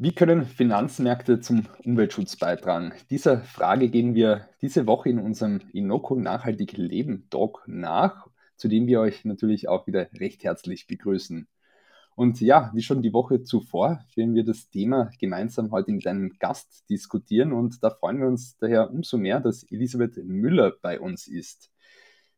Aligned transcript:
Wie 0.00 0.12
können 0.12 0.44
Finanzmärkte 0.44 1.40
zum 1.40 1.66
Umweltschutz 1.84 2.36
beitragen? 2.36 2.92
Dieser 3.10 3.40
Frage 3.40 3.88
gehen 3.88 4.14
wir 4.14 4.48
diese 4.62 4.86
Woche 4.86 5.08
in 5.08 5.18
unserem 5.18 5.60
Inoko 5.72 6.14
Nachhaltig 6.14 6.76
Leben 6.76 7.26
Talk 7.30 7.64
nach, 7.66 8.28
zu 8.54 8.68
dem 8.68 8.86
wir 8.86 9.00
euch 9.00 9.24
natürlich 9.24 9.68
auch 9.68 9.88
wieder 9.88 10.08
recht 10.12 10.44
herzlich 10.44 10.86
begrüßen. 10.86 11.48
Und 12.14 12.40
ja, 12.40 12.70
wie 12.74 12.82
schon 12.82 13.02
die 13.02 13.12
Woche 13.12 13.42
zuvor, 13.42 14.04
werden 14.14 14.36
wir 14.36 14.44
das 14.44 14.70
Thema 14.70 15.10
gemeinsam 15.18 15.72
heute 15.72 15.90
mit 15.90 16.06
einem 16.06 16.38
Gast 16.38 16.88
diskutieren 16.88 17.52
und 17.52 17.82
da 17.82 17.90
freuen 17.90 18.20
wir 18.20 18.28
uns 18.28 18.56
daher 18.56 18.92
umso 18.92 19.18
mehr, 19.18 19.40
dass 19.40 19.64
Elisabeth 19.64 20.16
Müller 20.24 20.74
bei 20.80 21.00
uns 21.00 21.26
ist. 21.26 21.72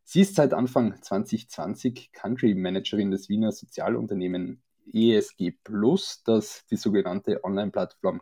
Sie 0.05 0.23
ist 0.23 0.35
seit 0.35 0.55
Anfang 0.55 0.95
2020 1.03 2.11
Country 2.13 2.55
Managerin 2.55 3.11
des 3.11 3.29
Wiener 3.29 3.53
Sozialunternehmen 3.53 4.63
ESG 4.93 5.53
Plus, 5.65 6.23
das 6.25 6.67
die 6.67 6.77
sogenannte 6.77 7.43
Online-Plattform 7.45 8.21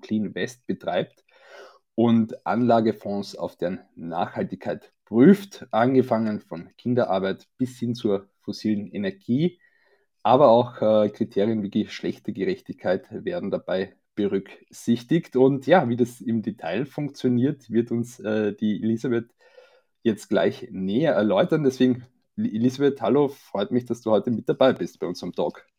Clean 0.00 0.34
West 0.34 0.66
betreibt 0.66 1.24
und 1.94 2.46
Anlagefonds 2.46 3.36
auf 3.36 3.56
deren 3.56 3.80
Nachhaltigkeit 3.94 4.92
prüft, 5.04 5.66
angefangen 5.70 6.40
von 6.40 6.70
Kinderarbeit 6.76 7.46
bis 7.58 7.78
hin 7.78 7.94
zur 7.94 8.28
fossilen 8.40 8.90
Energie. 8.90 9.60
Aber 10.22 10.48
auch 10.48 10.80
äh, 10.82 11.08
Kriterien 11.10 11.62
wie 11.62 11.70
Geschlechtergerechtigkeit 11.70 13.06
werden 13.10 13.50
dabei 13.50 13.96
berücksichtigt. 14.14 15.36
Und 15.36 15.66
ja, 15.66 15.88
wie 15.88 15.96
das 15.96 16.20
im 16.20 16.42
Detail 16.42 16.86
funktioniert, 16.86 17.70
wird 17.70 17.90
uns 17.90 18.20
äh, 18.20 18.54
die 18.54 18.82
Elisabeth 18.82 19.30
jetzt 20.02 20.28
gleich 20.28 20.68
näher 20.70 21.14
erläutern. 21.14 21.64
Deswegen, 21.64 22.04
Elisabeth, 22.36 23.00
hallo, 23.02 23.28
freut 23.28 23.70
mich, 23.70 23.86
dass 23.86 24.02
du 24.02 24.10
heute 24.10 24.30
mit 24.30 24.48
dabei 24.48 24.72
bist 24.72 24.98
bei 25.00 25.06
unserem 25.06 25.32
Talk. 25.32 25.69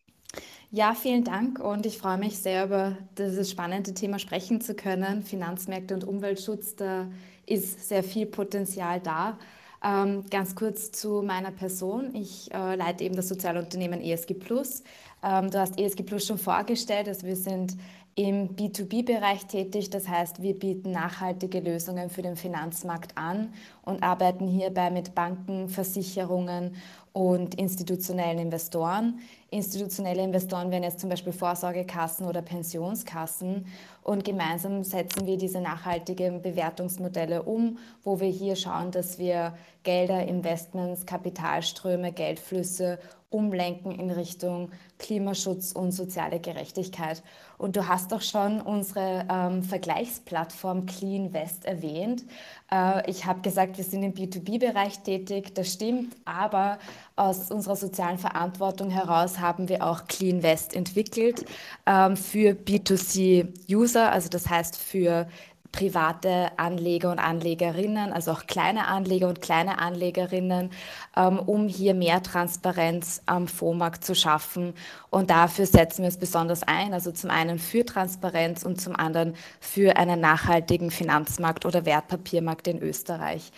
Ja, 0.73 0.94
vielen 0.95 1.25
Dank 1.25 1.59
und 1.59 1.86
ich 1.86 1.97
freue 1.97 2.17
mich 2.17 2.38
sehr, 2.38 2.64
über 2.64 2.97
dieses 3.17 3.52
spannende 3.52 3.94
Thema 3.94 4.19
sprechen 4.19 4.61
zu 4.61 4.73
können. 4.73 5.22
Finanzmärkte 5.22 5.94
und 5.94 6.05
Umweltschutz, 6.05 6.78
da 6.78 7.08
ist 7.45 7.89
sehr 7.89 8.05
viel 8.05 8.25
Potenzial 8.25 9.02
da. 9.02 9.38
Ähm, 9.83 10.23
ganz 10.30 10.55
kurz 10.55 10.94
zu 10.94 11.23
meiner 11.23 11.52
Person. 11.52 12.16
Ich 12.16 12.53
äh, 12.53 12.75
leite 12.75 13.03
eben 13.03 13.17
das 13.17 13.28
Sozialunternehmen 13.28 14.00
ESG 14.00 14.33
Plus. 14.36 14.83
Ähm, 15.22 15.52
du 15.52 15.59
hast 15.59 15.78
ESG 15.78 16.03
Plus 16.03 16.25
schon 16.25 16.38
vorgestellt. 16.38 17.09
Also 17.09 17.28
wir 17.28 17.35
sind 17.35 17.75
im 18.16 18.56
B2B-Bereich 18.56 19.47
tätig. 19.47 19.89
Das 19.89 20.08
heißt, 20.08 20.41
wir 20.41 20.58
bieten 20.58 20.91
nachhaltige 20.91 21.59
Lösungen 21.59 22.09
für 22.09 22.22
den 22.22 22.38
Finanzmarkt 22.38 23.17
an 23.17 23.53
und 23.81 24.03
arbeiten 24.03 24.47
hierbei 24.47 24.89
mit 24.89 25.16
Banken, 25.16 25.67
Versicherungen 25.67 26.75
und 27.11 27.56
institutionellen 27.56 28.39
Investoren. 28.39 29.19
Institutionelle 29.53 30.23
Investoren 30.23 30.71
wären 30.71 30.83
jetzt 30.83 31.02
zum 31.02 31.09
Beispiel 31.09 31.33
Vorsorgekassen 31.33 32.25
oder 32.25 32.41
Pensionskassen. 32.41 33.66
Und 34.03 34.25
gemeinsam 34.25 34.83
setzen 34.83 35.27
wir 35.27 35.38
diese 35.38 35.61
nachhaltigen 35.61 36.41
Bewertungsmodelle 36.41 37.44
um, 37.44 37.77
wo 38.03 38.19
wir 38.19 38.30
hier 38.30 38.55
schauen, 38.55 38.91
dass 38.91 39.19
wir 39.19 39.53
Gelder, 39.83 40.25
Investments, 40.27 41.05
Kapitalströme, 41.05 42.11
Geldflüsse 42.11 42.99
umlenken 43.31 43.91
in 43.94 44.11
Richtung 44.11 44.72
Klimaschutz 44.99 45.72
und 45.72 45.91
soziale 45.91 46.39
Gerechtigkeit. 46.39 47.23
Und 47.57 47.75
du 47.75 47.88
hast 47.88 48.11
doch 48.11 48.22
schon 48.22 48.59
unsere 48.59 49.25
ähm, 49.31 49.63
Vergleichsplattform 49.63 50.85
Clean 50.85 51.31
West 51.31 51.66
erwähnt. 51.66 52.23
Äh, 52.72 53.09
ich 53.09 53.25
habe 53.25 53.41
gesagt, 53.41 53.77
wir 53.77 53.83
sind 53.83 54.03
im 54.03 54.13
B2B-Bereich 54.13 54.99
tätig, 54.99 55.55
das 55.55 55.72
stimmt, 55.72 56.16
aber 56.25 56.77
aus 57.16 57.52
unserer 57.52 57.75
sozialen 57.77 58.17
Verantwortung 58.17 58.89
heraus 58.89 59.39
haben 59.39 59.69
wir 59.69 59.85
auch 59.85 60.07
Clean 60.07 60.44
West 60.44 60.75
entwickelt 60.75 61.45
ähm, 61.85 62.17
für 62.17 62.52
B2C-User, 62.52 63.91
also 64.00 64.29
das 64.29 64.50
heißt 64.50 64.78
für 64.78 65.28
private 65.72 66.52
Anleger 66.57 67.12
und 67.12 67.19
Anlegerinnen, 67.19 68.12
also 68.12 68.31
auch 68.31 68.46
kleine 68.46 68.88
Anleger 68.88 69.29
und 69.29 69.41
kleine 69.41 69.79
Anlegerinnen, 69.79 70.69
ähm, 71.16 71.40
um 71.40 71.68
hier 71.68 71.94
mehr 71.94 72.22
Transparenz 72.22 73.22
am 73.25 73.47
Fondsmarkt 73.47 74.03
zu 74.03 74.13
schaffen. 74.13 74.74
Und 75.09 75.29
dafür 75.29 75.66
setzen 75.66 76.02
wir 76.03 76.09
es 76.09 76.18
besonders 76.18 76.63
ein, 76.63 76.94
also 76.94 77.12
zum 77.12 77.29
einen 77.29 77.57
für 77.57 77.85
Transparenz 77.85 78.63
und 78.63 78.81
zum 78.81 78.96
anderen 78.96 79.35
für 79.59 79.96
einen 79.96 80.19
nachhaltigen 80.19 80.91
Finanzmarkt 80.91 81.66
oder 81.66 81.85
Wertpapiermarkt 81.85 82.68
in 82.68 82.81
Österreich. 82.81 83.52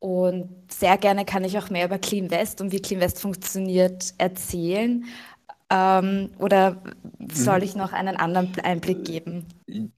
Und 0.00 0.48
sehr 0.68 0.96
gerne 0.96 1.26
kann 1.26 1.44
ich 1.44 1.58
auch 1.58 1.68
mehr 1.68 1.84
über 1.84 1.98
Clean 1.98 2.30
West 2.30 2.62
und 2.62 2.72
wie 2.72 2.80
Clean 2.80 3.02
West 3.02 3.20
funktioniert 3.20 4.14
erzählen. 4.16 5.04
Ähm, 5.72 6.30
oder 6.38 6.82
soll 7.32 7.58
mhm. 7.58 7.64
ich 7.64 7.76
noch 7.76 7.92
einen 7.92 8.16
anderen 8.16 8.50
Einblick 8.62 9.04
geben? 9.04 9.46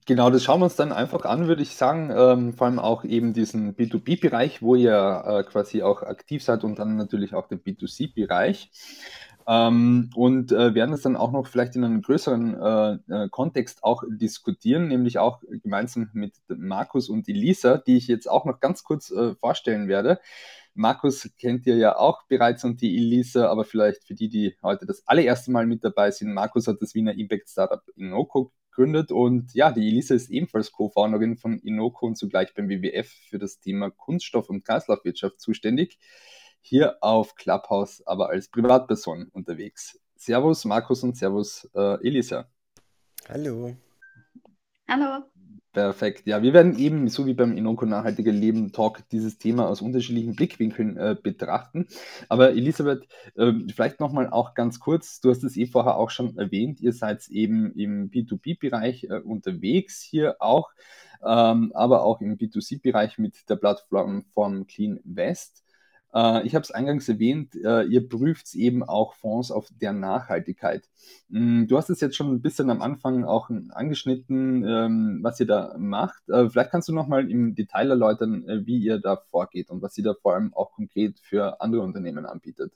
Genau, 0.07 0.29
das 0.29 0.45
schauen 0.45 0.61
wir 0.61 0.65
uns 0.65 0.77
dann 0.77 0.93
einfach 0.93 1.25
an, 1.25 1.49
würde 1.49 1.63
ich 1.63 1.77
sagen. 1.77 2.13
Ähm, 2.15 2.53
vor 2.53 2.67
allem 2.67 2.79
auch 2.79 3.05
eben 3.05 3.33
diesen 3.33 3.75
B2B-Bereich, 3.75 4.61
wo 4.61 4.75
ihr 4.75 5.25
äh, 5.27 5.43
quasi 5.45 5.83
auch 5.83 6.03
aktiv 6.03 6.45
seid 6.45 6.63
und 6.63 6.79
dann 6.79 6.97
natürlich 6.97 7.35
auch 7.35 7.49
den 7.49 7.61
B2C-Bereich. 7.61 8.71
Ähm, 9.47 10.11
und 10.15 10.53
äh, 10.53 10.75
werden 10.75 10.95
es 10.95 11.03
dann 11.03 11.17
auch 11.17 11.33
noch 11.33 11.47
vielleicht 11.47 11.75
in 11.75 11.85
einem 11.85 12.03
größeren 12.03 12.55
äh, 12.55 13.25
äh, 13.25 13.29
Kontext 13.31 13.83
auch 13.83 14.05
diskutieren, 14.09 14.89
nämlich 14.89 15.19
auch 15.19 15.41
gemeinsam 15.63 16.11
mit 16.13 16.35
Markus 16.49 17.09
und 17.09 17.29
Elisa, 17.29 17.79
die 17.79 17.97
ich 17.97 18.07
jetzt 18.07 18.31
auch 18.31 18.45
noch 18.45 18.61
ganz 18.61 18.85
kurz 18.85 19.11
äh, 19.11 19.35
vorstellen 19.37 19.89
werde. 19.89 20.21
Markus 20.75 21.29
kennt 21.39 21.67
ihr 21.67 21.77
ja 21.77 21.97
auch 21.97 22.23
bereits 22.29 22.65
und 22.65 22.81
die 22.81 22.97
Elisa, 22.97 23.49
aber 23.49 23.65
vielleicht 23.65 24.05
für 24.05 24.15
die, 24.15 24.29
die 24.29 24.57
heute 24.63 24.87
das 24.87 25.07
allererste 25.07 25.51
Mal 25.51 25.67
mit 25.67 25.85
dabei 25.85 26.11
sind. 26.11 26.33
Markus 26.33 26.67
hat 26.67 26.81
das 26.81 26.95
Wiener 26.95 27.13
Impact 27.13 27.49
Startup 27.49 27.83
Inoko 27.97 28.53
gegründet 28.71 29.13
und 29.13 29.53
ja, 29.55 29.71
die 29.71 29.87
Elisa 29.87 30.15
ist 30.15 30.31
ebenfalls 30.31 30.73
Co-Founderin 30.73 31.37
von 31.37 31.59
Inoko 31.59 32.07
und 32.07 32.17
zugleich 32.17 32.55
beim 32.55 32.69
WWF 32.69 33.09
für 33.29 33.39
das 33.39 33.61
Thema 33.61 33.91
Kunststoff- 33.91 34.49
und 34.49 34.65
Kreislaufwirtschaft 34.65 35.41
zuständig. 35.41 35.99
Hier 36.63 36.97
auf 37.01 37.35
Clubhouse, 37.35 38.03
aber 38.07 38.31
als 38.31 38.49
Privatperson 38.49 39.29
unterwegs. 39.33 40.01
Servus 40.17 40.65
Markus 40.65 41.03
und 41.03 41.17
Servus 41.17 41.69
äh, 41.75 42.07
Elisa. 42.07 42.49
Hallo. 43.29 43.77
Hallo. 44.89 45.25
Perfekt. 45.73 46.27
Ja, 46.27 46.43
wir 46.43 46.53
werden 46.53 46.77
eben, 46.79 47.09
so 47.09 47.25
wie 47.25 47.33
beim 47.33 47.57
Inoko 47.57 47.87
Nachhaltige 47.87 48.31
Leben 48.31 48.73
Talk, 48.73 49.09
dieses 49.09 49.39
Thema 49.39 49.69
aus 49.69 49.81
unterschiedlichen 49.81 50.37
Blickwinkeln 50.37 50.99
äh, 50.99 51.17
betrachten. 51.21 51.87
Aber 52.29 52.51
Elisabeth, 52.51 53.09
äh, 53.37 53.53
vielleicht 53.75 53.99
nochmal 53.99 54.29
auch 54.29 54.53
ganz 54.53 54.81
kurz, 54.81 55.21
du 55.21 55.31
hast 55.31 55.43
es 55.45 55.57
eh 55.57 55.67
vorher 55.67 55.97
auch 55.97 56.11
schon 56.11 56.37
erwähnt, 56.37 56.81
ihr 56.83 56.93
seid 56.93 57.27
eben 57.29 57.73
im 57.73 58.11
B2B-Bereich 58.11 59.05
äh, 59.05 59.21
unterwegs 59.21 60.03
hier 60.03 60.37
auch, 60.41 60.73
ähm, 61.25 61.73
aber 61.75 62.05
auch 62.05 62.21
im 62.21 62.37
B2C-Bereich 62.37 63.17
mit 63.17 63.49
der 63.49 63.57
Plattform 63.57 64.67
Clean 64.67 65.01
West. 65.05 65.62
Äh, 66.15 66.47
ich 66.47 66.55
habe 66.55 66.63
es 66.63 66.71
eingangs 66.71 67.09
erwähnt, 67.09 67.55
äh, 67.55 67.85
ihr 67.85 68.09
prüft 68.09 68.55
eben 68.55 68.83
auch 68.83 69.15
Fonds 69.15 69.51
auf 69.51 69.69
deren 69.81 70.01
Nachhaltigkeit. 70.01 70.89
Mm, 71.29 71.67
du 71.67 71.77
hast 71.77 71.91
es 71.91 72.01
jetzt 72.01 72.17
schon 72.17 72.31
ein 72.33 72.43
bisschen 72.43 72.71
am 72.71 72.83
Anfang 72.83 73.25
auch 73.25 73.51
angeschnitten, 73.71 74.65
ähm, 74.67 75.19
was 75.23 75.41
ihr 75.41 75.47
da 75.47 75.75
macht. 75.79 76.29
Äh, 76.29 76.49
vielleicht 76.51 76.71
kannst 76.71 76.89
du 76.89 76.93
nochmal 76.95 77.31
im 77.31 77.55
Detail 77.55 77.91
erläutern, 77.91 78.45
wie 78.67 78.79
ihr 78.79 78.99
da 78.99 79.17
vorgeht 79.17 79.71
und 79.71 79.83
was 79.83 79.97
ihr 79.99 80.05
da 80.05 80.15
vor 80.15 80.35
allem 80.35 80.55
auch 80.55 80.73
konkret 80.73 81.19
für 81.21 81.61
andere 81.61 81.83
Unternehmen 81.83 82.27
anbietet. 82.27 82.73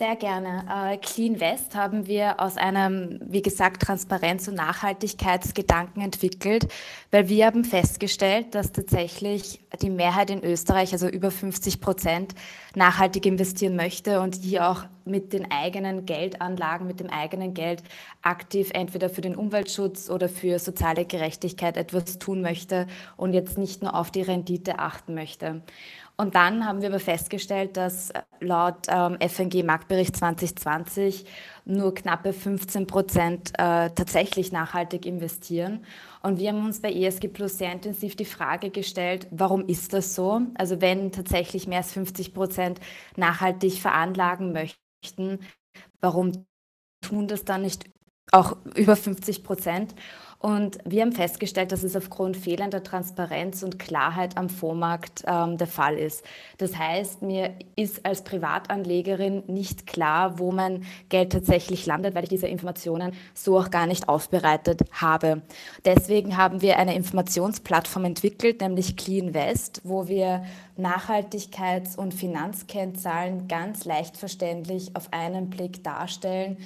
Sehr 0.00 0.16
gerne. 0.16 0.64
Äh, 0.66 0.96
Clean 0.96 1.40
West 1.40 1.74
haben 1.74 2.06
wir 2.06 2.40
aus 2.40 2.56
einem, 2.56 3.20
wie 3.22 3.42
gesagt, 3.42 3.82
Transparenz- 3.82 4.48
und 4.48 4.54
Nachhaltigkeitsgedanken 4.54 6.02
entwickelt, 6.02 6.68
weil 7.10 7.28
wir 7.28 7.44
haben 7.44 7.66
festgestellt, 7.66 8.54
dass 8.54 8.72
tatsächlich 8.72 9.60
die 9.82 9.90
Mehrheit 9.90 10.30
in 10.30 10.42
Österreich, 10.42 10.94
also 10.94 11.06
über 11.06 11.30
50 11.30 11.82
Prozent, 11.82 12.34
nachhaltig 12.74 13.26
investieren 13.26 13.76
möchte 13.76 14.22
und 14.22 14.36
hier 14.36 14.70
auch 14.70 14.84
mit 15.04 15.34
den 15.34 15.50
eigenen 15.50 16.06
Geldanlagen, 16.06 16.86
mit 16.86 17.00
dem 17.00 17.10
eigenen 17.10 17.52
Geld 17.52 17.82
aktiv 18.22 18.70
entweder 18.72 19.10
für 19.10 19.20
den 19.20 19.36
Umweltschutz 19.36 20.08
oder 20.08 20.30
für 20.30 20.58
soziale 20.58 21.04
Gerechtigkeit 21.04 21.76
etwas 21.76 22.18
tun 22.18 22.40
möchte 22.40 22.86
und 23.18 23.34
jetzt 23.34 23.58
nicht 23.58 23.82
nur 23.82 23.94
auf 23.94 24.10
die 24.10 24.22
Rendite 24.22 24.78
achten 24.78 25.12
möchte. 25.12 25.60
Und 26.20 26.34
dann 26.34 26.66
haben 26.66 26.82
wir 26.82 26.90
aber 26.90 27.00
festgestellt, 27.00 27.78
dass 27.78 28.12
laut 28.40 28.88
ähm, 28.88 29.16
FNG 29.26 29.64
Marktbericht 29.64 30.14
2020 30.14 31.24
nur 31.64 31.94
knappe 31.94 32.34
15 32.34 32.86
Prozent 32.86 33.52
äh, 33.54 33.88
tatsächlich 33.88 34.52
nachhaltig 34.52 35.06
investieren. 35.06 35.82
Und 36.22 36.38
wir 36.38 36.50
haben 36.50 36.62
uns 36.62 36.82
bei 36.82 36.92
ESG 36.92 37.28
Plus 37.28 37.56
sehr 37.56 37.72
intensiv 37.72 38.16
die 38.16 38.26
Frage 38.26 38.68
gestellt, 38.68 39.28
warum 39.30 39.66
ist 39.66 39.94
das 39.94 40.14
so? 40.14 40.42
Also 40.56 40.82
wenn 40.82 41.10
tatsächlich 41.10 41.66
mehr 41.66 41.78
als 41.78 41.94
50 41.94 42.34
Prozent 42.34 42.80
nachhaltig 43.16 43.80
veranlagen 43.80 44.52
möchten, 44.52 45.38
warum 46.02 46.44
tun 47.00 47.28
das 47.28 47.46
dann 47.46 47.62
nicht 47.62 47.86
auch 48.30 48.58
über 48.74 48.94
50 48.94 49.42
Prozent? 49.42 49.94
Und 50.40 50.78
wir 50.86 51.02
haben 51.02 51.12
festgestellt, 51.12 51.70
dass 51.70 51.82
es 51.82 51.94
aufgrund 51.94 52.34
fehlender 52.34 52.82
Transparenz 52.82 53.62
und 53.62 53.78
Klarheit 53.78 54.38
am 54.38 54.48
Fondsmarkt 54.48 55.22
ähm, 55.26 55.58
der 55.58 55.66
Fall 55.66 55.98
ist. 55.98 56.24
Das 56.56 56.78
heißt, 56.78 57.20
mir 57.20 57.52
ist 57.76 58.06
als 58.06 58.24
Privatanlegerin 58.24 59.42
nicht 59.48 59.86
klar, 59.86 60.38
wo 60.38 60.50
mein 60.50 60.84
Geld 61.10 61.32
tatsächlich 61.32 61.84
landet, 61.84 62.14
weil 62.14 62.22
ich 62.22 62.30
diese 62.30 62.46
Informationen 62.46 63.12
so 63.34 63.58
auch 63.58 63.70
gar 63.70 63.86
nicht 63.86 64.08
aufbereitet 64.08 64.80
habe. 64.92 65.42
Deswegen 65.84 66.38
haben 66.38 66.62
wir 66.62 66.78
eine 66.78 66.94
Informationsplattform 66.94 68.06
entwickelt, 68.06 68.62
nämlich 68.62 68.96
Clean 68.96 69.34
West, 69.34 69.82
wo 69.84 70.08
wir 70.08 70.42
Nachhaltigkeits- 70.78 71.98
und 71.98 72.14
Finanzkennzahlen 72.14 73.46
ganz 73.46 73.84
leicht 73.84 74.16
verständlich 74.16 74.96
auf 74.96 75.12
einen 75.12 75.50
Blick 75.50 75.84
darstellen 75.84 76.56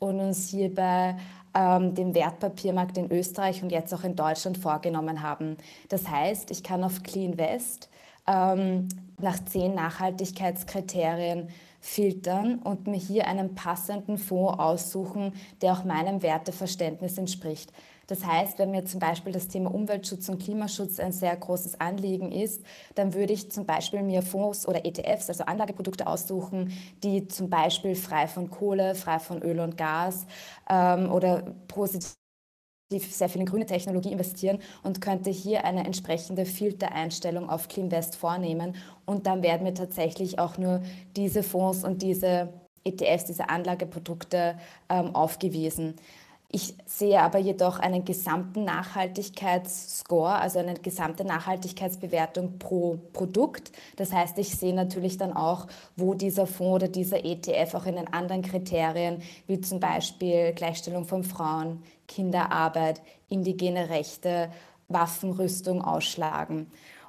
und 0.00 0.18
uns 0.18 0.48
hierbei 0.48 1.16
ähm, 1.54 1.94
dem 1.94 2.14
Wertpapiermarkt 2.14 2.98
in 2.98 3.10
Österreich 3.10 3.62
und 3.62 3.70
jetzt 3.70 3.92
auch 3.92 4.04
in 4.04 4.16
Deutschland 4.16 4.58
vorgenommen 4.58 5.22
haben. 5.22 5.56
Das 5.88 6.08
heißt, 6.08 6.50
ich 6.50 6.62
kann 6.62 6.84
auf 6.84 7.02
Clean 7.02 7.36
West 7.38 7.88
ähm, 8.26 8.88
nach 9.18 9.44
zehn 9.44 9.74
Nachhaltigkeitskriterien 9.74 11.48
filtern 11.80 12.60
und 12.60 12.86
mir 12.86 12.98
hier 12.98 13.26
einen 13.26 13.54
passenden 13.54 14.16
Fonds 14.16 14.58
aussuchen, 14.58 15.32
der 15.60 15.72
auch 15.72 15.84
meinem 15.84 16.22
Werteverständnis 16.22 17.18
entspricht. 17.18 17.72
Das 18.12 18.26
heißt, 18.26 18.58
wenn 18.58 18.72
mir 18.72 18.84
zum 18.84 19.00
Beispiel 19.00 19.32
das 19.32 19.48
Thema 19.48 19.72
Umweltschutz 19.72 20.28
und 20.28 20.38
Klimaschutz 20.38 21.00
ein 21.00 21.12
sehr 21.12 21.34
großes 21.34 21.80
Anliegen 21.80 22.30
ist, 22.30 22.62
dann 22.94 23.14
würde 23.14 23.32
ich 23.32 23.50
zum 23.50 23.64
Beispiel 23.64 24.02
mir 24.02 24.20
Fonds 24.20 24.68
oder 24.68 24.84
ETFs, 24.84 25.30
also 25.30 25.44
Anlageprodukte 25.44 26.06
aussuchen, 26.06 26.76
die 27.02 27.26
zum 27.28 27.48
Beispiel 27.48 27.94
frei 27.94 28.26
von 28.26 28.50
Kohle, 28.50 28.94
frei 28.94 29.18
von 29.18 29.40
Öl 29.40 29.60
und 29.60 29.78
Gas 29.78 30.26
ähm, 30.68 31.10
oder 31.10 31.54
positiv 31.68 32.12
sehr 32.90 33.30
viel 33.30 33.40
in 33.40 33.46
grüne 33.46 33.64
Technologie 33.64 34.12
investieren 34.12 34.58
und 34.82 35.00
könnte 35.00 35.30
hier 35.30 35.64
eine 35.64 35.86
entsprechende 35.86 36.44
Filtereinstellung 36.44 37.48
auf 37.48 37.68
CleanVest 37.68 38.16
vornehmen. 38.16 38.76
Und 39.06 39.26
dann 39.26 39.42
werden 39.42 39.62
mir 39.62 39.72
tatsächlich 39.72 40.38
auch 40.38 40.58
nur 40.58 40.82
diese 41.16 41.42
Fonds 41.42 41.82
und 41.82 42.02
diese 42.02 42.52
ETFs, 42.84 43.24
diese 43.24 43.48
Anlageprodukte 43.48 44.58
ähm, 44.90 45.14
aufgewiesen. 45.14 45.94
Ich 46.54 46.74
sehe 46.84 47.18
aber 47.18 47.38
jedoch 47.38 47.78
einen 47.78 48.04
gesamten 48.04 48.64
Nachhaltigkeitsscore, 48.64 50.34
also 50.34 50.58
eine 50.58 50.74
gesamte 50.74 51.24
Nachhaltigkeitsbewertung 51.24 52.58
pro 52.58 52.98
Produkt. 53.14 53.72
Das 53.96 54.12
heißt, 54.12 54.36
ich 54.36 54.54
sehe 54.54 54.74
natürlich 54.74 55.16
dann 55.16 55.32
auch, 55.32 55.66
wo 55.96 56.12
dieser 56.12 56.46
Fonds 56.46 56.74
oder 56.74 56.88
dieser 56.88 57.24
ETF 57.24 57.74
auch 57.74 57.86
in 57.86 57.96
den 57.96 58.12
anderen 58.12 58.42
Kriterien, 58.42 59.22
wie 59.46 59.62
zum 59.62 59.80
Beispiel 59.80 60.52
Gleichstellung 60.52 61.06
von 61.06 61.24
Frauen, 61.24 61.82
Kinderarbeit, 62.06 63.00
indigene 63.30 63.88
Rechte, 63.88 64.50
Waffenrüstung 64.88 65.80
ausschlagen. 65.80 66.66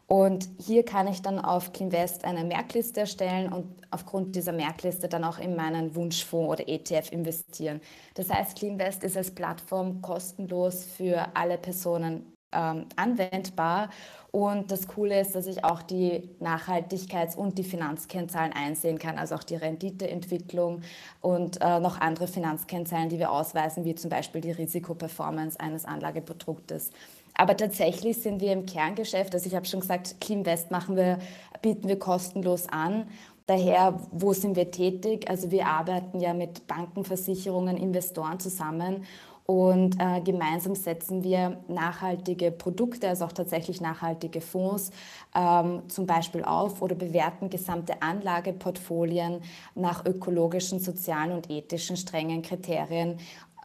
Und 0.07 0.49
hier 0.59 0.83
kann 0.83 1.07
ich 1.07 1.21
dann 1.21 1.39
auf 1.39 1.71
CleanVest 1.73 2.25
eine 2.25 2.43
Merkliste 2.43 3.01
erstellen 3.01 3.51
und 3.51 3.65
aufgrund 3.89 4.35
dieser 4.35 4.51
Merkliste 4.51 5.07
dann 5.07 5.23
auch 5.23 5.39
in 5.39 5.55
meinen 5.55 5.95
Wunschfonds 5.95 6.51
oder 6.51 6.69
ETF 6.69 7.11
investieren. 7.11 7.81
Das 8.15 8.29
heißt, 8.29 8.57
CleanVest 8.57 9.03
ist 9.03 9.17
als 9.17 9.31
Plattform 9.31 10.01
kostenlos 10.01 10.83
für 10.83 11.27
alle 11.35 11.57
Personen 11.57 12.33
ähm, 12.53 12.85
anwendbar. 12.95 13.89
Und 14.31 14.71
das 14.71 14.87
Coole 14.87 15.19
ist, 15.21 15.35
dass 15.35 15.45
ich 15.45 15.63
auch 15.63 15.83
die 15.83 16.29
Nachhaltigkeits- 16.39 17.35
und 17.35 17.57
die 17.57 17.63
Finanzkennzahlen 17.63 18.51
einsehen 18.53 18.97
kann, 18.97 19.19
also 19.19 19.35
auch 19.35 19.43
die 19.43 19.55
Renditeentwicklung 19.55 20.81
und 21.21 21.61
äh, 21.61 21.79
noch 21.79 22.01
andere 22.01 22.27
Finanzkennzahlen, 22.27 23.09
die 23.09 23.19
wir 23.19 23.31
ausweisen, 23.31 23.85
wie 23.85 23.93
zum 23.93 24.09
Beispiel 24.09 24.41
die 24.41 24.51
Risikoperformance 24.51 25.59
eines 25.59 25.85
Anlageproduktes. 25.85 26.91
Aber 27.35 27.57
tatsächlich 27.57 28.21
sind 28.21 28.41
wir 28.41 28.53
im 28.53 28.65
Kerngeschäft, 28.65 29.33
also 29.33 29.47
ich 29.47 29.55
habe 29.55 29.65
schon 29.65 29.79
gesagt, 29.79 30.21
CleanVest 30.21 30.71
machen 30.71 30.95
wir, 30.95 31.19
bieten 31.61 31.87
wir 31.87 31.97
kostenlos 31.97 32.69
an. 32.69 33.07
Daher, 33.47 33.99
wo 34.11 34.33
sind 34.33 34.55
wir 34.55 34.71
tätig? 34.71 35.29
Also 35.29 35.51
wir 35.51 35.67
arbeiten 35.67 36.19
ja 36.19 36.33
mit 36.33 36.65
Banken, 36.67 37.03
Versicherungen, 37.03 37.75
Investoren 37.75 38.39
zusammen 38.39 39.03
und 39.45 39.99
äh, 39.99 40.21
gemeinsam 40.21 40.75
setzen 40.75 41.23
wir 41.23 41.57
nachhaltige 41.67 42.51
Produkte, 42.51 43.09
also 43.09 43.25
auch 43.25 43.33
tatsächlich 43.33 43.81
nachhaltige 43.81 44.39
Fonds 44.39 44.91
ähm, 45.35 45.83
zum 45.89 46.05
Beispiel 46.05 46.45
auf 46.45 46.81
oder 46.81 46.95
bewerten 46.95 47.49
gesamte 47.49 48.01
Anlageportfolien 48.01 49.41
nach 49.75 50.05
ökologischen, 50.05 50.79
sozialen 50.79 51.33
und 51.33 51.49
ethischen 51.49 51.97
strengen 51.97 52.41
Kriterien 52.41 53.17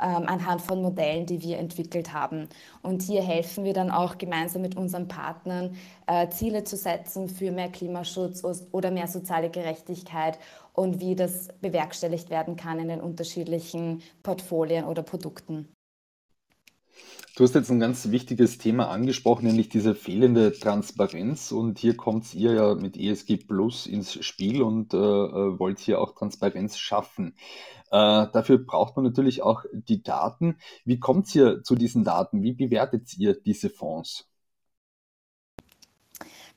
anhand 0.05 0.63
von 0.63 0.83
Modellen, 0.83 1.27
die 1.27 1.43
wir 1.43 1.59
entwickelt 1.59 2.13
haben. 2.13 2.49
Und 2.83 3.03
hier 3.03 3.23
helfen 3.23 3.65
wir 3.65 3.73
dann 3.73 3.91
auch 3.91 4.19
gemeinsam 4.19 4.63
mit 4.63 4.77
unseren 4.77 5.09
Partnern, 5.09 5.77
äh, 6.07 6.29
Ziele 6.29 6.65
zu 6.65 6.77
setzen 6.77 7.29
für 7.29 7.51
mehr 7.53 7.71
Klimaschutz 7.71 8.43
oder 8.73 8.91
mehr 8.91 9.09
soziale 9.09 9.51
Gerechtigkeit 9.51 10.39
und 10.73 11.01
wie 11.01 11.17
das 11.17 11.49
bewerkstelligt 11.61 12.31
werden 12.31 12.57
kann 12.57 12.79
in 12.79 12.89
den 12.89 13.01
unterschiedlichen 13.01 14.03
Portfolien 14.23 14.85
oder 14.85 15.03
Produkten. 15.03 15.69
Du 17.39 17.45
hast 17.45 17.55
jetzt 17.55 17.71
ein 17.71 17.79
ganz 17.79 18.11
wichtiges 18.11 18.59
Thema 18.59 18.89
angesprochen, 18.91 19.47
nämlich 19.47 19.69
diese 19.69 19.95
fehlende 19.95 20.53
Transparenz. 20.53 21.53
Und 21.53 21.79
hier 21.79 21.97
kommt 21.97 22.35
ihr 22.35 22.53
ja 22.53 22.75
mit 22.75 22.97
ESG 22.97 23.37
Plus 23.37 23.87
ins 23.87 24.25
Spiel 24.25 24.61
und 24.61 24.93
äh, 24.93 24.97
äh, 24.97 25.57
wollt 25.61 25.79
hier 25.79 26.01
auch 26.01 26.17
Transparenz 26.17 26.79
schaffen. 26.79 27.37
Äh, 27.93 28.27
dafür 28.33 28.59
braucht 28.59 28.97
man 28.97 29.05
natürlich 29.05 29.41
auch 29.43 29.63
die 29.73 30.03
Daten. 30.03 30.57
Wie 30.85 30.99
kommt 30.99 31.33
ihr 31.33 31.63
zu 31.63 31.77
diesen 31.77 32.03
Daten? 32.03 32.43
Wie 32.43 32.55
bewertet 32.55 33.17
ihr 33.17 33.41
diese 33.41 33.71
Fonds? 33.71 34.28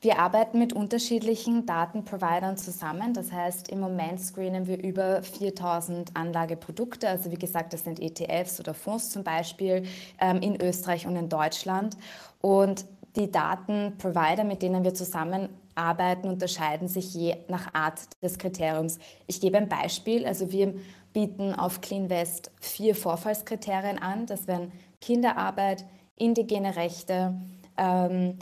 Wir 0.04 0.18
arbeiten 0.18 0.58
mit 0.58 0.74
unterschiedlichen 0.74 1.68
Datenprovidern 1.68 2.58
zusammen. 2.58 3.14
Das 3.14 3.32
heißt, 3.32 3.70
im 3.70 3.80
Moment 3.80 4.20
screenen 4.20 4.66
wir 4.66 4.84
über 4.84 5.22
4000 5.22 6.18
Anlageprodukte. 6.18 7.08
Also 7.08 7.30
wie 7.32 7.38
gesagt, 7.38 7.72
das 7.72 7.84
sind 7.84 8.00
ETFs 8.00 8.60
oder 8.60 8.74
Fonds 8.74 9.12
zum 9.12 9.24
Beispiel 9.24 9.84
ähm, 10.20 10.42
in 10.42 10.60
Österreich 10.60 11.06
und 11.06 11.16
in 11.16 11.30
Deutschland. 11.30 11.98
Und 12.42 12.86
die 13.16 13.30
Datenprovider, 13.30 14.44
mit 14.44 14.64
denen 14.64 14.84
wir 14.84 14.96
zusammenarbeiten, 14.96 16.30
unterscheiden 16.30 16.88
sich 16.88 17.14
je 17.14 17.36
nach 17.48 17.72
Art 17.76 18.00
des 18.24 18.40
Kriteriums. 18.40 18.98
Ich 19.28 19.40
gebe 19.40 19.58
ein 19.58 19.70
Beispiel. 19.70 20.26
Also 20.26 20.52
wir 20.52 20.74
bieten 21.14 21.54
auf 21.54 21.80
CleanVest 21.80 22.50
vier 22.60 22.96
Vorfallskriterien 22.96 24.00
an. 24.00 24.26
Das 24.26 24.48
wären 24.48 24.72
Kinderarbeit, 25.00 25.86
indigene 26.16 26.76
Rechte, 26.76 27.36
ähm, 27.78 28.40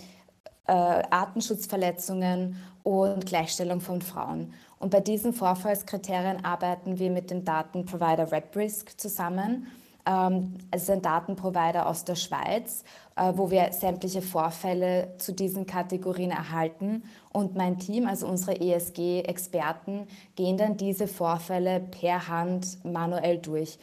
äh, 0.70 1.04
Artenschutzverletzungen 1.10 2.58
und 2.84 3.26
Gleichstellung 3.26 3.82
von 3.82 4.02
Frauen. 4.02 4.54
Und 4.78 4.92
bei 4.92 5.00
diesen 5.00 5.34
Vorfallskriterien 5.34 6.46
arbeiten 6.46 7.00
wir 7.00 7.10
mit 7.10 7.32
dem 7.32 7.44
Datenprovider 7.44 8.32
RepRisk 8.32 9.00
zusammen. 9.00 9.68
Ähm, 10.06 10.56
es 10.72 10.84
ist 10.84 10.92
ein 10.92 11.02
Datenprovider 11.02 11.88
aus 11.88 12.06
der 12.06 12.16
Schweiz, 12.16 12.84
äh, 13.16 13.34
wo 13.36 13.50
wir 13.50 13.74
sämtliche 13.74 14.22
Vorfälle 14.22 15.16
zu 15.18 15.34
diesen 15.34 15.66
Kategorien 15.66 16.32
erhalten. 16.32 17.04
Und 17.34 17.56
mein 17.56 17.80
Team, 17.80 18.08
also 18.08 18.28
unsere 18.28 18.62
ESG-Experten, 18.62 20.08
gehen 20.36 20.58
dann 20.58 20.78
diese 20.78 21.08
Vorfälle 21.08 21.80
per 21.80 22.28
Hand 22.28 22.84
manuell 22.86 23.40
durch. 23.40 23.80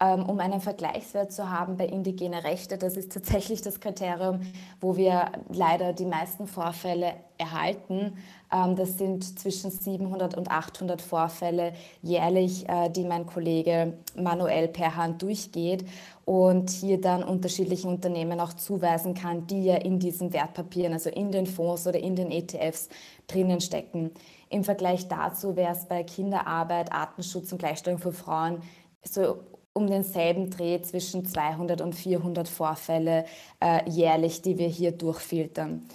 Ähm, 0.00 0.26
um 0.26 0.38
einen 0.38 0.60
Vergleichswert 0.60 1.32
zu 1.32 1.50
haben 1.50 1.76
bei 1.76 1.84
indigene 1.84 2.44
Rechte. 2.44 2.78
Das 2.78 2.96
ist 2.96 3.10
tatsächlich 3.10 3.62
das 3.62 3.80
Kriterium, 3.80 4.42
wo 4.80 4.96
wir 4.96 5.32
leider 5.48 5.92
die 5.92 6.04
meisten 6.04 6.46
Vorfälle 6.46 7.14
erhalten. 7.36 8.16
Ähm, 8.52 8.76
das 8.76 8.96
sind 8.96 9.40
zwischen 9.40 9.72
700 9.72 10.36
und 10.36 10.52
800 10.52 11.02
Vorfälle 11.02 11.72
jährlich, 12.00 12.68
äh, 12.68 12.90
die 12.90 13.02
mein 13.02 13.26
Kollege 13.26 13.94
manuell 14.14 14.68
per 14.68 14.94
Hand 14.94 15.22
durchgeht 15.22 15.84
und 16.24 16.70
hier 16.70 17.00
dann 17.00 17.24
unterschiedlichen 17.24 17.90
Unternehmen 17.90 18.38
auch 18.38 18.52
zuweisen 18.52 19.14
kann, 19.14 19.48
die 19.48 19.64
ja 19.64 19.78
in 19.78 19.98
diesen 19.98 20.32
Wertpapieren, 20.32 20.92
also 20.92 21.10
in 21.10 21.32
den 21.32 21.46
Fonds 21.46 21.88
oder 21.88 21.98
in 21.98 22.14
den 22.14 22.30
ETFs 22.30 22.88
drinnen 23.26 23.60
stecken. 23.60 24.12
Im 24.48 24.62
Vergleich 24.62 25.08
dazu 25.08 25.56
wäre 25.56 25.72
es 25.72 25.86
bei 25.86 26.04
Kinderarbeit, 26.04 26.92
Artenschutz 26.92 27.50
und 27.50 27.58
Gleichstellung 27.58 27.98
für 27.98 28.12
Frauen 28.12 28.62
so 29.02 29.38
um 29.72 29.86
denselben 29.86 30.50
Dreh 30.50 30.80
zwischen 30.82 31.24
200 31.24 31.80
und 31.80 31.94
400 31.94 32.48
Vorfälle 32.48 33.24
äh, 33.60 33.88
jährlich, 33.88 34.42
die 34.42 34.58
wir 34.58 34.68
hier 34.68 34.92
durchfiltern. 34.92 35.86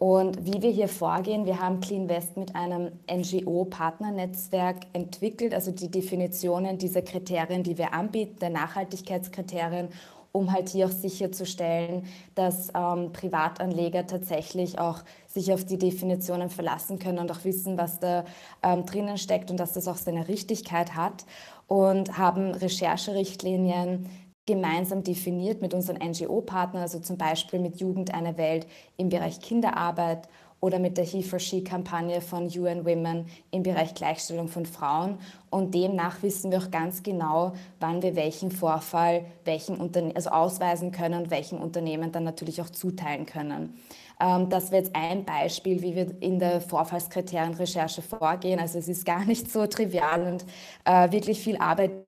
Und 0.00 0.46
wie 0.46 0.62
wir 0.62 0.70
hier 0.70 0.88
vorgehen, 0.88 1.44
wir 1.44 1.60
haben 1.60 1.80
CleanVest 1.80 2.38
mit 2.38 2.56
einem 2.56 2.90
NGO-Partnernetzwerk 3.06 4.86
entwickelt, 4.94 5.52
also 5.52 5.72
die 5.72 5.90
Definitionen 5.90 6.78
dieser 6.78 7.02
Kriterien, 7.02 7.62
die 7.62 7.76
wir 7.76 7.92
anbieten, 7.92 8.38
der 8.40 8.48
Nachhaltigkeitskriterien, 8.48 9.90
um 10.32 10.52
halt 10.52 10.70
hier 10.70 10.86
auch 10.86 10.90
sicherzustellen, 10.90 12.06
dass 12.34 12.68
ähm, 12.74 13.12
Privatanleger 13.12 14.06
tatsächlich 14.06 14.78
auch 14.78 15.00
sich 15.26 15.52
auf 15.52 15.64
die 15.64 15.76
Definitionen 15.76 16.48
verlassen 16.48 16.98
können 16.98 17.18
und 17.18 17.30
auch 17.30 17.44
wissen, 17.44 17.76
was 17.76 17.98
da 17.98 18.24
ähm, 18.62 18.86
drinnen 18.86 19.18
steckt 19.18 19.50
und 19.50 19.58
dass 19.58 19.74
das 19.74 19.86
auch 19.86 19.96
seine 19.96 20.28
Richtigkeit 20.28 20.94
hat 20.94 21.26
und 21.70 22.18
haben 22.18 22.50
Rechercherichtlinien 22.50 24.10
gemeinsam 24.44 25.04
definiert 25.04 25.62
mit 25.62 25.72
unseren 25.72 25.98
NGO-Partnern, 25.98 26.82
also 26.82 26.98
zum 26.98 27.16
Beispiel 27.16 27.60
mit 27.60 27.80
Jugend 27.80 28.12
eine 28.12 28.36
Welt 28.36 28.66
im 28.96 29.08
Bereich 29.08 29.40
Kinderarbeit 29.40 30.28
oder 30.58 30.80
mit 30.80 30.96
der 30.96 31.04
He 31.04 31.22
for 31.22 31.38
She-Kampagne 31.38 32.22
von 32.22 32.46
UN 32.46 32.84
Women 32.84 33.26
im 33.52 33.62
Bereich 33.62 33.94
Gleichstellung 33.94 34.48
von 34.48 34.66
Frauen. 34.66 35.18
Und 35.48 35.72
demnach 35.72 36.24
wissen 36.24 36.50
wir 36.50 36.58
auch 36.58 36.72
ganz 36.72 37.04
genau, 37.04 37.52
wann 37.78 38.02
wir 38.02 38.16
welchen 38.16 38.50
Vorfall 38.50 39.24
welchen 39.44 39.78
also 40.16 40.30
ausweisen 40.30 40.90
können 40.90 41.22
und 41.22 41.30
welchen 41.30 41.58
Unternehmen 41.58 42.10
dann 42.10 42.24
natürlich 42.24 42.60
auch 42.60 42.70
zuteilen 42.70 43.26
können. 43.26 43.74
Ähm, 44.20 44.48
das 44.48 44.70
wäre 44.70 44.82
jetzt 44.82 44.94
ein 44.94 45.24
Beispiel, 45.24 45.82
wie 45.82 45.94
wir 45.94 46.22
in 46.22 46.38
der 46.38 46.60
Vorfallskriterienrecherche 46.60 48.02
vorgehen. 48.02 48.60
Also 48.60 48.78
es 48.78 48.88
ist 48.88 49.04
gar 49.04 49.24
nicht 49.24 49.50
so 49.50 49.66
trivial 49.66 50.22
und 50.22 50.44
äh, 50.84 51.10
wirklich 51.12 51.40
viel 51.40 51.56
Arbeit 51.56 52.04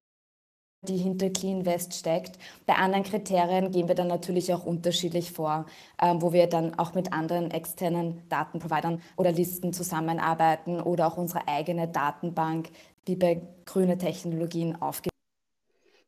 die 0.89 0.97
hinter 0.97 1.31
Clean 1.31 1.65
West 1.65 1.95
steckt. 1.95 2.39
Bei 2.67 2.75
anderen 2.75 3.05
Kriterien 3.05 3.71
gehen 3.71 3.87
wir 3.87 3.95
dann 3.95 4.09
natürlich 4.09 4.53
auch 4.53 4.67
unterschiedlich 4.67 5.31
vor, 5.31 5.67
ähm, 6.01 6.21
wo 6.21 6.33
wir 6.33 6.49
dann 6.49 6.77
auch 6.79 6.95
mit 6.95 7.13
anderen 7.13 7.53
externen 7.53 8.23
Datenprovidern 8.29 9.01
oder 9.17 9.31
Listen 9.31 9.73
zusammenarbeiten 9.73 10.81
oder 10.81 11.07
auch 11.07 11.17
unsere 11.17 11.47
eigene 11.47 11.87
Datenbank, 11.87 12.71
wie 13.07 13.15
bei 13.15 13.43
grüne 13.65 13.97
Technologien, 13.97 14.81
aufgebaut 14.83 15.12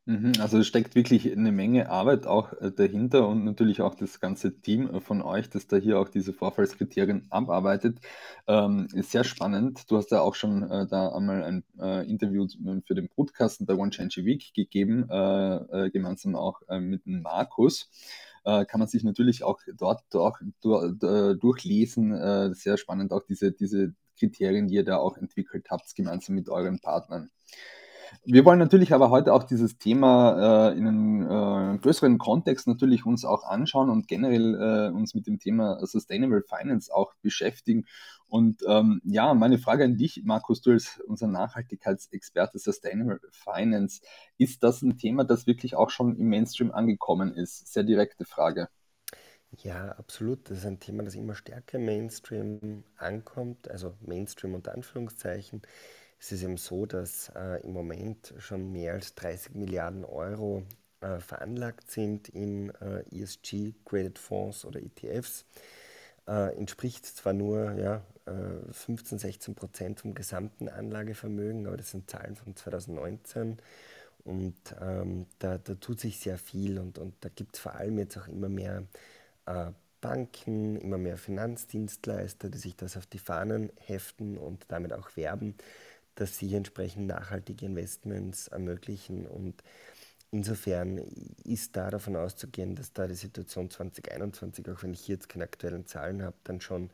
Mhm, 0.07 0.33
also 0.39 0.59
es 0.59 0.67
steckt 0.67 0.93
wirklich 0.93 1.31
eine 1.31 1.51
Menge 1.51 1.89
Arbeit 1.89 2.27
auch 2.27 2.53
äh, 2.61 2.71
dahinter 2.71 3.27
und 3.27 3.43
natürlich 3.43 3.81
auch 3.81 3.95
das 3.95 4.19
ganze 4.19 4.61
Team 4.61 4.87
äh, 4.93 5.01
von 5.01 5.23
euch, 5.23 5.49
das 5.49 5.65
da 5.65 5.77
hier 5.77 5.99
auch 5.99 6.09
diese 6.09 6.31
Vorfallskriterien 6.31 7.25
abarbeitet. 7.31 7.97
Ähm, 8.45 8.87
ist 8.93 9.09
sehr 9.09 9.23
spannend. 9.23 9.89
Du 9.89 9.97
hast 9.97 10.11
ja 10.11 10.21
auch 10.21 10.35
schon 10.35 10.61
äh, 10.69 10.85
da 10.85 11.09
einmal 11.09 11.43
ein 11.43 11.63
äh, 11.79 12.07
Interview 12.07 12.47
für 12.85 12.93
den 12.93 13.09
Brutkasten 13.09 13.65
bei 13.65 13.73
One 13.73 13.89
Change 13.89 14.21
a 14.21 14.25
Week 14.25 14.53
gegeben, 14.53 15.09
äh, 15.09 15.55
äh, 15.85 15.89
gemeinsam 15.89 16.35
auch 16.35 16.61
mit 16.79 17.05
Markus. 17.05 17.89
kann 18.43 18.79
man 18.79 18.87
sich 18.87 19.03
natürlich 19.03 19.43
auch 19.43 19.59
dort 19.75 20.03
durch, 20.11 20.37
durch, 20.61 20.93
durchlesen. 21.39 22.53
sehr 22.53 22.77
spannend 22.77 23.11
auch 23.11 23.23
diese, 23.23 23.51
diese 23.51 23.93
Kriterien, 24.19 24.67
die 24.67 24.75
ihr 24.75 24.85
da 24.85 24.97
auch 24.97 25.17
entwickelt 25.17 25.67
habt, 25.71 25.95
gemeinsam 25.95 26.35
mit 26.35 26.49
euren 26.49 26.79
Partnern. 26.79 27.31
Wir 28.23 28.45
wollen 28.45 28.59
natürlich 28.59 28.93
aber 28.93 29.09
heute 29.09 29.33
auch 29.33 29.43
dieses 29.43 29.77
Thema 29.77 30.69
äh, 30.71 30.77
in 30.77 30.87
einem 30.87 31.21
äh, 31.23 31.77
größeren 31.79 32.17
Kontext 32.17 32.67
natürlich 32.67 33.05
uns 33.05 33.25
auch 33.25 33.43
anschauen 33.43 33.89
und 33.89 34.07
generell 34.07 34.55
äh, 34.55 34.95
uns 34.95 35.13
mit 35.15 35.27
dem 35.27 35.39
Thema 35.39 35.85
Sustainable 35.85 36.43
Finance 36.43 36.93
auch 36.93 37.13
beschäftigen. 37.21 37.85
Und 38.27 38.61
ähm, 38.67 39.01
ja, 39.05 39.33
meine 39.33 39.57
Frage 39.57 39.83
an 39.85 39.97
dich, 39.97 40.21
Markus, 40.25 40.61
du 40.61 40.71
als 40.71 40.99
unser 41.07 41.27
Nachhaltigkeitsexperte 41.27 42.59
Sustainable 42.59 43.19
Finance, 43.31 44.01
ist 44.37 44.63
das 44.63 44.81
ein 44.81 44.97
Thema, 44.97 45.23
das 45.23 45.47
wirklich 45.47 45.75
auch 45.75 45.89
schon 45.89 46.17
im 46.17 46.29
Mainstream 46.29 46.71
angekommen 46.71 47.33
ist? 47.33 47.71
Sehr 47.71 47.83
direkte 47.83 48.25
Frage. 48.25 48.67
Ja, 49.63 49.89
absolut. 49.91 50.49
Das 50.49 50.59
ist 50.59 50.65
ein 50.65 50.79
Thema, 50.79 51.03
das 51.03 51.15
immer 51.15 51.35
stärker 51.35 51.79
Mainstream 51.79 52.83
ankommt, 52.97 53.69
also 53.69 53.95
Mainstream 54.01 54.53
unter 54.53 54.73
Anführungszeichen. 54.73 55.61
Es 56.25 56.31
ist 56.31 56.41
eben 56.41 56.57
so, 56.57 56.87
dass 56.87 57.31
äh, 57.35 57.61
im 57.61 57.73
Moment 57.73 58.33
schon 58.39 58.71
mehr 58.71 58.93
als 58.93 59.13
30 59.13 59.53
Milliarden 59.53 60.03
Euro 60.03 60.63
äh, 60.99 61.19
veranlagt 61.19 61.91
sind 61.91 62.29
in 62.29 62.71
äh, 62.81 63.03
ESG-Graded 63.11 64.17
Fonds 64.17 64.65
oder 64.65 64.81
ETFs. 64.81 65.45
Äh, 66.27 66.57
entspricht 66.57 67.05
zwar 67.05 67.33
nur 67.33 67.73
ja, 67.73 68.01
15, 68.71 69.19
äh, 69.19 69.21
16 69.21 69.53
Prozent 69.53 69.99
vom 69.99 70.15
gesamten 70.15 70.67
Anlagevermögen, 70.67 71.67
aber 71.67 71.77
das 71.77 71.91
sind 71.91 72.09
Zahlen 72.09 72.35
von 72.35 72.55
2019. 72.55 73.59
Und 74.23 74.55
ähm, 74.81 75.27
da, 75.37 75.59
da, 75.59 75.75
tut 75.75 75.99
sich 75.99 76.17
sehr 76.19 76.39
viel 76.39 76.79
und, 76.79 76.97
und 76.97 77.13
da 77.19 77.29
gibt 77.29 77.55
es 77.55 77.61
vor 77.61 77.75
allem 77.75 77.99
jetzt 77.99 78.17
auch 78.17 78.27
immer 78.27 78.49
mehr 78.49 78.81
äh, 79.45 79.67
Banken, 80.01 80.75
immer 80.77 80.97
mehr 80.97 81.17
Finanzdienstleister, 81.17 82.49
die 82.49 82.57
sich 82.57 82.75
das 82.75 82.97
auf 82.97 83.05
die 83.05 83.19
Fahnen 83.19 83.71
heften 83.79 84.39
und 84.39 84.65
damit 84.69 84.91
auch 84.93 85.15
werben, 85.15 85.55
dass 86.15 86.37
sie 86.37 86.53
entsprechend 86.55 87.07
nachhaltige 87.07 87.65
Investments 87.65 88.47
ermöglichen. 88.47 89.25
Und 89.27 89.61
insofern 90.31 90.97
ist 91.43 91.75
da 91.75 91.89
davon 91.89 92.15
auszugehen, 92.15 92.75
dass 92.75 92.93
da 92.93 93.07
die 93.07 93.15
Situation 93.15 93.69
2021, 93.69 94.69
auch 94.69 94.83
wenn 94.83 94.93
ich 94.93 95.07
jetzt 95.07 95.29
keine 95.29 95.45
aktuellen 95.45 95.85
Zahlen 95.85 96.23
habe, 96.23 96.35
dann 96.43 96.61
schon 96.61 96.89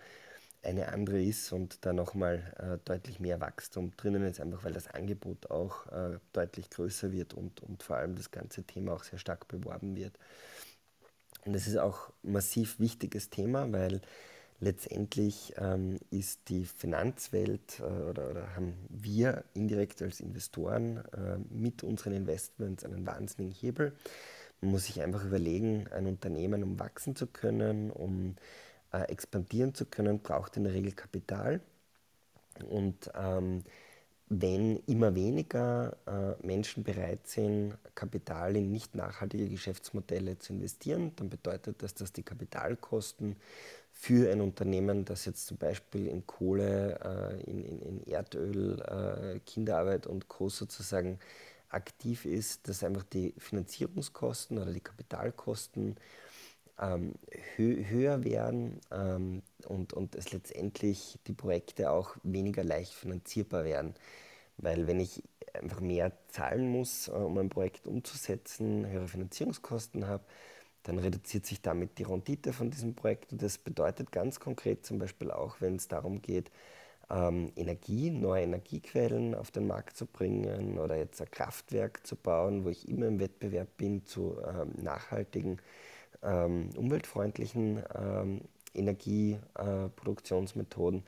eine 0.64 0.90
andere 0.90 1.22
ist 1.22 1.52
und 1.52 1.86
da 1.86 1.94
nochmal 1.94 2.54
äh, 2.58 2.78
deutlich 2.86 3.20
mehr 3.20 3.42
Wachstum 3.42 3.96
drinnen 3.98 4.24
ist, 4.24 4.40
einfach 4.40 4.64
weil 4.64 4.74
das 4.74 4.88
Angebot 4.88 5.50
auch 5.50 5.88
äh, 5.88 6.20
deutlich 6.34 6.70
größer 6.70 7.12
wird 7.12 7.34
und, 7.34 7.62
und 7.62 7.82
vor 7.82 7.98
allem 7.98 8.16
das 8.16 8.30
ganze 8.30 8.64
Thema 8.64 8.94
auch 8.94 9.04
sehr 9.04 9.18
stark 9.18 9.48
beworben 9.48 9.96
wird. 9.96 10.18
Und 11.46 11.54
das 11.54 11.68
ist 11.68 11.78
auch 11.78 12.12
massiv 12.22 12.80
wichtiges 12.80 13.32
Thema, 13.32 13.72
weil 13.72 14.02
letztendlich 14.62 15.54
ähm, 15.58 15.98
ist 16.12 16.48
die 16.48 16.66
Finanzwelt 16.66 17.80
äh, 17.80 17.84
oder, 17.84 18.30
oder, 18.30 18.56
haben 18.56 18.74
wir 18.90 19.44
indirekt 19.54 20.02
als 20.02 20.22
Investoren 20.22 20.98
äh, 20.98 21.38
mit 21.50 21.84
unseren 21.84 22.14
Investments 22.14 22.86
einen 22.86 23.06
wahnsinnigen 23.06 23.54
Hebel. 23.54 23.94
Man 24.62 24.72
muss 24.72 24.86
sich 24.86 25.02
einfach 25.02 25.26
überlegen, 25.26 25.88
ein 25.92 26.06
Unternehmen, 26.06 26.64
um 26.64 26.80
wachsen 26.80 27.16
zu 27.16 27.26
können, 27.26 27.90
um 27.90 28.36
äh, 28.94 29.02
expandieren 29.12 29.74
zu 29.74 29.86
können, 29.86 30.20
braucht 30.20 30.56
in 30.56 30.64
der 30.64 30.74
Regel 30.74 30.92
Kapital. 30.92 31.60
Und 32.70 33.12
ähm, 33.16 33.64
wenn 34.34 34.78
immer 34.86 35.16
weniger 35.16 35.98
äh, 36.06 36.46
Menschen 36.46 36.84
bereit 36.84 37.28
sind, 37.28 37.78
Kapital 37.96 38.56
in 38.56 38.72
nicht 38.72 38.96
nachhaltige 38.96 39.50
Geschäftsmodelle 39.50 40.38
zu 40.40 40.54
investieren, 40.54 41.12
dann 41.16 41.30
bedeutet 41.30 41.82
das, 41.82 41.96
dass 41.96 42.14
die 42.14 42.24
Kapitalkosten 42.24 43.36
für 44.02 44.32
ein 44.32 44.42
Unternehmen, 44.42 45.06
das 45.06 45.26
jetzt 45.26 45.46
zum 45.46 45.58
Beispiel 45.58 46.08
in 46.08 46.26
Kohle, 46.26 47.00
äh, 47.04 47.44
in, 47.48 47.64
in, 47.64 47.82
in, 47.84 48.08
Erdöl, 48.08 48.82
äh, 48.82 49.40
Kinderarbeit 49.46 50.08
und 50.08 50.28
Co. 50.28 50.50
sozusagen 50.50 51.20
aktiv 51.70 52.26
ist, 52.26 52.68
dass 52.68 52.84
einfach 52.84 53.04
die 53.04 53.36
Finanzierungskosten 53.38 54.58
oder 54.58 54.74
die 54.74 54.80
Kapitalkosten 54.80 55.98
ähm, 56.80 57.14
hö 57.56 57.86
höher 57.90 58.24
werden 58.24 58.82
ähm, 58.90 59.44
und, 59.68 59.94
und 59.94 60.16
es 60.16 60.32
letztendlich 60.32 61.20
die 61.28 61.34
Projekte 61.34 61.92
auch 61.92 62.16
weniger 62.24 62.64
leicht 62.64 62.94
finanzierbar 62.94 63.66
werden. 63.66 63.94
Weil 64.58 64.88
wenn 64.88 65.00
ich 65.00 65.22
einfach 65.54 65.80
mehr 65.80 66.12
zahlen 66.30 66.68
muss, 66.70 67.08
äh, 67.08 67.12
um 67.12 67.38
ein 67.38 67.50
Projekt 67.50 67.86
umzusetzen, 67.86 68.88
höhere 68.88 69.08
Finanzierungskosten 69.08 70.08
habe, 70.08 70.24
dann 70.84 71.00
reduziert 71.00 71.46
sich 71.46 71.62
damit 71.62 71.98
die 72.00 72.04
Rendite 72.04 72.54
von 72.54 72.72
diesem 72.72 72.96
Projekt. 72.96 73.32
Und 73.32 73.42
das 73.42 73.58
bedeutet 73.58 74.12
ganz 74.12 74.40
konkret 74.40 74.86
zum 74.86 75.00
Beispiel 75.00 75.32
auch, 75.32 75.62
wenn 75.62 75.76
es 75.76 75.88
darum 75.88 76.22
geht, 76.22 76.52
ähm, 77.10 77.52
Energie, 77.56 78.10
neue 78.10 78.44
Energiequellen 78.44 79.36
auf 79.36 79.52
den 79.52 79.68
Markt 79.68 79.98
zu 79.98 80.06
bringen 80.06 80.80
oder 80.80 80.96
jetzt 80.96 81.22
ein 81.22 81.30
Kraftwerk 81.30 82.06
zu 82.08 82.16
bauen, 82.16 82.64
wo 82.66 82.70
ich 82.70 82.88
immer 82.90 83.08
im 83.08 83.20
Wettbewerb 83.20 83.68
bin 83.78 84.06
zu 84.06 84.38
ähm, 84.48 84.72
nachhaltigen, 84.82 85.60
ähm, 86.24 86.70
umweltfreundlichen 86.76 87.84
Energieproduktionsmethoden. 88.74 91.04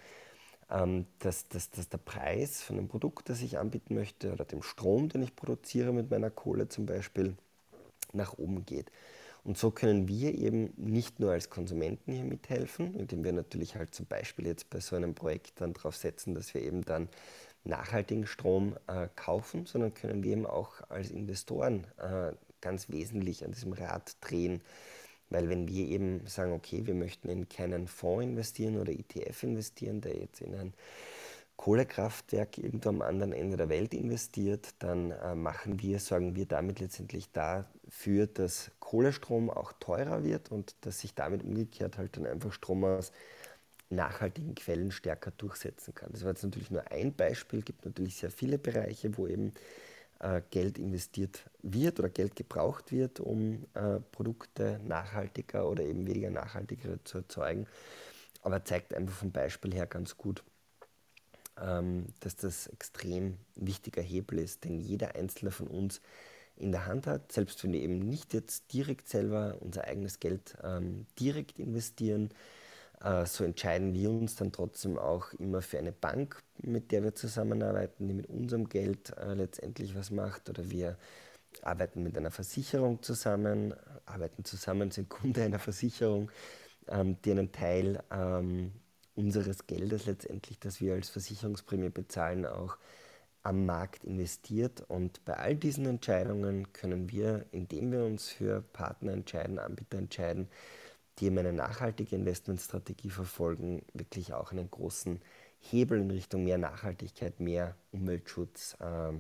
Dass, 1.19 1.47
dass, 1.49 1.69
dass 1.69 1.89
der 1.89 1.99
Preis 1.99 2.63
von 2.63 2.77
dem 2.77 2.87
Produkt, 2.87 3.29
das 3.29 3.43
ich 3.43 3.59
anbieten 3.59 3.93
möchte, 3.93 4.31
oder 4.31 4.43
dem 4.43 4.63
Strom, 4.63 5.07
den 5.07 5.21
ich 5.21 5.35
produziere 5.35 5.93
mit 5.93 6.09
meiner 6.09 6.31
Kohle 6.31 6.67
zum 6.67 6.87
Beispiel, 6.87 7.35
nach 8.11 8.39
oben 8.39 8.65
geht. 8.65 8.89
Und 9.43 9.57
so 9.57 9.71
können 9.71 10.07
wir 10.07 10.33
eben 10.35 10.73
nicht 10.77 11.19
nur 11.19 11.31
als 11.31 11.49
Konsumenten 11.49 12.13
hier 12.13 12.23
mithelfen, 12.23 12.95
indem 12.95 13.23
wir 13.23 13.33
natürlich 13.33 13.75
halt 13.75 13.93
zum 13.93 14.05
Beispiel 14.05 14.47
jetzt 14.47 14.69
bei 14.69 14.79
so 14.79 14.95
einem 14.95 15.15
Projekt 15.15 15.59
dann 15.59 15.73
darauf 15.73 15.97
setzen, 15.97 16.33
dass 16.33 16.53
wir 16.53 16.61
eben 16.61 16.85
dann 16.85 17.09
nachhaltigen 17.65 18.25
Strom 18.25 18.77
äh, 18.87 19.07
kaufen, 19.15 19.65
sondern 19.65 19.93
können 19.93 20.23
wir 20.23 20.31
eben 20.31 20.45
auch 20.45 20.81
als 20.89 21.11
Investoren 21.11 21.85
äh, 21.97 22.31
ganz 22.61 22.89
wesentlich 22.89 23.43
an 23.43 23.51
diesem 23.51 23.73
Rad 23.73 24.15
drehen. 24.21 24.61
Weil 25.29 25.49
wenn 25.49 25.67
wir 25.67 25.87
eben 25.87 26.25
sagen, 26.27 26.53
okay, 26.53 26.85
wir 26.85 26.93
möchten 26.93 27.27
in 27.27 27.49
keinen 27.49 27.87
Fonds 27.87 28.23
investieren 28.23 28.77
oder 28.77 28.91
ETF 28.91 29.43
investieren, 29.43 29.99
der 29.99 30.15
jetzt 30.17 30.41
in 30.41 30.53
ein 30.53 30.73
Kohlekraftwerk 31.55 32.57
irgendwo 32.57 32.89
am 32.89 33.01
anderen 33.01 33.31
Ende 33.31 33.57
der 33.57 33.69
Welt 33.69 33.93
investiert, 33.93 34.73
dann 34.79 35.11
äh, 35.11 35.35
machen 35.35 35.81
wir, 35.81 35.99
sorgen 35.99 36.35
wir 36.35 36.45
damit 36.45 36.79
letztendlich 36.79 37.31
dafür, 37.31 38.27
dass 38.27 38.71
Kohlestrom 38.79 39.49
auch 39.49 39.73
teurer 39.79 40.23
wird 40.23 40.51
und 40.51 40.75
dass 40.81 40.99
sich 40.99 41.13
damit 41.13 41.43
umgekehrt 41.43 41.97
halt 41.97 42.17
dann 42.17 42.25
einfach 42.25 42.51
Strom 42.51 42.83
aus 42.83 43.11
nachhaltigen 43.89 44.55
Quellen 44.55 44.91
stärker 44.91 45.31
durchsetzen 45.31 45.93
kann. 45.93 46.11
Das 46.11 46.23
war 46.23 46.31
jetzt 46.31 46.43
natürlich 46.43 46.71
nur 46.71 46.89
ein 46.91 47.15
Beispiel, 47.15 47.61
gibt 47.61 47.85
natürlich 47.85 48.15
sehr 48.15 48.31
viele 48.31 48.57
Bereiche, 48.57 49.17
wo 49.17 49.27
eben 49.27 49.53
äh, 50.19 50.41
Geld 50.49 50.77
investiert 50.79 51.43
wird 51.61 51.99
oder 51.99 52.09
Geld 52.09 52.35
gebraucht 52.35 52.91
wird, 52.91 53.19
um 53.19 53.65
äh, 53.73 53.99
Produkte 54.11 54.79
nachhaltiger 54.85 55.69
oder 55.69 55.83
eben 55.83 56.07
weniger 56.07 56.29
nachhaltiger 56.31 57.03
zu 57.03 57.19
erzeugen. 57.19 57.67
Aber 58.41 58.65
zeigt 58.65 58.93
einfach 58.93 59.15
vom 59.15 59.31
Beispiel 59.31 59.73
her 59.73 59.85
ganz 59.87 60.17
gut, 60.17 60.43
dass 61.55 62.35
das 62.35 62.67
extrem 62.67 63.37
wichtiger 63.55 64.01
Hebel 64.01 64.39
ist, 64.39 64.63
denn 64.63 64.79
jeder 64.79 65.15
einzelne 65.15 65.51
von 65.51 65.67
uns 65.67 66.01
in 66.55 66.71
der 66.71 66.85
Hand 66.85 67.07
hat, 67.07 67.31
selbst 67.31 67.63
wenn 67.63 67.73
wir 67.73 67.81
eben 67.81 67.99
nicht 67.99 68.33
jetzt 68.33 68.73
direkt 68.73 69.07
selber 69.09 69.57
unser 69.59 69.85
eigenes 69.85 70.19
Geld 70.19 70.55
ähm, 70.63 71.05
direkt 71.19 71.59
investieren, 71.59 72.29
äh, 73.01 73.25
so 73.25 73.43
entscheiden 73.43 73.93
wir 73.93 74.09
uns 74.09 74.35
dann 74.35 74.51
trotzdem 74.51 74.97
auch 74.97 75.33
immer 75.33 75.61
für 75.61 75.79
eine 75.79 75.91
Bank, 75.91 76.41
mit 76.61 76.91
der 76.91 77.03
wir 77.03 77.15
zusammenarbeiten, 77.15 78.07
die 78.07 78.13
mit 78.13 78.27
unserem 78.27 78.69
Geld 78.69 79.15
äh, 79.17 79.33
letztendlich 79.33 79.95
was 79.95 80.11
macht 80.11 80.49
oder 80.49 80.69
wir 80.69 80.97
arbeiten 81.61 82.03
mit 82.03 82.17
einer 82.17 82.31
Versicherung 82.31 83.01
zusammen, 83.03 83.73
arbeiten 84.05 84.43
zusammen, 84.43 84.91
sind 84.91 85.09
Kunde 85.09 85.43
einer 85.43 85.59
Versicherung, 85.59 86.31
ähm, 86.87 87.17
die 87.23 87.31
einen 87.31 87.51
Teil 87.51 88.03
ähm, 88.11 88.71
unseres 89.15 89.67
Geldes 89.67 90.05
letztendlich, 90.05 90.59
das 90.59 90.81
wir 90.81 90.93
als 90.93 91.09
Versicherungsprämie 91.09 91.89
bezahlen, 91.89 92.45
auch 92.45 92.77
am 93.43 93.65
Markt 93.65 94.03
investiert. 94.03 94.81
Und 94.87 95.23
bei 95.25 95.35
all 95.37 95.55
diesen 95.55 95.85
Entscheidungen 95.85 96.71
können 96.73 97.11
wir, 97.11 97.45
indem 97.51 97.91
wir 97.91 98.05
uns 98.05 98.29
für 98.29 98.61
Partner 98.61 99.11
entscheiden, 99.11 99.59
Anbieter 99.59 99.97
entscheiden, 99.97 100.47
die 101.19 101.25
eben 101.25 101.37
eine 101.37 101.53
nachhaltige 101.53 102.15
Investmentstrategie 102.15 103.09
verfolgen, 103.09 103.83
wirklich 103.93 104.33
auch 104.33 104.51
einen 104.51 104.71
großen 104.71 105.21
Hebel 105.59 106.01
in 106.01 106.11
Richtung 106.11 106.43
mehr 106.43 106.57
Nachhaltigkeit, 106.57 107.39
mehr 107.39 107.75
Umweltschutz 107.91 108.75
äh, 108.79 109.13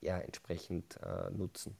ja, 0.00 0.18
entsprechend 0.18 0.98
äh, 1.02 1.30
nutzen. 1.30 1.76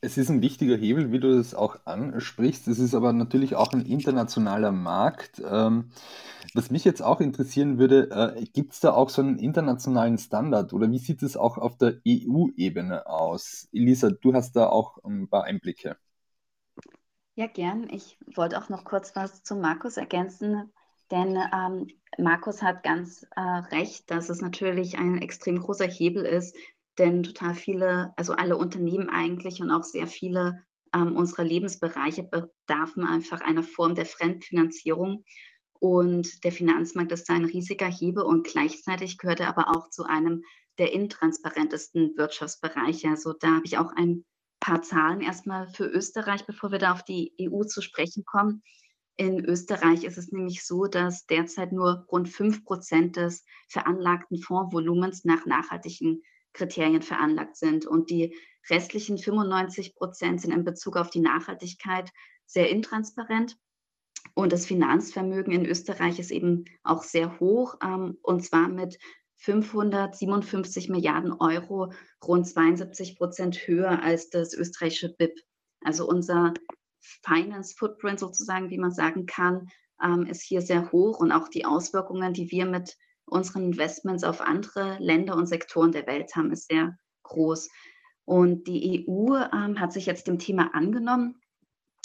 Es 0.00 0.18
ist 0.18 0.30
ein 0.30 0.42
wichtiger 0.42 0.76
Hebel, 0.76 1.12
wie 1.12 1.20
du 1.20 1.36
das 1.36 1.54
auch 1.54 1.78
ansprichst. 1.86 2.66
Es 2.68 2.78
ist 2.78 2.94
aber 2.94 3.12
natürlich 3.12 3.54
auch 3.54 3.72
ein 3.72 3.86
internationaler 3.86 4.72
Markt. 4.72 5.40
Ähm, 5.48 5.90
was 6.54 6.70
mich 6.70 6.84
jetzt 6.84 7.02
auch 7.02 7.20
interessieren 7.20 7.78
würde, 7.78 8.10
äh, 8.10 8.44
gibt 8.52 8.72
es 8.72 8.80
da 8.80 8.92
auch 8.92 9.10
so 9.10 9.22
einen 9.22 9.38
internationalen 9.38 10.18
Standard 10.18 10.72
oder 10.72 10.90
wie 10.90 10.98
sieht 10.98 11.22
es 11.22 11.36
auch 11.36 11.56
auf 11.56 11.78
der 11.78 12.00
EU-Ebene 12.04 13.06
aus? 13.06 13.68
Elisa, 13.72 14.10
du 14.10 14.34
hast 14.34 14.56
da 14.56 14.66
auch 14.68 14.98
ein 15.04 15.28
paar 15.28 15.44
Einblicke. 15.44 15.96
Ja, 17.34 17.46
gern. 17.46 17.88
Ich 17.90 18.18
wollte 18.34 18.58
auch 18.58 18.68
noch 18.68 18.84
kurz 18.84 19.16
was 19.16 19.42
zu 19.42 19.56
Markus 19.56 19.96
ergänzen, 19.96 20.70
denn 21.10 21.38
ähm, 21.54 21.86
Markus 22.18 22.62
hat 22.62 22.82
ganz 22.82 23.26
äh, 23.36 23.40
recht, 23.40 24.10
dass 24.10 24.28
es 24.28 24.40
natürlich 24.42 24.98
ein 24.98 25.18
extrem 25.18 25.58
großer 25.58 25.86
Hebel 25.86 26.24
ist, 26.24 26.54
denn 26.98 27.22
total 27.22 27.54
viele, 27.54 28.12
also 28.16 28.34
alle 28.34 28.56
Unternehmen 28.56 29.08
eigentlich 29.08 29.60
und 29.60 29.70
auch 29.70 29.84
sehr 29.84 30.06
viele 30.06 30.62
ähm, 30.94 31.16
unserer 31.16 31.44
Lebensbereiche 31.44 32.22
bedarfen 32.22 33.04
einfach 33.04 33.40
einer 33.40 33.62
Form 33.62 33.94
der 33.94 34.06
Fremdfinanzierung. 34.06 35.24
Und 35.80 36.44
der 36.44 36.52
Finanzmarkt 36.52 37.12
ist 37.12 37.28
ein 37.30 37.44
riesiger 37.44 37.88
Hebel 37.88 38.22
und 38.22 38.46
gleichzeitig 38.46 39.18
gehört 39.18 39.40
er 39.40 39.48
aber 39.48 39.68
auch 39.68 39.90
zu 39.90 40.04
einem 40.04 40.44
der 40.78 40.92
intransparentesten 40.92 42.16
Wirtschaftsbereiche. 42.16 43.08
Also 43.08 43.32
da 43.32 43.56
habe 43.56 43.66
ich 43.66 43.78
auch 43.78 43.92
ein 43.96 44.24
paar 44.60 44.82
Zahlen 44.82 45.20
erstmal 45.20 45.66
für 45.68 45.86
Österreich, 45.86 46.46
bevor 46.46 46.70
wir 46.70 46.78
da 46.78 46.92
auf 46.92 47.02
die 47.02 47.34
EU 47.40 47.64
zu 47.64 47.82
sprechen 47.82 48.24
kommen. 48.24 48.62
In 49.16 49.44
Österreich 49.44 50.04
ist 50.04 50.18
es 50.18 50.30
nämlich 50.30 50.64
so, 50.64 50.86
dass 50.86 51.26
derzeit 51.26 51.72
nur 51.72 52.06
rund 52.10 52.28
5 52.28 52.64
Prozent 52.64 53.16
des 53.16 53.44
veranlagten 53.68 54.38
Fondsvolumens 54.38 55.24
nach 55.24 55.46
nachhaltigen 55.46 56.22
Kriterien 56.52 57.02
veranlagt 57.02 57.56
sind. 57.56 57.86
Und 57.86 58.10
die 58.10 58.36
restlichen 58.70 59.18
95 59.18 59.94
Prozent 59.94 60.40
sind 60.40 60.52
in 60.52 60.64
Bezug 60.64 60.96
auf 60.96 61.10
die 61.10 61.20
Nachhaltigkeit 61.20 62.10
sehr 62.46 62.68
intransparent. 62.70 63.56
Und 64.34 64.52
das 64.52 64.66
Finanzvermögen 64.66 65.52
in 65.52 65.66
Österreich 65.66 66.18
ist 66.18 66.30
eben 66.30 66.64
auch 66.84 67.02
sehr 67.02 67.40
hoch, 67.40 67.76
ähm, 67.82 68.18
und 68.22 68.44
zwar 68.44 68.68
mit 68.68 68.98
557 69.38 70.88
Milliarden 70.88 71.32
Euro, 71.32 71.92
rund 72.24 72.46
72 72.46 73.16
Prozent 73.16 73.66
höher 73.66 74.02
als 74.02 74.30
das 74.30 74.54
österreichische 74.54 75.14
BIP. 75.18 75.34
Also 75.80 76.08
unser 76.08 76.54
Finance 77.00 77.74
Footprint 77.76 78.20
sozusagen, 78.20 78.70
wie 78.70 78.78
man 78.78 78.92
sagen 78.92 79.26
kann, 79.26 79.68
ähm, 80.00 80.26
ist 80.26 80.42
hier 80.42 80.62
sehr 80.62 80.92
hoch 80.92 81.18
und 81.18 81.32
auch 81.32 81.48
die 81.48 81.64
Auswirkungen, 81.64 82.32
die 82.32 82.50
wir 82.50 82.66
mit 82.66 82.96
unseren 83.32 83.64
Investments 83.64 84.24
auf 84.24 84.40
andere 84.40 84.96
Länder 85.00 85.36
und 85.36 85.46
Sektoren 85.46 85.92
der 85.92 86.06
Welt 86.06 86.34
haben, 86.36 86.52
ist 86.52 86.68
sehr 86.68 86.96
groß. 87.24 87.68
Und 88.24 88.68
die 88.68 89.06
EU 89.08 89.34
ähm, 89.34 89.80
hat 89.80 89.92
sich 89.92 90.06
jetzt 90.06 90.26
dem 90.26 90.38
Thema 90.38 90.74
angenommen. 90.74 91.40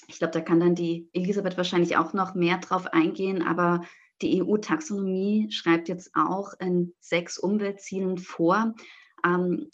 Ich 0.07 0.19
glaube, 0.19 0.31
da 0.31 0.41
kann 0.41 0.59
dann 0.59 0.75
die 0.75 1.09
Elisabeth 1.13 1.57
wahrscheinlich 1.57 1.97
auch 1.97 2.13
noch 2.13 2.33
mehr 2.33 2.57
drauf 2.57 2.87
eingehen, 2.87 3.43
aber 3.43 3.81
die 4.21 4.41
EU-Taxonomie 4.41 5.51
schreibt 5.51 5.89
jetzt 5.89 6.11
auch 6.15 6.53
in 6.59 6.93
sechs 6.99 7.37
Umweltzielen 7.37 8.17
vor, 8.17 8.73
ähm, 9.25 9.69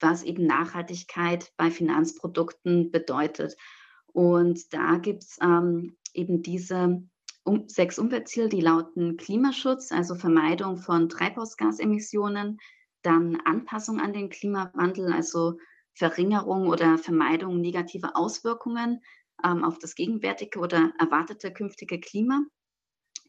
was 0.00 0.22
eben 0.22 0.46
Nachhaltigkeit 0.46 1.52
bei 1.56 1.70
Finanzprodukten 1.70 2.90
bedeutet. 2.90 3.56
Und 4.06 4.72
da 4.72 4.96
gibt 4.96 5.24
es 5.24 5.38
ähm, 5.42 5.96
eben 6.14 6.42
diese 6.42 7.02
um, 7.44 7.68
sechs 7.68 7.98
Umweltziele, 7.98 8.48
die 8.48 8.60
lauten 8.60 9.16
Klimaschutz, 9.16 9.92
also 9.92 10.14
Vermeidung 10.14 10.76
von 10.76 11.08
Treibhausgasemissionen, 11.08 12.58
dann 13.02 13.40
Anpassung 13.44 14.00
an 14.00 14.12
den 14.12 14.30
Klimawandel, 14.30 15.12
also 15.12 15.58
Verringerung 15.94 16.68
oder 16.68 16.98
Vermeidung 16.98 17.60
negativer 17.60 18.16
Auswirkungen 18.16 19.00
ähm, 19.44 19.64
auf 19.64 19.78
das 19.78 19.94
gegenwärtige 19.94 20.58
oder 20.58 20.92
erwartete 20.98 21.52
künftige 21.52 22.00
Klima 22.00 22.44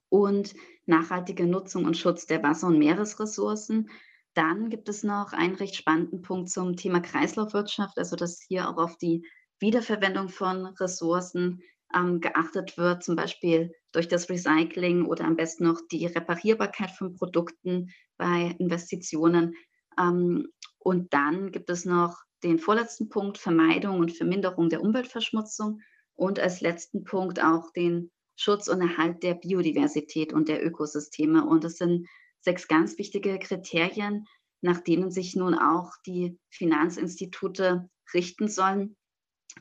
und 0.10 0.54
nachhaltige 0.86 1.46
Nutzung 1.48 1.86
und 1.86 1.98
Schutz 1.98 2.26
der 2.28 2.44
Wasser- 2.44 2.68
und 2.68 2.78
Meeresressourcen. 2.78 3.90
Dann 4.36 4.70
gibt 4.70 4.90
es 4.90 5.04
noch 5.04 5.34
einen 5.34 5.56
recht 5.56 5.76
spannenden 5.76 6.22
Punkt 6.22 6.50
zum 6.50 6.76
Thema 6.76 7.02
Kreislaufwirtschaft, 7.02 7.98
also 7.98 8.16
dass 8.16 8.42
hier 8.48 8.70
auch 8.70 8.78
auf 8.78 8.98
die 8.98 9.26
Wiederverwendung 9.60 10.30
von 10.30 10.66
Ressourcen 10.66 11.62
ähm, 11.96 12.22
geachtet 12.22 12.78
wird, 12.78 13.04
zum 13.04 13.16
Beispiel 13.16 13.72
durch 13.92 14.08
das 14.08 14.30
Recycling 14.30 15.06
oder 15.06 15.26
am 15.26 15.36
besten 15.36 15.66
noch 15.66 15.80
die 15.92 16.06
Reparierbarkeit 16.06 16.92
von 16.92 17.16
Produkten 17.16 17.92
bei 18.18 18.56
Investitionen. 18.60 19.56
Ähm, 20.00 20.48
und 20.80 21.14
dann 21.14 21.52
gibt 21.52 21.70
es 21.70 21.86
noch 21.86 22.18
den 22.44 22.60
vorletzten 22.60 23.10
Punkt, 23.10 23.38
Vermeidung 23.38 24.00
und 24.00 24.12
Verminderung 24.12 24.70
der 24.70 24.82
Umweltverschmutzung 24.82 25.80
und 26.16 26.40
als 26.40 26.62
letzten 26.62 27.04
Punkt 27.04 27.42
auch 27.42 27.72
den 27.72 28.12
Schutz 28.36 28.68
und 28.68 28.82
Erhalt 28.82 29.24
der 29.24 29.36
Biodiversität 29.36 30.34
und 30.34 30.50
der 30.50 30.66
Ökosysteme. 30.66 31.46
Und 31.46 31.64
das 31.64 31.78
sind 31.78 32.08
sechs 32.42 32.68
ganz 32.68 32.98
wichtige 32.98 33.40
Kriterien, 33.40 34.26
nach 34.62 34.82
denen 34.82 35.12
sich 35.12 35.36
nun 35.36 35.56
auch 35.56 35.92
die 36.06 36.38
Finanzinstitute 36.50 37.90
richten 38.14 38.48
sollen 38.48 38.96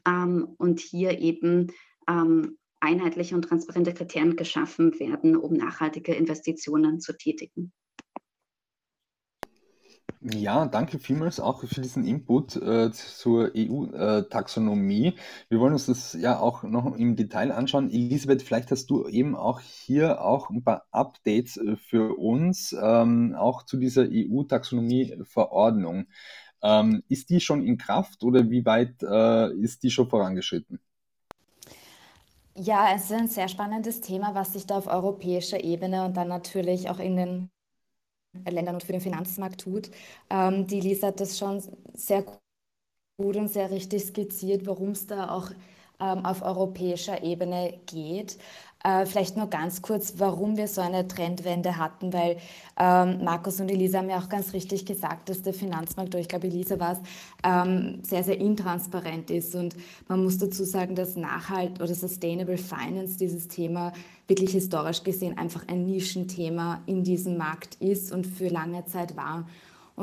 ähm, 0.07 0.55
und 0.59 0.81
hier 0.81 1.19
eben 1.19 1.69
ähm, 2.09 2.59
einheitliche 2.81 3.35
und 3.35 3.43
transparente 3.43 3.95
Kriterien 3.95 4.37
geschaffen 4.37 4.99
werden, 4.99 5.37
um 5.37 5.55
nachhaltige 5.55 6.15
Investitionen 6.15 7.01
zu 7.01 7.17
tätigen. 7.17 7.73
Ja, 10.25 10.67
danke 10.67 11.01
vielmals 11.01 11.41
auch 11.41 11.65
für 11.65 11.81
diesen 11.81 12.07
Input 12.07 12.55
äh, 12.55 12.93
zur 12.93 13.51
EU-Taxonomie. 13.57 15.09
Äh, 15.09 15.15
Wir 15.49 15.59
wollen 15.59 15.73
uns 15.73 15.87
das 15.87 16.13
ja 16.13 16.39
auch 16.39 16.63
noch 16.63 16.95
im 16.97 17.17
Detail 17.17 17.51
anschauen. 17.51 17.91
Elisabeth, 17.91 18.43
vielleicht 18.43 18.71
hast 18.71 18.89
du 18.89 19.09
eben 19.09 19.35
auch 19.35 19.59
hier 19.59 20.25
auch 20.25 20.49
ein 20.51 20.63
paar 20.63 20.87
Updates 20.93 21.57
äh, 21.57 21.75
für 21.77 22.17
uns, 22.17 22.73
ähm, 22.81 23.35
auch 23.37 23.65
zu 23.65 23.77
dieser 23.79 24.07
EU-Taxonomie-Verordnung. 24.09 26.07
Ähm, 26.63 27.03
ist 27.09 27.29
die 27.31 27.41
schon 27.41 27.67
in 27.67 27.77
Kraft 27.77 28.23
oder 28.23 28.49
wie 28.49 28.65
weit 28.65 29.03
äh, 29.03 29.53
ist 29.57 29.83
die 29.83 29.91
schon 29.91 30.09
vorangeschritten? 30.09 30.79
Ja, 32.55 32.95
es 32.95 33.05
ist 33.05 33.13
ein 33.13 33.29
sehr 33.29 33.49
spannendes 33.49 34.01
Thema, 34.01 34.35
was 34.35 34.53
sich 34.53 34.67
da 34.67 34.77
auf 34.79 34.87
europäischer 34.87 35.63
Ebene 35.65 36.05
und 36.05 36.17
dann 36.17 36.29
natürlich 36.29 36.91
auch 36.91 36.99
in 36.99 37.17
den 37.17 37.51
Ländern 38.49 38.77
und 38.77 38.85
für 38.85 38.93
den 38.93 39.01
Finanzmarkt 39.01 39.61
tut. 39.63 39.91
Ähm, 40.31 40.67
die 40.67 40.81
Lisa 40.81 41.09
hat 41.09 41.21
das 41.21 41.39
schon 41.39 41.63
sehr 41.95 42.25
gut 43.19 43.37
und 43.37 43.49
sehr 43.49 43.71
richtig 43.71 44.05
skizziert, 44.07 44.67
worum 44.67 44.91
es 44.93 45.07
da 45.07 45.31
auch 45.31 45.51
ähm, 46.01 46.25
auf 46.27 46.43
europäischer 46.43 47.23
Ebene 47.23 47.81
geht. 47.87 48.39
Äh, 48.85 49.07
vielleicht 49.07 49.37
nur 49.37 49.47
ganz 49.47 49.81
kurz, 49.81 50.15
warum 50.17 50.57
wir 50.57 50.67
so 50.67 50.81
eine 50.81 51.07
Trendwende 51.07 51.77
hatten, 51.77 52.13
weil 52.13 52.37
ähm, 52.77 53.23
Markus 53.23 53.61
und 53.61 53.71
Elisa 53.71 53.99
haben 53.99 54.11
ja 54.11 54.19
auch 54.19 54.29
ganz 54.29 54.53
richtig 54.53 54.85
gesagt, 54.85 55.29
dass 55.29 55.43
der 55.43 55.55
Finanzmarkt, 55.55 56.15
oder 56.15 56.21
ich 56.21 56.29
glaube 56.29 56.49
Elisa 56.49 56.81
war 56.81 56.93
es, 56.93 56.99
ähm, 57.45 58.01
sehr, 58.03 58.25
sehr 58.25 58.39
intransparent 58.39 59.31
ist. 59.31 59.55
Und 59.55 59.77
man 60.09 60.25
muss 60.25 60.39
dazu 60.39 60.65
sagen, 60.65 60.97
dass 60.97 61.15
Nachhalt 61.15 61.81
oder 61.81 61.95
Sustainable 61.95 62.59
Finance 62.59 63.19
dieses 63.19 63.47
Thema 63.47 63.93
wirklich 64.27 64.53
historisch 64.53 65.05
gesehen 65.05 65.39
einfach 65.39 65.69
ein 65.69 65.85
Nischenthema 65.85 66.83
in 66.87 67.05
diesem 67.05 67.37
Markt 67.37 67.77
ist 67.77 68.11
und 68.13 68.27
für 68.27 68.49
lange 68.49 68.85
Zeit 68.87 69.17
war. 69.17 69.47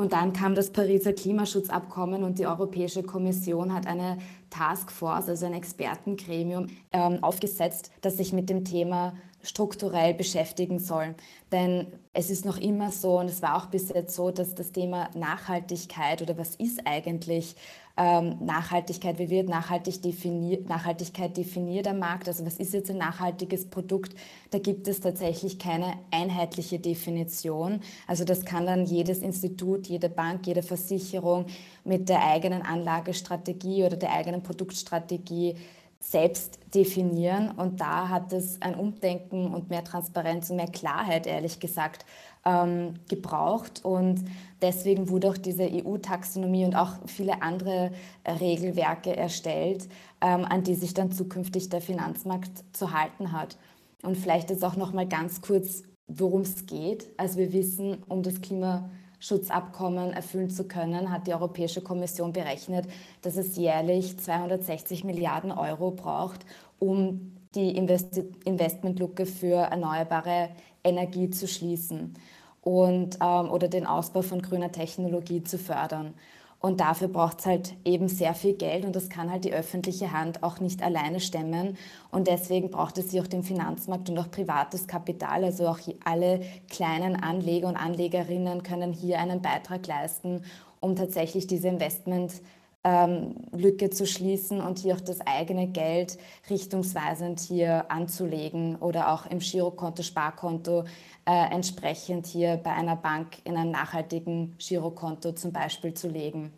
Und 0.00 0.14
dann 0.14 0.32
kam 0.32 0.54
das 0.54 0.70
Pariser 0.70 1.12
Klimaschutzabkommen 1.12 2.24
und 2.24 2.38
die 2.38 2.46
Europäische 2.46 3.02
Kommission 3.02 3.74
hat 3.74 3.86
eine 3.86 4.16
Taskforce, 4.48 5.28
also 5.28 5.44
ein 5.44 5.52
Expertengremium, 5.52 6.68
ähm, 6.90 7.22
aufgesetzt, 7.22 7.90
das 8.00 8.16
sich 8.16 8.32
mit 8.32 8.48
dem 8.48 8.64
Thema 8.64 9.12
strukturell 9.42 10.14
beschäftigen 10.14 10.78
soll. 10.78 11.14
Denn 11.52 11.86
es 12.14 12.30
ist 12.30 12.46
noch 12.46 12.56
immer 12.56 12.90
so, 12.90 13.18
und 13.18 13.26
es 13.26 13.42
war 13.42 13.58
auch 13.58 13.66
bis 13.66 13.90
jetzt 13.90 14.16
so, 14.16 14.30
dass 14.30 14.54
das 14.54 14.72
Thema 14.72 15.10
Nachhaltigkeit 15.14 16.22
oder 16.22 16.38
was 16.38 16.54
ist 16.54 16.80
eigentlich 16.86 17.54
ähm, 17.96 18.36
Nachhaltigkeit, 18.40 19.18
wie 19.18 19.30
wird 19.30 19.48
nachhaltig 19.48 20.02
definiert, 20.02 20.68
Nachhaltigkeit 20.68 21.36
definiert 21.36 21.86
am 21.86 21.98
Markt, 21.98 22.28
also 22.28 22.46
was 22.46 22.56
ist 22.56 22.72
jetzt 22.72 22.90
ein 22.90 22.98
nachhaltiges 22.98 23.68
Produkt, 23.68 24.14
da 24.50 24.58
gibt 24.58 24.88
es 24.88 25.00
tatsächlich 25.00 25.58
keine 25.58 25.94
einheitliche 26.10 26.78
Definition. 26.78 27.80
Also 28.06 28.24
das 28.24 28.44
kann 28.44 28.66
dann 28.66 28.86
jedes 28.86 29.18
Institut, 29.18 29.86
jede 29.86 30.08
Bank, 30.08 30.46
jede 30.46 30.62
Versicherung 30.62 31.46
mit 31.84 32.08
der 32.08 32.24
eigenen 32.24 32.62
Anlagestrategie 32.62 33.84
oder 33.84 33.96
der 33.96 34.12
eigenen 34.12 34.42
Produktstrategie 34.42 35.56
selbst 36.00 36.58
definieren. 36.74 37.50
Und 37.50 37.80
da 37.80 38.08
hat 38.08 38.32
es 38.32 38.60
ein 38.62 38.74
Umdenken 38.74 39.52
und 39.52 39.68
mehr 39.68 39.84
Transparenz 39.84 40.48
und 40.50 40.56
mehr 40.56 40.66
Klarheit, 40.66 41.26
ehrlich 41.26 41.60
gesagt, 41.60 42.06
ähm, 42.44 42.94
gebraucht. 43.08 43.84
Und 43.84 44.24
deswegen 44.62 45.08
wurde 45.08 45.30
auch 45.30 45.36
diese 45.36 45.68
EU-Taxonomie 45.70 46.64
und 46.64 46.74
auch 46.74 46.94
viele 47.06 47.42
andere 47.42 47.92
Regelwerke 48.26 49.16
erstellt, 49.16 49.88
ähm, 50.20 50.44
an 50.44 50.62
die 50.62 50.74
sich 50.74 50.94
dann 50.94 51.12
zukünftig 51.12 51.68
der 51.68 51.80
Finanzmarkt 51.80 52.64
zu 52.72 52.92
halten 52.92 53.32
hat. 53.32 53.56
Und 54.02 54.16
vielleicht 54.16 54.50
jetzt 54.50 54.64
auch 54.64 54.76
noch 54.76 54.92
mal 54.92 55.06
ganz 55.06 55.42
kurz, 55.42 55.82
worum 56.06 56.42
es 56.42 56.66
geht. 56.66 57.06
Also 57.16 57.38
wir 57.38 57.52
wissen 57.52 58.02
um 58.08 58.22
das 58.22 58.40
Klima 58.40 58.90
Schutzabkommen 59.20 60.14
erfüllen 60.14 60.48
zu 60.48 60.64
können, 60.64 61.12
hat 61.12 61.26
die 61.26 61.34
Europäische 61.34 61.82
Kommission 61.82 62.32
berechnet, 62.32 62.86
dass 63.20 63.36
es 63.36 63.56
jährlich 63.56 64.18
260 64.18 65.04
Milliarden 65.04 65.52
Euro 65.52 65.90
braucht, 65.90 66.46
um 66.78 67.36
die 67.54 67.76
Investi 67.76 68.24
Investmentlücke 68.44 69.26
für 69.26 69.56
erneuerbare 69.56 70.50
Energie 70.84 71.30
zu 71.30 71.46
schließen 71.46 72.14
und, 72.62 73.18
ähm, 73.22 73.50
oder 73.50 73.68
den 73.68 73.86
Ausbau 73.86 74.22
von 74.22 74.42
grüner 74.42 74.72
Technologie 74.72 75.42
zu 75.42 75.58
fördern. 75.58 76.14
Und 76.60 76.80
dafür 76.80 77.08
braucht 77.08 77.40
es 77.40 77.46
halt 77.46 77.74
eben 77.86 78.08
sehr 78.08 78.34
viel 78.34 78.52
Geld 78.52 78.84
und 78.84 78.94
das 78.94 79.08
kann 79.08 79.30
halt 79.30 79.44
die 79.44 79.52
öffentliche 79.52 80.12
Hand 80.12 80.42
auch 80.42 80.60
nicht 80.60 80.82
alleine 80.82 81.18
stemmen. 81.18 81.78
Und 82.10 82.28
deswegen 82.28 82.70
braucht 82.70 82.98
es 82.98 83.10
hier 83.10 83.22
auch 83.22 83.26
den 83.26 83.42
Finanzmarkt 83.42 84.10
und 84.10 84.18
auch 84.18 84.30
privates 84.30 84.86
Kapital. 84.86 85.42
Also 85.42 85.66
auch 85.68 85.78
alle 86.04 86.40
kleinen 86.68 87.16
Anleger 87.16 87.66
und 87.66 87.76
Anlegerinnen 87.76 88.62
können 88.62 88.92
hier 88.92 89.20
einen 89.20 89.40
Beitrag 89.40 89.86
leisten, 89.86 90.42
um 90.80 90.96
tatsächlich 90.96 91.46
diese 91.46 91.68
Investment 91.68 92.42
ähm, 92.82 93.34
Lücke 93.52 93.90
zu 93.90 94.06
schließen 94.06 94.60
und 94.60 94.78
hier 94.78 94.94
auch 94.94 95.00
das 95.00 95.20
eigene 95.20 95.66
Geld 95.66 96.16
richtungsweisend 96.48 97.40
hier 97.40 97.90
anzulegen 97.90 98.76
oder 98.76 99.12
auch 99.12 99.26
im 99.26 99.40
Girokonto, 99.40 100.02
Sparkonto 100.02 100.84
äh, 101.26 101.52
entsprechend 101.52 102.26
hier 102.26 102.56
bei 102.56 102.72
einer 102.72 102.96
Bank 102.96 103.38
in 103.44 103.56
einem 103.56 103.70
nachhaltigen 103.70 104.56
Girokonto 104.58 105.32
zum 105.32 105.52
Beispiel 105.52 105.92
zu 105.92 106.08
legen. 106.08 106.52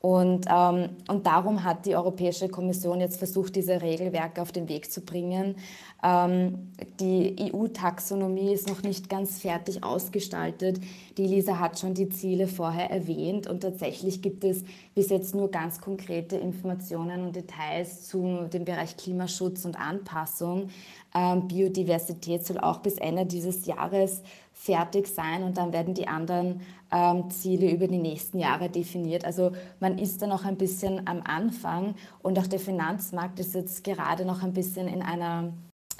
Und, 0.00 0.46
ähm, 0.48 0.90
und 1.08 1.26
darum 1.26 1.64
hat 1.64 1.84
die 1.84 1.96
Europäische 1.96 2.48
Kommission 2.48 3.00
jetzt 3.00 3.16
versucht, 3.16 3.56
diese 3.56 3.82
Regelwerke 3.82 4.40
auf 4.40 4.52
den 4.52 4.68
Weg 4.68 4.92
zu 4.92 5.00
bringen. 5.00 5.56
Ähm, 6.04 6.70
die 7.00 7.52
EU-Taxonomie 7.52 8.52
ist 8.52 8.68
noch 8.68 8.82
nicht 8.82 9.08
ganz 9.08 9.40
fertig 9.40 9.82
ausgestaltet. 9.82 10.80
Die 11.16 11.26
Lisa 11.26 11.58
hat 11.58 11.80
schon 11.80 11.94
die 11.94 12.08
Ziele 12.10 12.46
vorher 12.46 12.92
erwähnt 12.92 13.48
und 13.48 13.60
tatsächlich 13.60 14.22
gibt 14.22 14.44
es 14.44 14.62
bis 14.94 15.10
jetzt 15.10 15.34
nur 15.34 15.50
ganz 15.50 15.80
konkrete 15.80 16.36
Informationen 16.36 17.26
und 17.26 17.34
Details 17.34 18.06
zu 18.06 18.46
dem 18.52 18.64
Bereich 18.64 18.96
Klimaschutz 18.96 19.64
und 19.64 19.76
Anpassung. 19.80 20.70
Ähm, 21.12 21.48
Biodiversität 21.48 22.46
soll 22.46 22.58
auch 22.58 22.78
bis 22.78 22.98
Ende 22.98 23.26
dieses 23.26 23.66
Jahres 23.66 24.22
fertig 24.58 25.06
sein 25.06 25.44
und 25.44 25.56
dann 25.56 25.72
werden 25.72 25.94
die 25.94 26.08
anderen 26.08 26.60
ähm, 26.90 27.30
Ziele 27.30 27.70
über 27.70 27.86
die 27.86 27.98
nächsten 27.98 28.38
Jahre 28.38 28.68
definiert. 28.68 29.24
Also 29.24 29.52
man 29.78 29.98
ist 29.98 30.20
da 30.20 30.26
noch 30.26 30.44
ein 30.44 30.56
bisschen 30.56 31.06
am 31.06 31.22
Anfang 31.22 31.94
und 32.22 32.38
auch 32.38 32.46
der 32.46 32.58
Finanzmarkt 32.58 33.38
ist 33.38 33.54
jetzt 33.54 33.84
gerade 33.84 34.24
noch 34.24 34.42
ein 34.42 34.52
bisschen 34.52 34.88
in 34.88 35.02
einer 35.02 35.52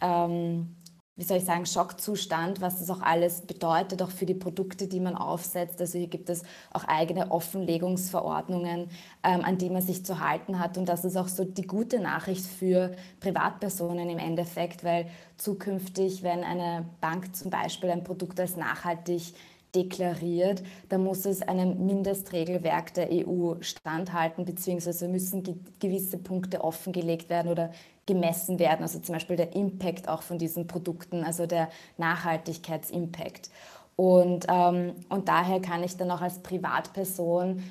ähm, 0.03 0.77
wie 1.19 1.25
soll 1.25 1.39
ich 1.39 1.45
sagen, 1.45 1.67
Schockzustand, 1.67 2.61
was 2.61 2.79
das 2.79 2.91
auch 2.91 3.03
alles 3.03 3.41
bedeutet, 3.41 4.01
auch 4.03 4.11
für 4.11 4.25
die 4.25 4.35
Produkte, 4.35 4.87
die 4.87 5.01
man 5.01 5.17
aufsetzt. 5.17 5.81
Also 5.81 5.99
hier 5.99 6.07
gibt 6.07 6.31
es 6.31 6.45
auch 6.73 6.85
eigene 6.85 7.33
Offenlegungsverordnungen, 7.33 8.89
ähm, 9.25 9.45
an 9.45 9.59
die 9.59 9.69
man 9.69 9.83
sich 9.83 10.07
zu 10.07 10.21
halten 10.21 10.61
hat. 10.61 10.79
Und 10.79 10.89
das 10.89 11.05
ist 11.05 11.17
auch 11.17 11.27
so 11.27 11.45
die 11.45 11.67
gute 11.67 11.99
Nachricht 11.99 12.47
für 12.47 12.93
Privatpersonen 13.19 14.09
im 14.09 14.19
Endeffekt, 14.19 14.85
weil 14.85 15.09
zukünftig, 15.39 16.23
wenn 16.23 16.45
eine 16.45 16.87
Bank 17.01 17.35
zum 17.35 17.51
Beispiel 17.51 17.91
ein 17.91 18.05
Produkt 18.05 18.39
als 18.39 18.57
nachhaltig 18.57 19.35
deklariert, 19.75 20.63
dann 20.89 21.03
muss 21.03 21.25
es 21.27 21.43
einem 21.43 21.85
Mindestregelwerk 21.85 22.95
der 22.95 23.09
EU 23.11 23.55
standhalten, 23.61 24.45
beziehungsweise 24.45 25.09
müssen 25.09 25.65
gewisse 25.81 26.19
Punkte 26.19 26.63
offengelegt 26.63 27.29
werden 27.29 27.51
oder 27.51 27.73
gemessen 28.09 28.59
werden, 28.59 28.83
also 28.83 28.99
zum 28.99 29.13
Beispiel 29.13 29.37
der 29.37 29.55
Impact 29.55 30.09
auch 30.09 30.23
von 30.23 30.39
diesen 30.39 30.67
Produkten, 30.67 31.23
also 31.23 31.47
der 31.47 31.69
Nachhaltigkeitsimpact. 31.99 33.51
Und, 33.95 34.47
ähm, 34.49 34.95
und 35.09 35.29
daher 35.29 35.61
kann 35.61 35.85
ich 35.85 35.97
dann 35.97 36.11
auch 36.11 36.23
als 36.23 36.41
Privatperson 36.41 37.63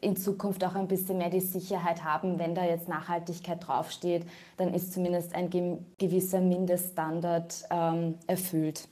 in 0.00 0.16
Zukunft 0.16 0.62
auch 0.64 0.74
ein 0.74 0.88
bisschen 0.88 1.18
mehr 1.18 1.30
die 1.30 1.40
Sicherheit 1.40 2.04
haben, 2.04 2.38
wenn 2.38 2.54
da 2.54 2.64
jetzt 2.64 2.88
Nachhaltigkeit 2.88 3.66
draufsteht, 3.66 4.26
dann 4.58 4.74
ist 4.74 4.92
zumindest 4.92 5.34
ein 5.34 5.50
gewisser 5.98 6.40
Mindeststandard 6.40 7.64
ähm, 7.70 8.16
erfüllt. 8.26 8.88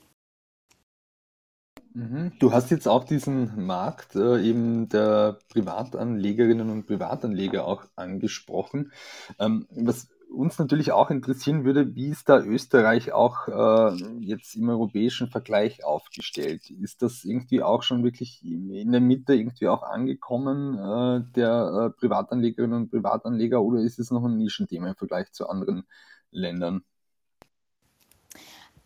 Mhm. 1.93 2.31
Du 2.39 2.51
hast 2.51 2.71
jetzt 2.71 2.87
auch 2.87 3.03
diesen 3.03 3.65
Markt 3.65 4.15
äh, 4.15 4.41
eben 4.41 4.89
der 4.89 5.37
Privatanlegerinnen 5.49 6.69
und 6.71 6.87
Privatanleger 6.87 7.67
auch 7.67 7.83
angesprochen. 7.95 8.91
Ähm, 9.39 9.67
was 9.69 10.07
uns 10.33 10.59
natürlich 10.59 10.91
auch 10.91 11.09
interessieren 11.09 11.63
würde, 11.63 11.95
wie 11.95 12.09
ist 12.09 12.27
da 12.27 12.39
Österreich 12.39 13.11
auch 13.11 13.47
äh, 13.47 13.95
jetzt 14.19 14.55
im 14.55 14.69
europäischen 14.69 15.29
Vergleich 15.29 15.85
aufgestellt? 15.85 16.69
Ist 16.69 17.01
das 17.01 17.23
irgendwie 17.23 17.61
auch 17.61 17.83
schon 17.83 18.03
wirklich 18.03 18.43
in 18.43 18.91
der 18.91 19.01
Mitte 19.01 19.35
irgendwie 19.35 19.67
auch 19.67 19.83
angekommen, 19.83 20.77
äh, 20.77 21.31
der 21.35 21.91
äh, 21.93 21.99
Privatanlegerinnen 21.99 22.83
und 22.83 22.91
Privatanleger, 22.91 23.61
oder 23.61 23.81
ist 23.81 23.99
es 23.99 24.11
noch 24.11 24.25
ein 24.25 24.37
Nischenthema 24.37 24.89
im 24.89 24.95
Vergleich 24.95 25.31
zu 25.31 25.47
anderen 25.47 25.83
Ländern? 26.31 26.83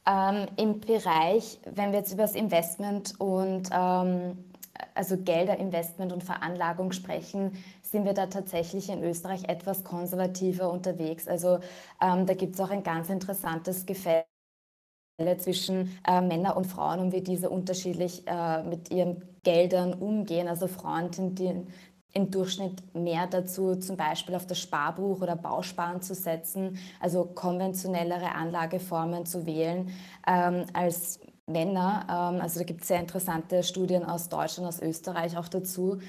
Ähm, 0.05 0.47
Im 0.55 0.79
Bereich, 0.79 1.59
wenn 1.65 1.91
wir 1.91 1.99
jetzt 1.99 2.13
über 2.13 2.23
das 2.23 2.35
Investment 2.35 3.19
und 3.19 3.69
ähm, 3.71 4.37
also 4.95 5.17
Gelder, 5.17 5.57
Investment 5.57 6.13
und 6.13 6.23
Veranlagung 6.23 6.91
sprechen, 6.91 7.51
sind 7.91 8.05
wir 8.05 8.13
da 8.13 8.27
tatsächlich 8.27 8.89
in 8.89 9.03
Österreich 9.03 9.45
etwas 9.47 9.83
konservativer 9.83 10.71
unterwegs. 10.71 11.27
Also 11.27 11.59
ähm, 12.01 12.25
da 12.25 12.33
gibt 12.33 12.55
es 12.55 12.61
auch 12.61 12.69
ein 12.69 12.83
ganz 12.83 13.09
interessantes 13.09 13.85
Gefälle 13.85 14.25
zwischen 15.37 15.97
äh, 16.07 16.21
Männern 16.21 16.57
und 16.57 16.65
Frauen 16.65 16.99
und 16.99 17.11
wie 17.11 17.21
diese 17.21 17.49
unterschiedlich 17.49 18.23
äh, 18.27 18.63
mit 18.63 18.91
ihren 18.91 19.23
Geldern 19.43 19.93
umgehen. 19.93 20.47
Also 20.47 20.67
Frauen 20.67 21.11
tendieren 21.11 21.67
im 22.13 22.31
Durchschnitt 22.31 22.95
mehr 22.95 23.27
dazu, 23.27 23.75
zum 23.75 23.97
Beispiel 23.97 24.35
auf 24.35 24.47
das 24.47 24.59
Sparbuch 24.59 25.21
oder 25.21 25.35
Bausparen 25.35 26.01
zu 26.01 26.15
setzen, 26.15 26.77
also 26.99 27.25
konventionellere 27.25 28.33
Anlageformen 28.33 29.25
zu 29.25 29.45
wählen, 29.45 29.91
ähm, 30.25 30.65
als 30.73 31.19
Männer. 31.45 32.05
Ähm, 32.09 32.41
also 32.41 32.59
da 32.59 32.65
gibt 32.65 32.81
es 32.81 32.87
sehr 32.87 32.99
interessante 32.99 33.63
Studien 33.63 34.03
aus 34.03 34.29
Deutschland, 34.29 34.67
aus 34.67 34.81
Österreich 34.81 35.37
auch 35.37 35.47
dazu. 35.47 35.99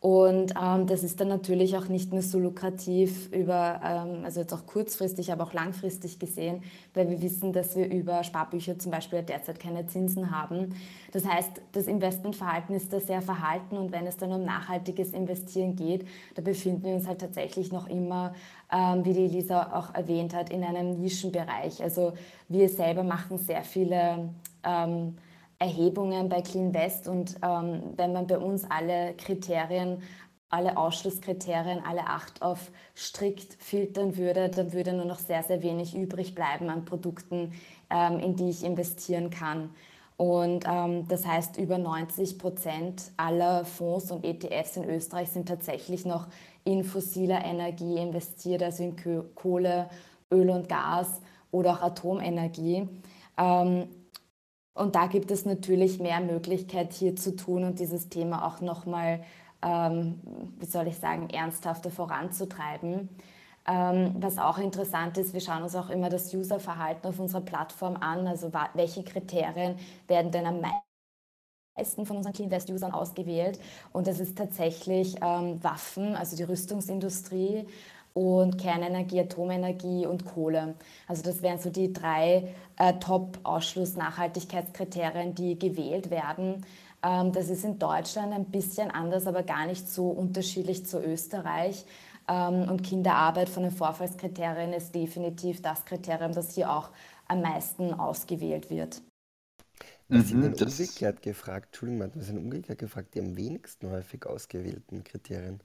Und 0.00 0.54
ähm, 0.62 0.86
das 0.86 1.02
ist 1.02 1.20
dann 1.20 1.26
natürlich 1.26 1.76
auch 1.76 1.88
nicht 1.88 2.12
mehr 2.12 2.22
so 2.22 2.38
lukrativ 2.38 3.32
über, 3.32 3.80
ähm, 3.84 4.24
also 4.24 4.40
jetzt 4.40 4.52
auch 4.54 4.64
kurzfristig, 4.64 5.32
aber 5.32 5.42
auch 5.42 5.52
langfristig 5.52 6.20
gesehen, 6.20 6.62
weil 6.94 7.10
wir 7.10 7.20
wissen, 7.20 7.52
dass 7.52 7.74
wir 7.74 7.90
über 7.90 8.22
Sparbücher 8.22 8.78
zum 8.78 8.92
Beispiel 8.92 9.22
derzeit 9.22 9.58
keine 9.58 9.88
Zinsen 9.88 10.30
haben. 10.30 10.76
Das 11.10 11.24
heißt, 11.24 11.50
das 11.72 11.88
Investmentverhalten 11.88 12.76
ist 12.76 12.92
da 12.92 13.00
sehr 13.00 13.22
verhalten 13.22 13.76
und 13.76 13.90
wenn 13.90 14.06
es 14.06 14.16
dann 14.16 14.32
um 14.32 14.44
nachhaltiges 14.44 15.10
Investieren 15.10 15.74
geht, 15.74 16.06
da 16.36 16.42
befinden 16.42 16.84
wir 16.84 16.94
uns 16.94 17.08
halt 17.08 17.20
tatsächlich 17.20 17.72
noch 17.72 17.88
immer, 17.88 18.34
ähm, 18.72 19.04
wie 19.04 19.14
die 19.14 19.24
Elisa 19.24 19.72
auch 19.76 19.96
erwähnt 19.96 20.32
hat, 20.32 20.50
in 20.50 20.62
einem 20.62 21.00
Nischenbereich. 21.00 21.82
Also 21.82 22.12
wir 22.48 22.68
selber 22.68 23.02
machen 23.02 23.36
sehr 23.38 23.64
viele 23.64 24.28
ähm, 24.62 25.16
Erhebungen 25.58 26.28
bei 26.28 26.40
Clean 26.42 26.72
West 26.72 27.08
und 27.08 27.36
ähm, 27.42 27.82
wenn 27.96 28.12
man 28.12 28.26
bei 28.26 28.38
uns 28.38 28.64
alle 28.70 29.14
Kriterien, 29.14 30.02
alle 30.50 30.76
Ausschlusskriterien, 30.76 31.82
alle 31.84 32.06
acht 32.06 32.42
auf 32.42 32.70
strikt 32.96 33.54
filtern 33.62 34.16
würde, 34.16 34.48
dann 34.48 34.72
würde 34.72 34.92
nur 34.92 35.04
noch 35.04 35.18
sehr, 35.18 35.42
sehr 35.42 35.62
wenig 35.62 35.94
übrig 35.96 36.34
bleiben 36.34 36.70
an 36.70 36.84
Produkten, 36.84 37.52
ähm, 37.90 38.18
in 38.20 38.36
die 38.36 38.50
ich 38.50 38.64
investieren 38.64 39.30
kann. 39.30 39.70
Und 40.16 40.64
ähm, 40.66 41.06
das 41.06 41.26
heißt, 41.26 41.58
über 41.58 41.78
90 41.78 42.38
Prozent 42.38 43.12
aller 43.16 43.64
Fonds 43.64 44.10
und 44.10 44.24
ETFs 44.24 44.76
in 44.76 44.84
Österreich 44.84 45.30
sind 45.30 45.46
tatsächlich 45.46 46.04
noch 46.04 46.26
in 46.64 46.82
fossiler 46.82 47.44
Energie 47.44 47.98
investiert, 47.98 48.62
also 48.62 48.82
in 48.82 48.96
Kohle, 49.34 49.88
Öl 50.32 50.50
und 50.50 50.68
Gas 50.68 51.20
oder 51.50 51.74
auch 51.74 51.82
Atomenergie. 51.82 52.88
Ähm, 53.36 53.88
und 54.78 54.94
da 54.94 55.06
gibt 55.06 55.30
es 55.30 55.44
natürlich 55.44 55.98
mehr 55.98 56.20
Möglichkeit 56.20 56.92
hier 56.92 57.16
zu 57.16 57.34
tun 57.34 57.64
und 57.64 57.80
dieses 57.80 58.08
Thema 58.08 58.46
auch 58.46 58.60
nochmal, 58.60 59.24
ähm, 59.62 60.20
wie 60.58 60.66
soll 60.66 60.86
ich 60.86 60.98
sagen, 60.98 61.28
ernsthafter 61.30 61.90
voranzutreiben. 61.90 63.08
Ähm, 63.66 64.14
was 64.18 64.38
auch 64.38 64.58
interessant 64.58 65.18
ist, 65.18 65.34
wir 65.34 65.40
schauen 65.40 65.62
uns 65.62 65.74
auch 65.74 65.90
immer 65.90 66.08
das 66.08 66.32
Userverhalten 66.32 67.10
auf 67.10 67.18
unserer 67.18 67.40
Plattform 67.40 67.96
an. 67.96 68.26
Also 68.26 68.52
welche 68.74 69.02
Kriterien 69.02 69.76
werden 70.06 70.30
denn 70.30 70.46
am 70.46 70.62
meisten 71.76 72.06
von 72.06 72.16
unseren 72.18 72.32
Cleanvest-Usern 72.32 72.92
ausgewählt? 72.92 73.58
Und 73.92 74.06
das 74.06 74.20
ist 74.20 74.38
tatsächlich 74.38 75.16
ähm, 75.20 75.62
Waffen, 75.62 76.14
also 76.14 76.36
die 76.36 76.44
Rüstungsindustrie 76.44 77.66
und 78.18 78.58
Kernenergie, 78.58 79.20
Atomenergie 79.20 80.06
und 80.06 80.24
Kohle. 80.24 80.74
Also 81.06 81.22
das 81.22 81.42
wären 81.42 81.58
so 81.58 81.70
die 81.70 81.92
drei 81.92 82.54
äh, 82.76 82.94
Top-Ausschluss-Nachhaltigkeitskriterien, 82.94 85.34
die 85.34 85.58
gewählt 85.58 86.10
werden. 86.10 86.64
Ähm, 87.02 87.32
das 87.32 87.48
ist 87.48 87.64
in 87.64 87.78
Deutschland 87.78 88.32
ein 88.32 88.46
bisschen 88.46 88.90
anders, 88.90 89.26
aber 89.26 89.42
gar 89.42 89.66
nicht 89.66 89.88
so 89.88 90.08
unterschiedlich 90.08 90.86
zu 90.86 91.00
Österreich. 91.00 91.84
Ähm, 92.28 92.68
und 92.68 92.82
Kinderarbeit 92.82 93.48
von 93.48 93.62
den 93.62 93.72
Vorfallskriterien 93.72 94.72
ist 94.72 94.94
definitiv 94.94 95.62
das 95.62 95.84
Kriterium, 95.84 96.32
das 96.32 96.54
hier 96.54 96.72
auch 96.72 96.90
am 97.26 97.42
meisten 97.42 97.94
ausgewählt 97.94 98.70
wird. 98.70 99.02
Was 100.10 100.28
sind 100.28 100.40
denn 100.40 100.52
mhm, 100.52 100.62
umgekehrt 100.62 101.22
gefragt? 101.22 101.66
Entschuldigung, 101.66 102.10
was 102.14 102.26
sind 102.26 102.38
umgekehrt 102.38 102.78
gefragt 102.78 103.14
die 103.14 103.20
am 103.20 103.36
wenigsten 103.36 103.90
häufig 103.90 104.24
ausgewählten 104.26 105.04
Kriterien? 105.04 105.60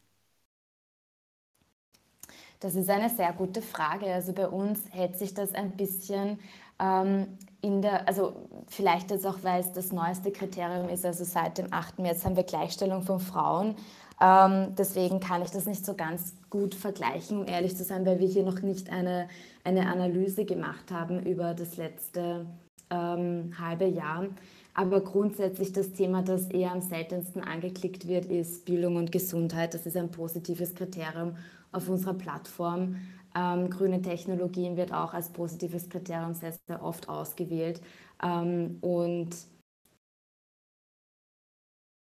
Das 2.63 2.76
ist 2.76 2.89
eine 2.89 3.10
sehr 3.10 3.34
gute 3.34 3.62
Frage. 3.62 4.06
Also 4.06 4.32
bei 4.32 4.47
uns 4.47 4.80
hält 4.91 5.17
sich 5.17 5.34
das 5.34 5.54
ein 5.54 5.71
bisschen 5.71 6.39
ähm, 6.80 7.28
in 7.60 7.82
der, 7.82 8.08
also 8.08 8.34
vielleicht 8.67 9.12
jetzt 9.12 9.28
auch, 9.28 9.39
weil 9.43 9.60
es 9.60 9.73
das 9.73 9.91
neueste 9.91 10.32
Kriterium 10.32 10.88
ist, 10.88 11.06
also 11.06 11.26
seit 11.26 11.58
dem 11.58 11.67
8. 11.71 11.99
März 11.99 12.23
haben 12.23 12.38
wir 12.38 12.43
Gleichstellung 12.43 13.02
von 13.02 13.19
Frauen. 13.19 13.76
Ähm, 14.21 14.76
deswegen 14.78 15.19
kann 15.19 15.41
ich 15.41 15.52
das 15.52 15.65
nicht 15.65 15.86
so 15.86 15.93
ganz 15.93 16.36
gut 16.49 16.73
vergleichen, 16.73 17.41
um 17.41 17.47
ehrlich 17.47 17.76
zu 17.76 17.84
sein, 17.84 18.06
weil 18.06 18.21
wir 18.21 18.28
hier 18.30 18.43
noch 18.43 18.62
nicht 18.62 18.89
eine, 18.89 19.28
eine 19.65 19.88
Analyse 19.88 20.45
gemacht 20.45 20.89
haben 20.89 21.21
über 21.26 21.54
das 21.54 21.76
letzte 21.76 22.45
ähm, 22.89 23.54
halbe 23.60 23.88
Jahr. 23.88 24.28
Aber 24.73 25.02
grundsätzlich 25.02 25.73
das 25.73 25.91
Thema, 25.91 26.21
das 26.21 26.47
eher 26.47 26.71
am 26.71 26.82
seltensten 26.82 27.43
angeklickt 27.43 28.08
wird, 28.08 28.26
ist 28.26 28.63
Bildung 28.63 28.95
und 28.95 29.12
Gesundheit. 29.12 29.73
Das 29.73 29.86
ist 29.86 29.97
ein 29.97 30.12
positives 30.12 30.73
Kriterium 30.73 31.36
auf 31.73 31.89
unserer 31.89 32.13
Plattform. 32.13 32.97
Ähm, 33.36 33.69
grüne 33.69 34.01
Technologien 34.01 34.77
wird 34.77 34.93
auch 34.93 35.13
als 35.13 35.29
positives 35.29 35.89
Kriterium 35.89 36.33
sehr, 36.33 36.53
sehr 36.67 36.83
oft 36.83 37.09
ausgewählt. 37.09 37.81
Ähm, 38.21 38.77
und 38.81 39.36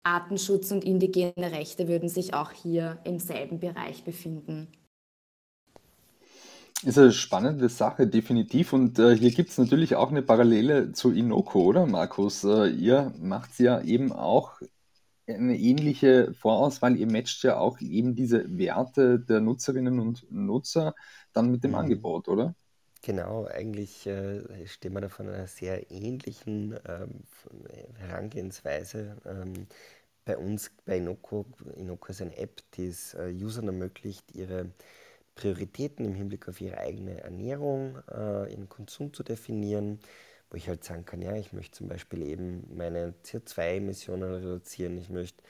Artenschutz 0.02 0.70
und 0.72 0.84
indigene 0.84 1.52
Rechte 1.52 1.86
würden 1.86 2.08
sich 2.08 2.34
auch 2.34 2.50
hier 2.52 2.98
im 3.04 3.18
selben 3.18 3.60
Bereich 3.60 4.02
befinden. 4.02 4.68
Ist 6.82 6.98
eine 6.98 7.12
spannende 7.12 7.68
Sache, 7.68 8.06
definitiv. 8.06 8.72
Und 8.72 8.98
äh, 8.98 9.14
hier 9.14 9.30
gibt 9.30 9.50
es 9.50 9.58
natürlich 9.58 9.96
auch 9.96 10.10
eine 10.10 10.22
Parallele 10.22 10.92
zu 10.92 11.12
Inoko, 11.12 11.60
oder 11.60 11.86
Markus? 11.86 12.42
Äh, 12.42 12.70
ihr 12.70 13.12
macht 13.20 13.58
ja 13.58 13.82
eben 13.82 14.12
auch 14.12 14.62
eine 15.34 15.56
ähnliche 15.56 16.34
Vorauswahl. 16.34 16.96
Ihr 16.96 17.10
matcht 17.10 17.42
ja 17.42 17.58
auch 17.58 17.80
eben 17.80 18.14
diese 18.14 18.58
Werte 18.58 19.18
der 19.18 19.40
Nutzerinnen 19.40 20.00
und 20.00 20.30
Nutzer 20.30 20.94
dann 21.32 21.50
mit 21.50 21.64
dem 21.64 21.72
mhm. 21.72 21.78
Angebot, 21.78 22.28
oder? 22.28 22.54
Genau, 23.02 23.46
eigentlich 23.46 24.06
äh, 24.06 24.66
stehen 24.66 24.92
wir 24.92 25.00
da 25.00 25.08
von 25.08 25.28
einer 25.28 25.46
sehr 25.46 25.90
ähnlichen 25.90 26.78
ähm, 26.86 27.22
Herangehensweise. 27.98 29.16
Ähm, 29.24 29.66
bei 30.26 30.36
uns, 30.36 30.70
bei 30.84 30.98
Inoko, 30.98 31.46
Inoko 31.76 32.08
ist 32.10 32.20
eine 32.20 32.36
App, 32.36 32.60
die 32.74 32.86
es 32.86 33.14
äh, 33.14 33.32
Usern 33.32 33.68
ermöglicht, 33.68 34.34
ihre 34.34 34.70
Prioritäten 35.34 36.04
im 36.04 36.14
Hinblick 36.14 36.48
auf 36.48 36.60
ihre 36.60 36.76
eigene 36.76 37.22
Ernährung, 37.22 37.96
äh, 38.10 38.50
ihren 38.50 38.68
Konsum 38.68 39.14
zu 39.14 39.22
definieren, 39.22 40.00
wo 40.50 40.56
ich 40.56 40.68
halt 40.68 40.84
sagen 40.84 41.04
kann, 41.04 41.22
ja, 41.22 41.34
ich 41.36 41.52
möchte 41.52 41.78
zum 41.78 41.88
Beispiel 41.88 42.22
eben 42.22 42.64
meine 42.76 43.14
CO2-Emissionen 43.24 44.34
reduzieren, 44.34 44.98
ich 44.98 45.08
möchte 45.08 45.42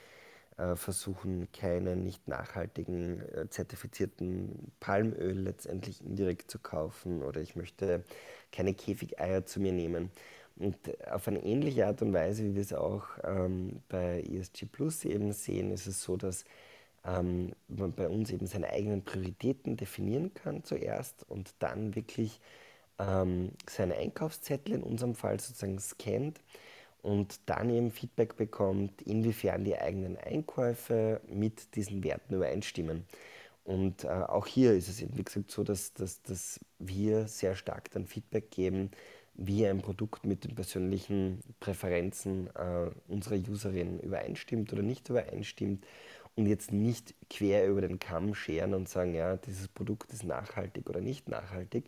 äh, 0.57 0.75
versuchen, 0.75 1.51
keinen 1.51 2.03
nicht 2.03 2.27
nachhaltigen, 2.27 3.21
äh, 3.33 3.49
zertifizierten 3.49 4.71
Palmöl 4.79 5.39
letztendlich 5.39 6.01
indirekt 6.05 6.51
zu 6.51 6.59
kaufen 6.59 7.23
oder 7.23 7.41
ich 7.41 7.55
möchte 7.55 8.03
keine 8.51 8.73
Käfigeier 8.73 9.45
zu 9.45 9.59
mir 9.59 9.71
nehmen. 9.71 10.11
Und 10.57 10.77
auf 11.09 11.27
eine 11.27 11.43
ähnliche 11.43 11.87
Art 11.87 12.01
und 12.03 12.13
Weise, 12.13 12.43
wie 12.43 12.55
wir 12.55 12.61
es 12.61 12.73
auch 12.73 13.05
ähm, 13.23 13.81
bei 13.89 14.21
ESG 14.21 14.65
Plus 14.65 15.05
eben 15.05 15.31
sehen, 15.31 15.71
ist 15.71 15.87
es 15.87 16.03
so, 16.03 16.17
dass 16.17 16.45
ähm, 17.05 17.53
man 17.67 17.93
bei 17.93 18.07
uns 18.07 18.29
eben 18.29 18.45
seine 18.45 18.69
eigenen 18.69 19.03
Prioritäten 19.03 19.77
definieren 19.77 20.33
kann 20.33 20.63
zuerst 20.63 21.27
und 21.29 21.55
dann 21.59 21.95
wirklich 21.95 22.39
ähm, 22.99 23.51
seine 23.69 23.95
Einkaufszettel 23.95 24.75
in 24.75 24.83
unserem 24.83 25.15
Fall 25.15 25.39
sozusagen 25.39 25.79
scannt 25.79 26.41
und 27.01 27.39
dann 27.47 27.69
eben 27.69 27.91
Feedback 27.91 28.35
bekommt, 28.35 29.01
inwiefern 29.01 29.63
die 29.63 29.77
eigenen 29.77 30.17
Einkäufe 30.17 31.21
mit 31.27 31.75
diesen 31.75 32.03
Werten 32.03 32.35
übereinstimmen. 32.35 33.05
Und 33.63 34.03
äh, 34.03 34.07
auch 34.07 34.47
hier 34.47 34.73
ist 34.73 34.89
es 34.89 35.01
eben, 35.01 35.17
wie 35.17 35.23
gesagt, 35.23 35.51
so, 35.51 35.63
dass, 35.63 35.93
dass, 35.93 36.21
dass 36.23 36.59
wir 36.79 37.27
sehr 37.27 37.55
stark 37.55 37.91
dann 37.91 38.05
Feedback 38.05 38.51
geben, 38.51 38.91
wie 39.33 39.65
ein 39.65 39.81
Produkt 39.81 40.25
mit 40.25 40.43
den 40.43 40.55
persönlichen 40.55 41.41
Präferenzen 41.59 42.47
äh, 42.55 42.89
unserer 43.07 43.35
Userin 43.35 43.99
übereinstimmt 43.99 44.73
oder 44.73 44.81
nicht 44.81 45.09
übereinstimmt 45.09 45.85
und 46.35 46.47
jetzt 46.47 46.71
nicht 46.71 47.15
quer 47.29 47.67
über 47.67 47.81
den 47.81 47.99
Kamm 47.99 48.35
scheren 48.35 48.73
und 48.73 48.89
sagen, 48.89 49.13
ja, 49.13 49.37
dieses 49.37 49.67
Produkt 49.67 50.11
ist 50.11 50.23
nachhaltig 50.23 50.89
oder 50.89 51.01
nicht 51.01 51.29
nachhaltig, 51.29 51.85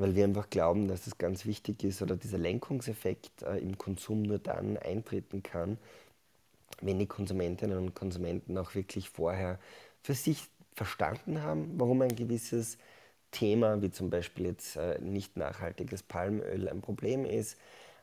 weil 0.00 0.14
wir 0.14 0.24
einfach 0.24 0.50
glauben, 0.50 0.88
dass 0.88 1.06
es 1.06 1.18
ganz 1.18 1.46
wichtig 1.46 1.84
ist 1.84 2.02
oder 2.02 2.16
dieser 2.16 2.38
Lenkungseffekt 2.38 3.42
äh, 3.42 3.58
im 3.58 3.78
Konsum 3.78 4.22
nur 4.22 4.38
dann 4.38 4.76
eintreten 4.76 5.42
kann, 5.42 5.78
wenn 6.82 6.98
die 6.98 7.06
Konsumentinnen 7.06 7.78
und 7.78 7.94
Konsumenten 7.94 8.58
auch 8.58 8.74
wirklich 8.74 9.08
vorher 9.08 9.58
für 10.02 10.14
sich 10.14 10.44
verstanden 10.74 11.42
haben, 11.42 11.72
warum 11.78 12.02
ein 12.02 12.14
gewisses 12.14 12.78
Thema, 13.30 13.82
wie 13.82 13.90
zum 13.90 14.10
Beispiel 14.10 14.46
jetzt 14.46 14.76
äh, 14.76 14.98
nicht 15.00 15.36
nachhaltiges 15.36 16.02
Palmöl, 16.02 16.68
ein 16.68 16.80
Problem 16.82 17.24
ist 17.24 17.58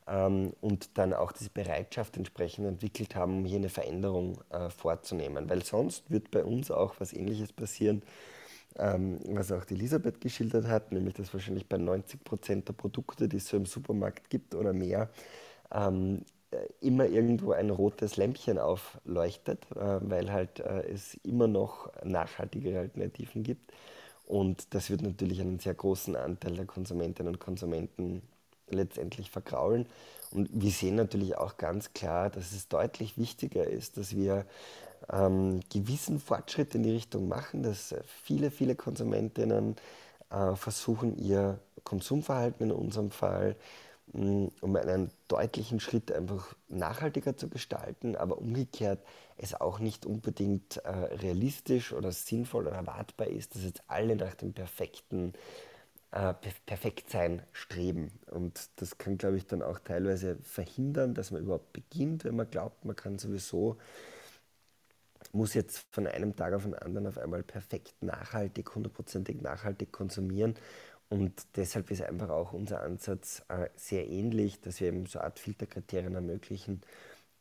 ähm, 0.08 0.54
und 0.62 0.98
dann 0.98 1.14
auch 1.14 1.32
diese 1.32 1.50
Bereitschaft 1.50 2.18
entsprechend 2.18 2.68
entwickelt 2.68 3.16
haben, 3.16 3.38
um 3.40 3.46
hier 3.46 3.58
eine 3.58 3.70
Veränderung 3.70 4.42
äh, 4.50 4.70
vorzunehmen. 4.70 5.50
Weil 5.50 5.64
sonst 5.64 6.10
wird 6.10 6.32
bei 6.32 6.44
uns 6.44 6.72
auch 6.72 6.96
was 7.00 7.14
Ähnliches 7.14 7.54
passieren, 7.54 8.02
ähm, 8.78 9.20
was 9.30 9.52
auch 9.52 9.66
die 9.66 9.76
Elisabeth 9.76 10.22
geschildert 10.22 10.68
hat, 10.68 10.92
nämlich 10.92 11.14
dass 11.16 11.34
wahrscheinlich 11.34 11.68
bei 11.68 11.78
90 11.78 12.24
Prozent 12.24 12.68
der 12.68 12.74
Produkte, 12.74 13.28
die 13.28 13.38
es 13.38 13.48
so 13.48 13.58
im 13.58 13.66
Supermarkt 13.66 14.30
gibt 14.30 14.56
oder 14.56 14.74
mehr, 14.74 15.10
ähm, 15.74 16.24
äh, 16.52 16.58
immer 16.82 17.06
irgendwo 17.06 17.52
ein 17.54 17.70
rotes 17.70 18.18
Lämpchen 18.18 18.60
aufleuchtet, 18.60 19.66
äh, 19.76 20.00
weil 20.02 20.32
halt 20.32 20.60
äh, 20.60 20.84
es 20.92 21.16
immer 21.24 21.48
noch 21.48 21.92
nachhaltigere 22.04 22.80
Alternativen 22.80 23.44
gibt. 23.44 23.72
Und 24.26 24.74
das 24.74 24.90
wird 24.90 25.02
natürlich 25.02 25.42
einen 25.42 25.60
sehr 25.60 25.74
großen 25.74 26.16
Anteil 26.16 26.56
der 26.56 26.66
Konsumentinnen 26.66 27.34
und 27.34 27.40
Konsumenten 27.40 28.22
letztendlich 28.70 29.32
vergraulen. 29.32 29.88
Und 30.32 30.50
wir 30.52 30.72
sehen 30.72 30.96
natürlich 30.96 31.38
auch 31.38 31.58
ganz 31.58 31.94
klar, 31.94 32.30
dass 32.30 32.54
es 32.54 32.68
deutlich 32.68 33.18
wichtiger 33.18 33.66
ist, 33.68 33.98
dass 33.98 34.16
wir 34.16 34.46
ähm, 35.12 35.60
gewissen 35.72 36.20
Fortschritt 36.20 36.76
in 36.76 36.84
die 36.84 36.92
Richtung 36.92 37.28
machen, 37.28 37.64
dass 37.64 37.96
viele, 38.24 38.52
viele 38.52 38.76
Konsumentinnen 38.76 39.76
äh, 40.30 40.56
versuchen, 40.56 41.18
ihr 41.18 41.60
Konsumverhalten 41.84 42.70
in 42.70 42.76
unserem 42.76 43.12
Fall 43.12 43.56
mh, 44.14 44.50
um 44.62 44.76
einen 44.76 45.12
deutlichen 45.28 45.80
Schritt 45.80 46.12
einfach 46.12 46.56
nachhaltiger 46.70 47.38
zu 47.38 47.50
gestalten, 47.50 48.16
aber 48.16 48.38
umgekehrt 48.38 49.00
es 49.38 49.60
auch 49.60 49.80
nicht 49.80 50.06
unbedingt 50.06 50.78
äh, 50.78 50.90
realistisch 50.90 51.94
oder 51.94 52.12
sinnvoll 52.12 52.68
oder 52.68 52.76
erwartbar 52.76 53.28
ist, 53.28 53.56
dass 53.56 53.64
jetzt 53.64 53.84
alle 53.88 54.16
nach 54.16 54.36
dem 54.36 54.54
perfekten 54.54 55.34
äh, 56.12 56.34
Perfektsein 56.66 57.42
streben. 57.54 58.12
Und 58.30 58.70
das 58.76 58.98
kann, 59.00 59.18
glaube 59.18 59.38
ich, 59.38 59.48
dann 59.48 59.64
auch 59.64 59.80
teilweise 59.80 60.38
verhindern, 60.44 61.16
dass 61.16 61.32
man 61.32 61.42
überhaupt 61.42 61.74
beginnt, 61.74 62.24
wenn 62.24 62.36
man 62.36 62.50
glaubt, 62.50 62.86
man 62.86 62.96
kann 62.96 63.18
sowieso 63.18 63.78
muss 65.34 65.54
jetzt 65.54 65.86
von 65.92 66.08
einem 66.08 66.36
Tag 66.36 66.54
auf 66.54 66.64
den 66.64 66.76
anderen 66.76 67.08
auf 67.08 67.18
einmal 67.18 67.44
perfekt 67.44 68.02
nachhaltig, 68.02 68.74
hundertprozentig 68.76 69.42
nachhaltig 69.42 69.92
konsumieren. 69.92 70.56
Und 71.10 71.34
deshalb 71.56 71.92
ist 71.92 72.02
einfach 72.02 72.30
auch 72.30 72.54
unser 72.54 72.82
Ansatz 72.82 73.44
äh, 73.50 73.70
sehr 73.76 74.08
ähnlich, 74.08 74.62
dass 74.62 74.80
wir 74.80 74.88
eben 74.88 75.06
so 75.06 75.20
Art 75.20 75.40
Filterkriterien 75.40 76.16
ermöglichen 76.16 76.82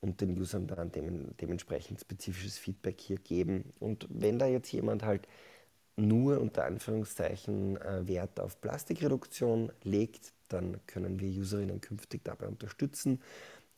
und 0.01 0.21
den 0.21 0.39
Usern 0.39 0.67
dann 0.67 0.91
dem, 0.91 1.37
dementsprechend 1.37 2.01
spezifisches 2.01 2.59
Feedback 2.59 3.01
hier 3.01 3.19
geben. 3.19 3.73
Und 3.79 4.07
wenn 4.11 4.39
da 4.39 4.47
jetzt 4.47 4.73
jemand 4.73 5.05
halt 5.05 5.29
nur 5.97 6.41
unter 6.41 6.65
Anführungszeichen 6.65 7.77
äh, 7.77 8.07
Wert 8.07 8.41
auf 8.41 8.61
Plastikreduktion 8.61 9.71
legt, 9.85 10.33
dann 10.49 10.81
können 10.87 11.21
wir 11.21 11.29
Userinnen 11.29 11.81
künftig 11.81 12.25
dabei 12.25 12.49
unterstützen, 12.49 13.21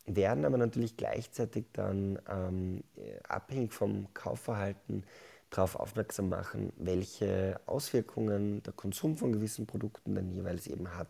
werden 0.07 0.45
aber 0.45 0.59
natürlich 0.59 0.97
gleichzeitig 0.97 1.67
dann 1.73 2.19
ähm, 2.29 2.85
abhängig 3.29 3.73
vom 3.73 4.13
Kaufverhalten 4.15 5.05
darauf 5.51 5.77
aufmerksam 5.77 6.29
machen, 6.29 6.73
welche 6.77 7.61
Auswirkungen 7.67 8.63
der 8.63 8.73
Konsum 8.73 9.17
von 9.17 9.33
gewissen 9.33 9.67
Produkten 9.67 10.15
dann 10.15 10.33
jeweils 10.33 10.67
eben 10.67 10.97
hat 10.97 11.09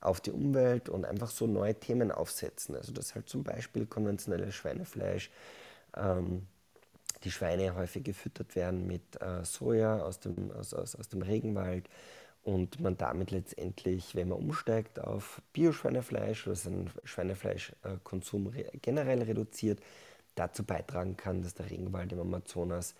auf 0.00 0.20
die 0.20 0.32
Umwelt 0.32 0.88
und 0.88 1.04
einfach 1.04 1.30
so 1.30 1.46
neue 1.46 1.74
Themen 1.74 2.10
aufsetzen. 2.10 2.74
Also 2.74 2.92
dass 2.92 3.14
halt 3.14 3.28
zum 3.28 3.44
Beispiel 3.44 3.86
konventionelles 3.86 4.54
Schweinefleisch, 4.54 5.30
ähm, 5.96 6.46
die 7.24 7.30
Schweine 7.30 7.76
häufig 7.76 8.02
gefüttert 8.02 8.56
werden 8.56 8.86
mit 8.86 9.20
äh, 9.20 9.44
Soja 9.44 10.00
aus 10.00 10.18
dem, 10.18 10.50
aus, 10.52 10.74
aus, 10.74 10.96
aus 10.96 11.08
dem 11.08 11.22
Regenwald 11.22 11.88
und 12.44 12.80
man 12.80 12.96
damit 12.96 13.30
letztendlich, 13.30 14.14
wenn 14.14 14.28
man 14.28 14.38
umsteigt 14.38 15.00
auf 15.00 15.40
Bioschweinefleisch 15.52 16.46
oder 16.46 16.56
seinen 16.56 16.90
Schweinefleischkonsum 17.04 18.48
re 18.48 18.64
generell 18.80 19.22
reduziert, 19.22 19.80
dazu 20.34 20.64
beitragen 20.64 21.16
kann, 21.16 21.42
dass 21.42 21.54
der 21.54 21.70
Regenwald 21.70 22.12
im 22.12 22.20
Amazonas 22.20 22.94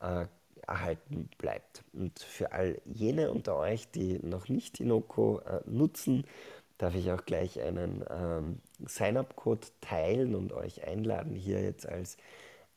äh, 0.00 0.26
erhalten 0.66 1.28
bleibt. 1.38 1.84
Und 1.92 2.18
für 2.18 2.52
all 2.52 2.80
jene 2.84 3.30
unter 3.30 3.56
euch, 3.56 3.90
die 3.90 4.18
noch 4.22 4.48
nicht 4.48 4.80
Inoko 4.80 5.40
äh, 5.40 5.60
nutzen, 5.66 6.24
darf 6.78 6.94
ich 6.94 7.10
auch 7.10 7.24
gleich 7.24 7.60
einen 7.60 8.04
ähm, 8.10 8.60
Sign-up-Code 8.86 9.66
teilen 9.80 10.34
und 10.34 10.52
euch 10.52 10.86
einladen, 10.86 11.34
hier 11.34 11.62
jetzt 11.62 11.88
als 11.88 12.16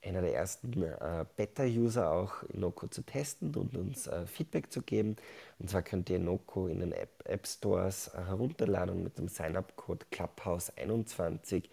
einer 0.03 0.21
der 0.21 0.33
ersten 0.33 0.83
äh, 0.83 1.25
Beta-User 1.35 2.12
auch 2.12 2.43
Inoko 2.53 2.88
zu 2.88 3.01
testen 3.01 3.53
und 3.55 3.75
uns 3.75 4.07
äh, 4.07 4.25
Feedback 4.25 4.71
zu 4.71 4.81
geben. 4.81 5.17
Und 5.59 5.69
zwar 5.69 5.81
könnt 5.81 6.09
ihr 6.09 6.17
Inoko 6.17 6.67
in 6.67 6.79
den 6.79 6.91
App, 6.91 7.23
App 7.25 7.47
Stores 7.47 8.09
äh, 8.09 8.23
herunterladen 8.25 8.95
und 8.95 9.03
mit 9.03 9.17
dem 9.17 9.27
Sign-up-Code 9.27 10.05
Clubhouse21 10.12 11.63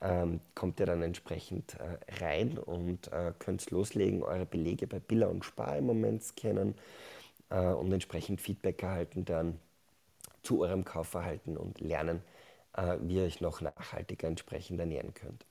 ähm, 0.00 0.40
kommt 0.54 0.80
ihr 0.80 0.86
dann 0.86 1.02
entsprechend 1.02 1.76
äh, 1.78 2.24
rein 2.24 2.58
und 2.58 3.12
äh, 3.12 3.32
könnt 3.38 3.70
loslegen, 3.70 4.22
eure 4.22 4.46
Belege 4.46 4.86
bei 4.86 4.98
Billa 4.98 5.26
und 5.26 5.44
Spar 5.44 5.76
im 5.76 5.86
Moment 5.86 6.22
scannen 6.22 6.74
äh, 7.50 7.60
und 7.60 7.92
entsprechend 7.92 8.40
Feedback 8.40 8.82
erhalten 8.82 9.24
dann 9.24 9.58
zu 10.42 10.62
eurem 10.62 10.84
Kaufverhalten 10.84 11.58
und 11.58 11.80
lernen, 11.80 12.22
wie 13.00 13.16
ihr 13.16 13.24
euch 13.24 13.42
noch 13.42 13.60
nachhaltiger 13.60 14.26
entsprechend 14.26 14.80
ernähren 14.80 15.12
könnt. 15.12 15.44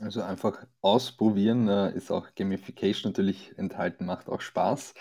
Also 0.00 0.22
einfach 0.22 0.66
ausprobieren, 0.80 1.68
äh, 1.68 1.94
ist 1.94 2.10
auch 2.10 2.34
Gamification 2.34 3.12
natürlich 3.12 3.56
enthalten, 3.58 4.06
macht 4.06 4.28
auch 4.28 4.40
Spaß. 4.40 4.94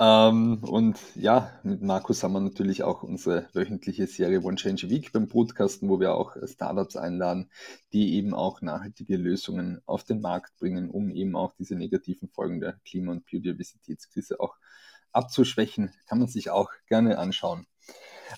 Ähm, 0.00 0.58
und 0.64 0.98
ja, 1.14 1.52
mit 1.62 1.82
Markus 1.82 2.22
haben 2.24 2.32
wir 2.32 2.40
natürlich 2.40 2.82
auch 2.82 3.04
unsere 3.04 3.48
wöchentliche 3.52 4.08
Serie 4.08 4.42
One 4.42 4.56
Change 4.56 4.90
Week 4.90 5.12
beim 5.12 5.28
Podcasten, 5.28 5.88
wo 5.88 6.00
wir 6.00 6.14
auch 6.14 6.36
Startups 6.46 6.96
einladen, 6.96 7.50
die 7.92 8.14
eben 8.14 8.34
auch 8.34 8.60
nachhaltige 8.60 9.16
Lösungen 9.16 9.80
auf 9.86 10.02
den 10.02 10.20
Markt 10.20 10.56
bringen, 10.58 10.90
um 10.90 11.10
eben 11.10 11.36
auch 11.36 11.52
diese 11.52 11.76
negativen 11.76 12.28
Folgen 12.28 12.60
der 12.60 12.72
Klima- 12.84 13.12
und 13.12 13.24
Biodiversitätskrise 13.26 14.40
auch 14.40 14.56
abzuschwächen. 15.12 15.92
Kann 16.06 16.18
man 16.18 16.28
sich 16.28 16.50
auch 16.50 16.70
gerne 16.88 17.18
anschauen. 17.18 17.66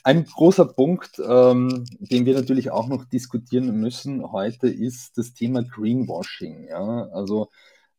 Ein 0.03 0.25
großer 0.25 0.67
Punkt, 0.67 1.19
ähm, 1.19 1.85
den 1.99 2.27
wir 2.27 2.35
natürlich 2.35 2.71
auch 2.71 2.89
noch 2.89 3.05
diskutieren 3.05 3.77
müssen 3.81 4.31
heute, 4.33 4.69
ist 4.69 5.19
das 5.19 5.35
Thema 5.35 5.63
Greenwashing. 5.63 6.69
Ja? 6.69 7.09
Also 7.13 7.51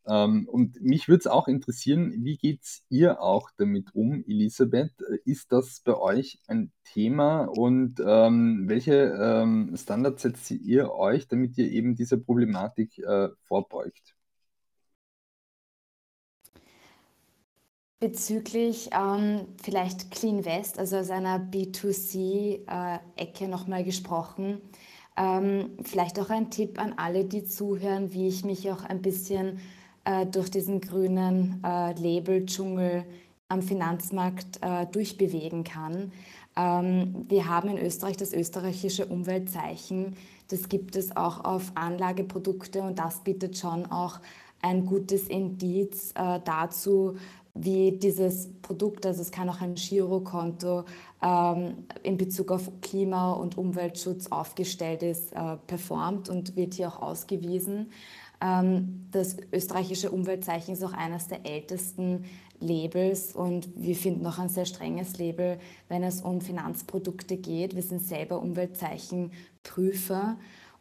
ähm, 0.07 0.47
und 0.49 0.81
mich 0.81 1.07
würde 1.07 1.19
es 1.19 1.27
auch 1.27 1.47
interessieren, 1.47 2.13
wie 2.23 2.37
geht 2.37 2.63
es 2.63 2.83
ihr 2.89 3.21
auch 3.21 3.49
damit 3.57 3.93
um, 3.93 4.23
Elisabeth? 4.25 4.93
Ist 5.25 5.51
das 5.51 5.81
bei 5.83 5.97
euch 5.97 6.39
ein 6.47 6.71
Thema 6.85 7.45
und 7.45 8.01
ähm, 8.05 8.63
welche 8.67 8.93
ähm, 8.93 9.75
Standards 9.75 10.21
setzt 10.23 10.49
ihr 10.51 10.91
euch, 10.93 11.27
damit 11.27 11.57
ihr 11.57 11.69
eben 11.69 11.95
dieser 11.95 12.17
Problematik 12.17 12.99
äh, 12.99 13.29
vorbeugt? 13.43 14.16
Bezüglich 17.99 18.91
ähm, 18.91 19.47
vielleicht 19.63 20.11
Clean 20.11 20.45
West, 20.45 20.77
also 20.77 20.97
aus 20.97 21.09
einer 21.09 21.39
B2C-Ecke 21.39 23.45
äh, 23.45 23.47
nochmal 23.47 23.83
gesprochen. 23.83 24.61
Ähm, 25.17 25.71
vielleicht 25.81 26.19
auch 26.19 26.29
ein 26.29 26.51
Tipp 26.51 26.79
an 26.79 26.93
alle, 26.97 27.25
die 27.25 27.43
zuhören, 27.43 28.13
wie 28.13 28.27
ich 28.27 28.45
mich 28.45 28.69
auch 28.69 28.83
ein 28.83 29.01
bisschen 29.01 29.59
äh, 30.05 30.27
durch 30.27 30.51
diesen 30.51 30.79
grünen 30.79 31.59
äh, 31.65 31.93
Label-Dschungel 31.93 33.03
am 33.49 33.63
Finanzmarkt 33.63 34.59
äh, 34.61 34.85
durchbewegen 34.85 35.63
kann. 35.63 36.11
Ähm, 36.55 37.25
wir 37.27 37.49
haben 37.49 37.69
in 37.69 37.79
Österreich 37.79 38.17
das 38.17 38.31
österreichische 38.31 39.07
Umweltzeichen. 39.07 40.15
Das 40.49 40.69
gibt 40.69 40.95
es 40.95 41.17
auch 41.17 41.43
auf 41.43 41.71
Anlageprodukte 41.73 42.83
und 42.83 42.99
das 42.99 43.23
bietet 43.23 43.57
schon 43.57 43.87
auch 43.87 44.19
ein 44.61 44.85
gutes 44.85 45.27
Indiz 45.27 46.11
äh, 46.11 46.39
dazu, 46.43 47.15
wie 47.59 47.91
dieses 47.91 48.49
Produkt, 48.61 49.05
also 49.05 49.21
es 49.21 49.31
kann 49.31 49.49
auch 49.49 49.61
ein 49.61 49.75
Girokonto 49.75 50.85
ähm, 51.21 51.85
in 52.03 52.17
Bezug 52.17 52.51
auf 52.51 52.69
Klima- 52.81 53.33
und 53.33 53.57
Umweltschutz 53.57 54.27
aufgestellt 54.27 55.03
ist, 55.03 55.33
äh, 55.33 55.57
performt 55.67 56.29
und 56.29 56.55
wird 56.55 56.75
hier 56.75 56.87
auch 56.89 57.01
ausgewiesen. 57.01 57.91
Ähm, 58.41 59.07
das 59.11 59.37
österreichische 59.51 60.11
Umweltzeichen 60.11 60.73
ist 60.73 60.83
auch 60.83 60.93
eines 60.93 61.27
der 61.27 61.45
ältesten 61.45 62.25
Labels 62.59 63.35
und 63.35 63.69
wir 63.75 63.95
finden 63.95 64.25
auch 64.25 64.39
ein 64.39 64.49
sehr 64.49 64.65
strenges 64.65 65.17
Label, 65.17 65.59
wenn 65.89 66.03
es 66.03 66.21
um 66.21 66.41
Finanzprodukte 66.41 67.37
geht. 67.37 67.75
Wir 67.75 67.83
sind 67.83 68.01
selber 68.01 68.41
Umweltzeichenprüfer. 68.41 70.37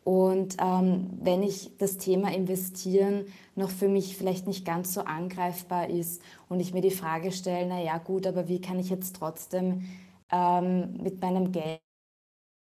Und 0.07 0.57
ähm, 0.61 1.11
wenn 1.21 1.43
ich 1.43 1.77
das 1.79 1.97
Thema 1.97 2.33
Investieren 2.33 3.25
noch 3.57 3.71
für 3.71 3.89
mich 3.89 4.17
vielleicht 4.17 4.47
nicht 4.47 4.65
ganz 4.65 4.95
so 4.95 5.01
angreifbar 5.01 5.91
ist 5.91 6.23
und 6.49 6.61
ich 6.61 6.73
mir 6.73 6.81
die 6.81 6.93
Frage 6.93 7.33
stelle, 7.33 7.67
naja 7.67 7.99
gut, 7.99 8.25
aber 8.29 8.47
wie 8.47 8.61
kann 8.61 8.79
ich 8.79 8.89
jetzt 8.89 9.17
trotzdem 9.17 9.83
ähm, 10.31 10.97
mit 11.03 11.21
meinem 11.21 11.51
Geld 11.51 11.81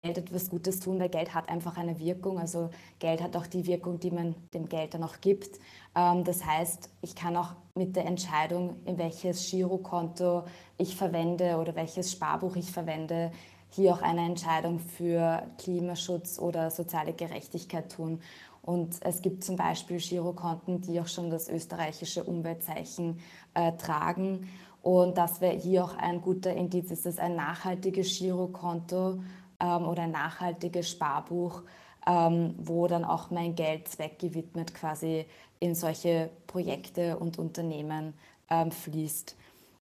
Geld 0.03 0.19
etwas 0.19 0.49
Gutes 0.51 0.81
tun, 0.81 0.99
weil 0.99 1.11
Geld 1.11 1.35
hat 1.35 1.49
einfach 1.51 1.77
eine 1.77 1.99
Wirkung. 1.99 2.39
Also 2.39 2.71
Geld 2.99 3.23
hat 3.23 3.37
auch 3.37 3.47
die 3.47 3.67
Wirkung, 3.67 4.01
die 4.01 4.11
man 4.11 4.35
dem 4.55 4.69
Geld 4.69 4.95
dann 4.95 5.05
auch 5.05 5.21
gibt. 5.21 5.59
Ähm, 5.95 6.25
das 6.25 6.45
heißt, 6.45 6.91
ich 7.03 7.15
kann 7.15 7.37
auch 7.37 7.55
mit 7.75 7.97
der 7.97 8.07
Entscheidung, 8.07 8.77
in 8.85 8.99
welches 8.99 9.51
Girokonto 9.51 10.45
ich 10.79 10.97
verwende 10.97 11.57
oder 11.57 11.75
welches 11.75 12.13
Sparbuch 12.13 12.57
ich 12.57 12.71
verwende, 12.73 13.31
hier 13.71 13.93
auch 13.95 14.03
eine 14.03 14.25
Entscheidung 14.25 14.79
für 14.79 15.43
Klimaschutz 15.59 16.39
oder 16.39 16.71
soziale 16.71 17.13
Gerechtigkeit 17.13 17.93
tun. 17.93 18.21
Und 18.63 18.97
es 19.01 19.23
gibt 19.23 19.43
zum 19.43 19.57
Beispiel 19.57 19.99
Girokonten, 19.99 20.81
die 20.81 21.01
auch 21.01 21.09
schon 21.09 21.31
das 21.31 21.49
österreichische 21.49 22.25
Umweltzeichen 22.25 23.21
äh, 23.55 23.73
tragen. 23.73 24.49
Und 24.83 25.19
das 25.19 25.41
wäre 25.41 25.57
hier 25.57 25.85
auch 25.85 25.97
ein 25.97 26.21
guter 26.21 26.55
Indiz, 26.55 26.91
ist 26.91 27.07
das 27.07 27.19
ein 27.19 27.37
nachhaltiges 27.37 28.19
Girokonto 28.19 29.23
ähm, 29.61 29.87
oder 29.87 30.03
ein 30.03 30.11
nachhaltiges 30.11 30.91
Sparbuch, 30.91 31.63
ähm, 32.07 32.55
wo 32.59 32.87
dann 32.87 33.05
auch 33.05 33.31
mein 33.31 33.55
Geld 33.55 33.89
zweckgewidmet 33.89 34.75
quasi 34.75 35.27
in 35.59 35.75
solche 35.75 36.31
Projekte 36.47 37.19
und 37.19 37.39
Unternehmen 37.39 38.15
ähm, 38.49 38.71
fließt. 38.71 39.37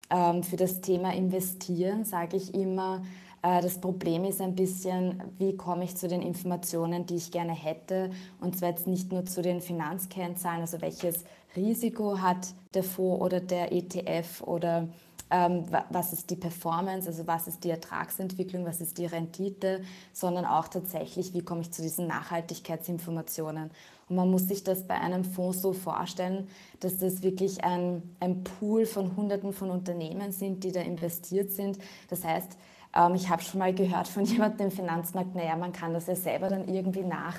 Ähm, 0.10 0.44
für 0.44 0.58
das 0.58 0.82
Thema 0.82 1.14
Investieren 1.14 2.04
sage 2.04 2.38
ich 2.38 2.54
immer, 2.54 3.04
das 3.42 3.80
Problem 3.80 4.26
ist 4.26 4.42
ein 4.42 4.56
bisschen, 4.56 5.22
wie 5.38 5.56
komme 5.56 5.86
ich 5.86 5.96
zu 5.96 6.08
den 6.08 6.22
Informationen, 6.22 7.06
die 7.06 7.16
ich 7.16 7.32
gerne 7.32 7.54
hätte. 7.54 8.12
Und 8.42 8.58
zwar 8.58 8.70
jetzt 8.70 8.88
nicht 8.88 9.12
nur 9.12 9.26
zu 9.26 9.42
den 9.42 9.62
Finanzkennzahlen, 9.62 10.62
also 10.62 10.82
welches 10.82 11.24
Risiko 11.56 12.20
hat 12.20 12.54
der 12.74 12.84
Fonds 12.84 13.22
oder 13.22 13.40
der 13.40 13.72
ETF 13.72 14.42
oder 14.42 14.88
ähm, 15.32 15.66
was 15.90 16.12
ist 16.12 16.30
die 16.30 16.36
Performance, 16.36 17.08
also 17.08 17.28
was 17.28 17.48
ist 17.48 17.64
die 17.64 17.70
Ertragsentwicklung, 17.70 18.66
was 18.66 18.82
ist 18.82 18.98
die 18.98 19.06
Rendite, 19.06 19.82
sondern 20.12 20.46
auch 20.46 20.68
tatsächlich, 20.68 21.34
wie 21.34 21.44
komme 21.44 21.62
ich 21.62 21.72
zu 21.72 21.82
diesen 21.82 22.08
Nachhaltigkeitsinformationen. 22.08 23.70
Und 24.10 24.16
man 24.16 24.30
muss 24.30 24.48
sich 24.48 24.64
das 24.64 24.86
bei 24.88 24.96
einem 24.96 25.24
Fonds 25.24 25.62
so 25.62 25.74
vorstellen, 25.74 26.48
dass 26.80 26.98
das 26.98 27.24
wirklich 27.24 27.64
ein, 27.64 28.04
ein 28.20 28.44
Pool 28.44 28.86
von 28.86 29.16
Hunderten 29.16 29.54
von 29.54 29.70
Unternehmen 29.70 30.32
sind, 30.32 30.64
die 30.64 30.72
da 30.72 30.82
investiert 30.82 31.52
sind. 31.52 31.78
Das 32.10 32.24
heißt, 32.24 32.58
ähm, 32.96 33.16
ich 33.16 33.30
habe 33.30 33.42
schon 33.42 33.60
mal 33.60 33.74
gehört 33.74 34.08
von 34.08 34.26
jemandem 34.26 34.68
im 34.68 34.72
Finanzmarkt, 34.72 35.36
naja, 35.36 35.56
man 35.56 35.72
kann 35.72 35.94
das 35.94 36.08
ja 36.08 36.16
selber 36.16 36.50
dann 36.50 36.68
irgendwie 36.68 37.04
nach 37.04 37.36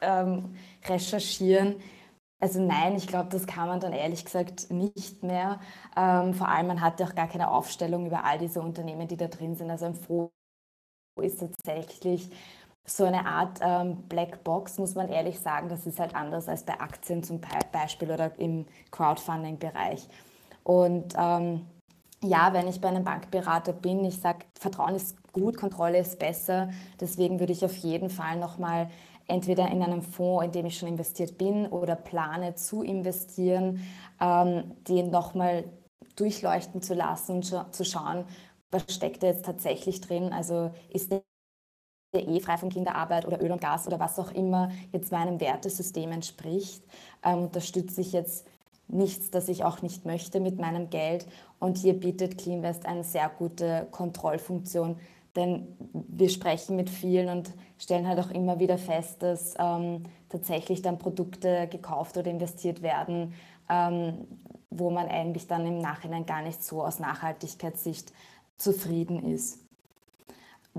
ähm, 0.00 0.54
recherchieren 0.86 1.76
also 2.40 2.60
nein, 2.60 2.96
ich 2.96 3.06
glaube, 3.06 3.28
das 3.28 3.46
kann 3.46 3.68
man 3.68 3.80
dann 3.80 3.92
ehrlich 3.92 4.24
gesagt 4.24 4.70
nicht 4.70 5.22
mehr. 5.22 5.60
Ähm, 5.96 6.32
vor 6.34 6.48
allem, 6.48 6.68
man 6.68 6.80
hat 6.80 6.98
ja 6.98 7.06
auch 7.06 7.14
gar 7.14 7.28
keine 7.28 7.50
Aufstellung 7.50 8.06
über 8.06 8.24
all 8.24 8.38
diese 8.38 8.62
Unternehmen, 8.62 9.06
die 9.08 9.16
da 9.18 9.28
drin 9.28 9.54
sind. 9.56 9.70
Also 9.70 9.84
ein 9.86 9.94
Fonds 9.94 10.32
ist 11.20 11.40
tatsächlich 11.40 12.30
so 12.86 13.04
eine 13.04 13.26
Art 13.26 13.58
ähm, 13.62 14.02
Black 14.08 14.42
Box, 14.44 14.78
muss 14.78 14.94
man 14.94 15.08
ehrlich 15.08 15.38
sagen. 15.40 15.68
Das 15.68 15.86
ist 15.86 16.00
halt 16.00 16.14
anders 16.14 16.48
als 16.48 16.64
bei 16.64 16.80
Aktien 16.80 17.22
zum 17.22 17.40
Beispiel 17.72 18.10
oder 18.10 18.38
im 18.38 18.66
Crowdfunding-Bereich. 18.90 20.08
Und 20.64 21.14
ähm, 21.16 21.66
ja, 22.22 22.52
wenn 22.52 22.68
ich 22.68 22.80
bei 22.80 22.88
einem 22.88 23.04
Bankberater 23.04 23.72
bin, 23.72 24.04
ich 24.04 24.18
sage, 24.20 24.40
Vertrauen 24.58 24.94
ist 24.94 25.16
gut, 25.32 25.56
Kontrolle 25.56 25.98
ist 25.98 26.18
besser. 26.18 26.70
Deswegen 27.00 27.40
würde 27.40 27.52
ich 27.52 27.64
auf 27.64 27.76
jeden 27.76 28.10
Fall 28.10 28.38
nochmal 28.38 28.90
entweder 29.26 29.70
in 29.70 29.82
einem 29.82 30.02
Fonds, 30.02 30.44
in 30.44 30.52
dem 30.52 30.66
ich 30.66 30.78
schon 30.78 30.88
investiert 30.88 31.38
bin 31.38 31.66
oder 31.66 31.94
plane 31.96 32.54
zu 32.56 32.82
investieren, 32.82 33.80
ähm, 34.20 34.74
den 34.88 35.10
nochmal 35.10 35.64
durchleuchten 36.16 36.82
zu 36.82 36.94
lassen 36.94 37.36
und 37.36 37.44
zu 37.44 37.84
schauen, 37.84 38.24
was 38.70 38.84
steckt 38.88 39.22
da 39.22 39.28
jetzt 39.28 39.44
tatsächlich 39.46 40.00
drin. 40.00 40.32
Also 40.32 40.72
ist 40.90 41.12
der 41.12 41.22
eh 42.18 42.40
frei 42.40 42.56
von 42.56 42.70
Kinderarbeit 42.70 43.26
oder 43.26 43.40
Öl 43.42 43.52
und 43.52 43.60
Gas 43.60 43.86
oder 43.86 44.00
was 44.00 44.18
auch 44.18 44.32
immer 44.32 44.70
jetzt 44.92 45.12
meinem 45.12 45.40
Wertesystem 45.40 46.10
entspricht. 46.12 46.82
Ähm, 47.22 47.44
unterstütze 47.44 48.00
ich 48.00 48.12
jetzt 48.12 48.46
nichts, 48.88 49.30
das 49.30 49.48
ich 49.48 49.64
auch 49.64 49.82
nicht 49.82 50.04
möchte 50.04 50.40
mit 50.40 50.58
meinem 50.58 50.90
Geld. 50.90 51.26
Und 51.58 51.78
hier 51.78 51.94
bietet 51.94 52.38
CleanVest 52.38 52.86
eine 52.86 53.04
sehr 53.04 53.28
gute 53.28 53.86
Kontrollfunktion, 53.90 54.96
denn 55.36 55.76
wir 55.92 56.28
sprechen 56.28 56.74
mit 56.74 56.90
vielen 56.90 57.28
und 57.28 57.52
stellen 57.78 58.08
halt 58.08 58.18
auch 58.18 58.30
immer 58.30 58.58
wieder 58.58 58.78
fest, 58.78 59.22
dass 59.22 59.54
ähm, 59.58 60.04
tatsächlich 60.28 60.82
dann 60.82 60.98
Produkte 60.98 61.68
gekauft 61.68 62.16
oder 62.16 62.28
investiert 62.28 62.82
werden, 62.82 63.34
ähm, 63.68 64.26
wo 64.70 64.90
man 64.90 65.06
eigentlich 65.06 65.46
dann 65.46 65.66
im 65.66 65.78
Nachhinein 65.78 66.26
gar 66.26 66.42
nicht 66.42 66.64
so 66.64 66.82
aus 66.82 66.98
Nachhaltigkeitssicht 66.98 68.12
zufrieden 68.56 69.24
ist. 69.32 69.69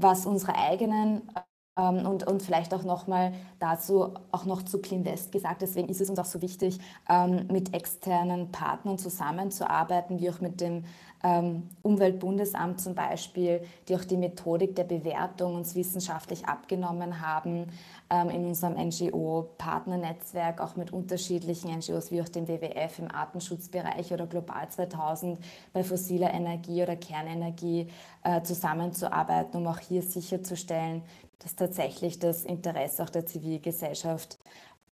Was 0.01 0.25
unsere 0.25 0.55
eigenen 0.55 1.31
und, 1.75 2.27
und 2.27 2.43
vielleicht 2.43 2.73
auch 2.73 2.83
nochmal 2.83 3.33
dazu 3.59 4.13
auch 4.31 4.45
noch 4.45 4.63
zu 4.63 4.81
CleanVest 4.81 5.31
gesagt. 5.31 5.61
Deswegen 5.61 5.87
ist 5.87 6.01
es 6.01 6.09
uns 6.09 6.19
auch 6.19 6.25
so 6.25 6.41
wichtig, 6.41 6.79
ähm, 7.09 7.47
mit 7.49 7.73
externen 7.73 8.51
Partnern 8.51 8.97
zusammenzuarbeiten, 8.97 10.19
wie 10.19 10.29
auch 10.29 10.41
mit 10.41 10.59
dem 10.59 10.83
ähm, 11.23 11.69
Umweltbundesamt 11.81 12.81
zum 12.81 12.95
Beispiel, 12.95 13.61
die 13.87 13.95
auch 13.95 14.03
die 14.03 14.17
Methodik 14.17 14.75
der 14.75 14.83
Bewertung 14.83 15.55
uns 15.55 15.75
wissenschaftlich 15.75 16.45
abgenommen 16.45 17.21
haben 17.21 17.67
ähm, 18.09 18.29
in 18.29 18.45
unserem 18.45 18.73
NGO-Partnernetzwerk, 18.73 20.61
auch 20.61 20.75
mit 20.75 20.91
unterschiedlichen 20.91 21.71
NGOs 21.71 22.11
wie 22.11 22.21
auch 22.21 22.29
dem 22.29 22.47
WWF 22.47 22.99
im 22.99 23.11
Artenschutzbereich 23.11 24.11
oder 24.11 24.27
Global 24.27 24.67
2000 24.69 25.39
bei 25.73 25.83
fossiler 25.83 26.33
Energie 26.33 26.81
oder 26.83 26.95
Kernenergie 26.95 27.87
äh, 28.23 28.41
zusammenzuarbeiten, 28.41 29.59
um 29.59 29.67
auch 29.67 29.79
hier 29.79 30.01
sicherzustellen, 30.01 31.03
dass 31.43 31.55
tatsächlich 31.55 32.19
das 32.19 32.43
Interesse 32.43 33.03
auch 33.03 33.09
der 33.09 33.25
Zivilgesellschaft 33.25 34.37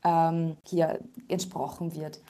ähm, 0.05 0.57
hier 0.67 0.99
entsprochen 1.29 1.95
wird. 1.95 2.21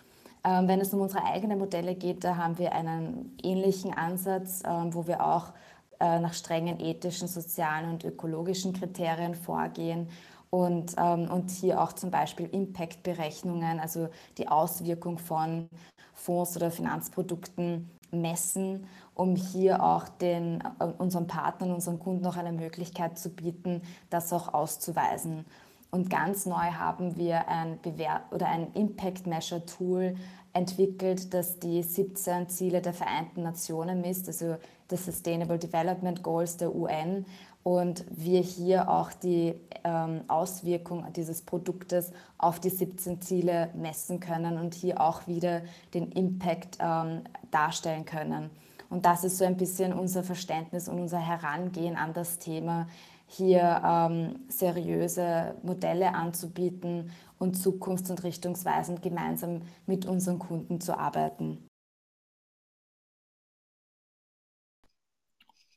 Ähm, 0.44 0.68
wenn 0.68 0.80
es 0.80 0.92
um 0.94 1.00
unsere 1.00 1.24
eigenen 1.24 1.58
Modelle 1.58 1.94
geht, 1.94 2.24
da 2.24 2.36
haben 2.36 2.58
wir 2.58 2.72
einen 2.72 3.36
ähnlichen 3.42 3.94
Ansatz, 3.94 4.62
ähm, 4.66 4.94
wo 4.94 5.06
wir 5.06 5.24
auch 5.24 5.52
äh, 6.00 6.20
nach 6.20 6.34
strengen 6.34 6.80
ethischen, 6.80 7.28
sozialen 7.28 7.90
und 7.90 8.04
ökologischen 8.04 8.72
Kriterien 8.72 9.34
vorgehen 9.34 10.08
und, 10.50 10.94
ähm, 10.96 11.30
und 11.30 11.50
hier 11.50 11.80
auch 11.82 11.92
zum 11.92 12.10
Beispiel 12.10 12.46
Impact-Berechnungen, 12.46 13.80
also 13.80 14.08
die 14.38 14.48
Auswirkung 14.48 15.18
von 15.18 15.68
Fonds 16.14 16.56
oder 16.56 16.70
Finanzprodukten 16.70 17.90
messen, 18.10 18.86
um 19.14 19.36
hier 19.36 19.82
auch 19.82 20.08
den, 20.08 20.62
äh, 20.80 20.84
unseren 20.98 21.26
Partnern, 21.26 21.72
unseren 21.72 21.98
Kunden 21.98 22.22
noch 22.22 22.36
eine 22.36 22.52
Möglichkeit 22.52 23.18
zu 23.18 23.30
bieten, 23.30 23.82
das 24.10 24.32
auch 24.32 24.54
auszuweisen. 24.54 25.44
Und 25.90 26.10
ganz 26.10 26.44
neu 26.44 26.56
haben 26.56 27.16
wir 27.16 27.48
ein, 27.48 27.78
Bewer 27.80 28.20
oder 28.30 28.48
ein 28.48 28.72
Impact 28.74 29.26
Measure 29.26 29.64
Tool 29.64 30.16
entwickelt, 30.52 31.32
das 31.32 31.58
die 31.58 31.82
17 31.82 32.48
Ziele 32.48 32.82
der 32.82 32.92
Vereinten 32.92 33.42
Nationen 33.42 34.00
misst, 34.00 34.28
also 34.28 34.56
der 34.90 34.98
Sustainable 34.98 35.58
Development 35.58 36.22
Goals 36.22 36.56
der 36.56 36.74
UN. 36.74 37.26
Und 37.68 38.06
wir 38.08 38.40
hier 38.40 38.88
auch 38.88 39.12
die 39.12 39.54
ähm, 39.84 40.22
Auswirkung 40.26 41.04
dieses 41.14 41.42
Produktes 41.42 42.12
auf 42.38 42.60
die 42.60 42.70
17 42.70 43.20
Ziele 43.20 43.68
messen 43.74 44.20
können 44.20 44.56
und 44.56 44.72
hier 44.72 45.02
auch 45.02 45.26
wieder 45.26 45.60
den 45.92 46.10
Impact 46.12 46.78
ähm, 46.80 47.24
darstellen 47.50 48.06
können. 48.06 48.48
Und 48.88 49.04
das 49.04 49.22
ist 49.22 49.36
so 49.36 49.44
ein 49.44 49.58
bisschen 49.58 49.92
unser 49.92 50.24
Verständnis 50.24 50.88
und 50.88 50.98
unser 50.98 51.18
Herangehen 51.18 51.96
an 51.96 52.14
das 52.14 52.38
Thema, 52.38 52.88
hier 53.26 53.82
ähm, 53.84 54.36
seriöse 54.48 55.54
Modelle 55.62 56.14
anzubieten 56.14 57.10
und 57.38 57.54
zukunfts- 57.54 58.08
und 58.10 58.24
richtungsweisend 58.24 59.02
gemeinsam 59.02 59.60
mit 59.84 60.06
unseren 60.06 60.38
Kunden 60.38 60.80
zu 60.80 60.98
arbeiten. 60.98 61.67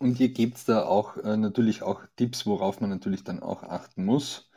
Und 0.02 0.16
hier 0.18 0.30
gibt 0.30 0.58
es 0.58 0.66
da 0.66 0.84
auch 0.86 1.18
äh, 1.18 1.38
natürlich 1.38 1.84
auch 1.84 2.02
Tipps, 2.16 2.46
worauf 2.46 2.82
man 2.82 2.90
natürlich 2.90 3.24
dann 3.24 3.42
auch 3.42 3.64
achten 3.64 4.04
muss. 4.06 4.50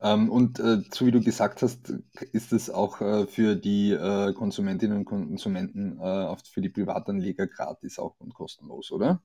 Ähm, 0.00 0.30
und 0.30 0.58
äh, 0.60 0.82
so 0.92 1.06
wie 1.06 1.10
du 1.10 1.20
gesagt 1.22 1.62
hast, 1.62 1.90
ist 2.32 2.52
es 2.52 2.70
auch 2.70 3.00
äh, 3.00 3.26
für 3.26 3.56
die 3.56 3.92
äh, 3.92 4.32
Konsumentinnen 4.34 4.98
und 4.98 5.04
Konsumenten, 5.06 5.98
äh, 6.00 6.36
für 6.52 6.60
die 6.62 6.68
Privatanleger 6.70 7.46
gratis 7.46 7.98
auch 7.98 8.14
und 8.20 8.34
kostenlos, 8.34 8.90
oder? 8.92 9.22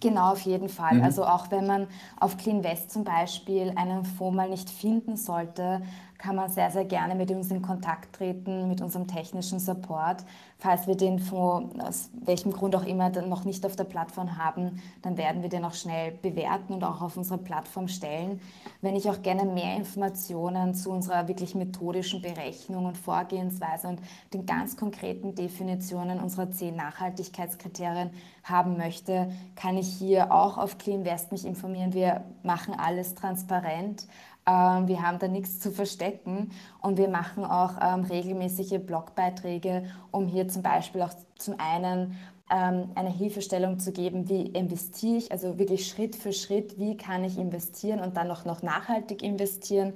Genau, 0.00 0.32
auf 0.32 0.42
jeden 0.42 0.68
Fall. 0.68 0.96
Mhm. 0.96 1.04
Also 1.04 1.24
auch 1.24 1.50
wenn 1.50 1.66
man 1.66 1.88
auf 2.18 2.36
CleanVest 2.36 2.90
zum 2.90 3.04
Beispiel 3.04 3.72
einen 3.76 4.04
Fonds 4.04 4.36
mal 4.36 4.48
nicht 4.48 4.70
finden 4.70 5.16
sollte, 5.16 5.82
kann 6.20 6.36
man 6.36 6.50
sehr, 6.50 6.70
sehr 6.70 6.84
gerne 6.84 7.14
mit 7.14 7.30
uns 7.30 7.50
in 7.50 7.62
Kontakt 7.62 8.14
treten, 8.14 8.68
mit 8.68 8.82
unserem 8.82 9.06
technischen 9.06 9.58
Support. 9.58 10.24
Falls 10.58 10.86
wir 10.86 10.94
den 10.94 11.18
Fonds 11.18 11.80
aus 11.82 12.10
welchem 12.12 12.52
Grund 12.52 12.76
auch 12.76 12.84
immer 12.84 13.08
noch 13.08 13.44
nicht 13.44 13.64
auf 13.64 13.74
der 13.74 13.84
Plattform 13.84 14.36
haben, 14.36 14.82
dann 15.00 15.16
werden 15.16 15.40
wir 15.40 15.48
den 15.48 15.64
auch 15.64 15.72
schnell 15.72 16.12
bewerten 16.12 16.74
und 16.74 16.84
auch 16.84 17.00
auf 17.00 17.16
unsere 17.16 17.38
Plattform 17.38 17.88
stellen. 17.88 18.40
Wenn 18.82 18.96
ich 18.96 19.08
auch 19.08 19.22
gerne 19.22 19.46
mehr 19.46 19.76
Informationen 19.76 20.74
zu 20.74 20.90
unserer 20.90 21.26
wirklich 21.26 21.54
methodischen 21.54 22.20
Berechnung 22.20 22.84
und 22.84 22.98
Vorgehensweise 22.98 23.88
und 23.88 24.00
den 24.34 24.44
ganz 24.44 24.76
konkreten 24.76 25.34
Definitionen 25.34 26.20
unserer 26.20 26.50
zehn 26.50 26.76
Nachhaltigkeitskriterien 26.76 28.10
haben 28.42 28.76
möchte, 28.76 29.30
kann 29.56 29.78
ich 29.78 29.88
hier 29.88 30.32
auch 30.32 30.58
auf 30.58 30.76
CleanVest 30.76 31.32
mich 31.32 31.46
informieren. 31.46 31.94
Wir 31.94 32.24
machen 32.42 32.74
alles 32.74 33.14
transparent. 33.14 34.06
Ähm, 34.50 34.88
wir 34.88 35.02
haben 35.02 35.18
da 35.18 35.28
nichts 35.28 35.60
zu 35.60 35.70
verstecken 35.70 36.50
und 36.82 36.98
wir 36.98 37.08
machen 37.08 37.44
auch 37.44 37.74
ähm, 37.80 38.04
regelmäßige 38.04 38.80
Blogbeiträge, 38.80 39.84
um 40.10 40.26
hier 40.26 40.48
zum 40.48 40.62
Beispiel 40.62 41.02
auch 41.02 41.14
zum 41.38 41.54
einen 41.58 42.16
ähm, 42.50 42.90
eine 42.96 43.10
Hilfestellung 43.10 43.78
zu 43.78 43.92
geben, 43.92 44.28
wie 44.28 44.46
investiere 44.46 45.18
ich, 45.18 45.30
also 45.32 45.58
wirklich 45.58 45.86
Schritt 45.86 46.16
für 46.16 46.32
Schritt, 46.32 46.78
wie 46.78 46.96
kann 46.96 47.22
ich 47.22 47.38
investieren 47.38 48.00
und 48.00 48.16
dann 48.16 48.30
auch 48.30 48.44
noch 48.44 48.62
nachhaltig 48.62 49.22
investieren 49.22 49.92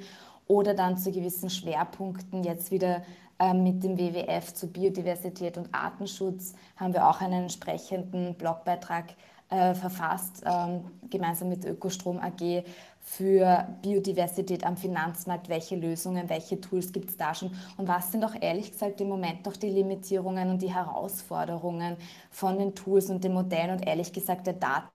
oder 0.46 0.74
dann 0.74 0.98
zu 0.98 1.10
gewissen 1.10 1.50
Schwerpunkten 1.50 2.44
jetzt 2.44 2.70
wieder 2.70 3.02
mit 3.52 3.82
dem 3.82 3.98
WWF 3.98 4.54
zu 4.54 4.68
Biodiversität 4.68 5.58
und 5.58 5.74
Artenschutz 5.74 6.54
haben 6.76 6.94
wir 6.94 7.08
auch 7.08 7.20
einen 7.20 7.42
entsprechenden 7.42 8.36
Blogbeitrag 8.36 9.06
äh, 9.50 9.74
verfasst, 9.74 10.42
ähm, 10.46 10.84
gemeinsam 11.10 11.48
mit 11.48 11.64
Ökostrom 11.64 12.18
AG 12.18 12.64
für 13.04 13.68
Biodiversität 13.82 14.64
am 14.64 14.78
Finanzmarkt. 14.78 15.48
Welche 15.48 15.76
Lösungen, 15.76 16.28
welche 16.30 16.60
Tools 16.60 16.90
gibt 16.90 17.10
es 17.10 17.16
da 17.16 17.34
schon? 17.34 17.52
Und 17.76 17.86
was 17.86 18.10
sind 18.10 18.24
auch 18.24 18.34
ehrlich 18.40 18.72
gesagt 18.72 19.00
im 19.00 19.08
Moment 19.08 19.44
noch 19.44 19.56
die 19.56 19.68
Limitierungen 19.68 20.48
und 20.48 20.62
die 20.62 20.74
Herausforderungen 20.74 21.96
von 22.30 22.58
den 22.58 22.74
Tools 22.74 23.10
und 23.10 23.22
den 23.22 23.34
Modellen 23.34 23.72
und 23.72 23.86
ehrlich 23.86 24.12
gesagt 24.12 24.46
der 24.46 24.54
Daten? 24.54 24.88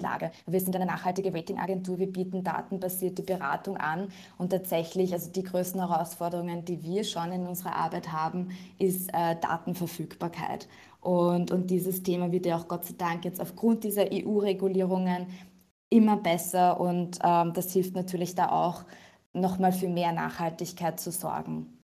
Lage. 0.00 0.32
Wir 0.46 0.60
sind 0.60 0.74
eine 0.74 0.86
nachhaltige 0.86 1.32
Ratingagentur, 1.32 1.98
wir 1.98 2.10
bieten 2.10 2.42
datenbasierte 2.42 3.22
Beratung 3.22 3.76
an 3.76 4.08
und 4.38 4.50
tatsächlich, 4.50 5.12
also 5.12 5.30
die 5.30 5.44
größten 5.44 5.80
Herausforderungen, 5.80 6.64
die 6.64 6.82
wir 6.82 7.04
schon 7.04 7.30
in 7.30 7.46
unserer 7.46 7.76
Arbeit 7.76 8.10
haben, 8.10 8.48
ist 8.78 9.08
äh, 9.12 9.36
Datenverfügbarkeit. 9.40 10.68
Und, 11.00 11.52
und 11.52 11.70
dieses 11.70 12.02
Thema 12.02 12.32
wird 12.32 12.46
ja 12.46 12.56
auch 12.56 12.66
Gott 12.66 12.86
sei 12.86 12.94
Dank 12.98 13.24
jetzt 13.24 13.40
aufgrund 13.40 13.84
dieser 13.84 14.06
EU-Regulierungen 14.10 15.26
immer 15.94 16.16
besser 16.16 16.80
und 16.80 17.18
ähm, 17.22 17.52
das 17.52 17.72
hilft 17.72 17.94
natürlich 17.94 18.34
da 18.34 18.48
auch, 18.48 18.84
nochmal 19.32 19.72
für 19.72 19.88
mehr 19.88 20.12
Nachhaltigkeit 20.12 20.98
zu 21.00 21.10
sorgen. 21.10 21.80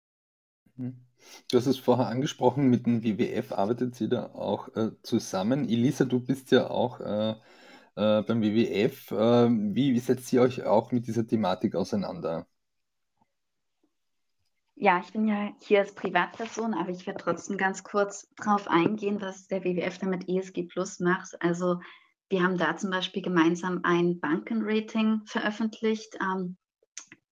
Mhm. 0.75 1.05
Du 1.51 1.57
hast 1.57 1.67
es 1.67 1.77
vorher 1.77 2.07
angesprochen, 2.07 2.69
mit 2.69 2.85
dem 2.85 3.03
WWF 3.03 3.51
arbeitet 3.51 3.99
ihr 4.01 4.09
da 4.09 4.27
auch 4.33 4.69
äh, 4.75 4.91
zusammen. 5.03 5.67
Elisa, 5.67 6.05
du 6.05 6.19
bist 6.19 6.51
ja 6.51 6.69
auch 6.69 7.01
äh, 7.01 7.31
äh, 7.31 8.23
beim 8.23 8.41
WWF. 8.41 9.11
Ähm, 9.11 9.75
wie, 9.75 9.93
wie 9.93 9.99
setzt 9.99 10.31
ihr 10.31 10.41
euch 10.41 10.63
auch 10.63 10.91
mit 10.91 11.07
dieser 11.07 11.27
Thematik 11.27 11.75
auseinander? 11.75 12.47
Ja, 14.75 15.01
ich 15.05 15.11
bin 15.11 15.27
ja 15.27 15.51
hier 15.61 15.79
als 15.79 15.93
Privatperson, 15.93 16.73
aber 16.73 16.89
ich 16.89 17.05
werde 17.05 17.21
trotzdem 17.21 17.57
ganz 17.57 17.83
kurz 17.83 18.29
darauf 18.37 18.69
eingehen, 18.69 19.19
was 19.19 19.47
der 19.47 19.65
WWF 19.65 19.97
da 19.97 20.07
mit 20.07 20.29
ESG 20.29 20.63
Plus 20.63 21.01
macht. 21.01 21.41
Also 21.41 21.81
wir 22.29 22.43
haben 22.43 22.57
da 22.57 22.77
zum 22.77 22.91
Beispiel 22.91 23.21
gemeinsam 23.21 23.81
ein 23.83 24.19
Bankenrating 24.19 25.21
veröffentlicht, 25.25 26.17
ähm, 26.21 26.57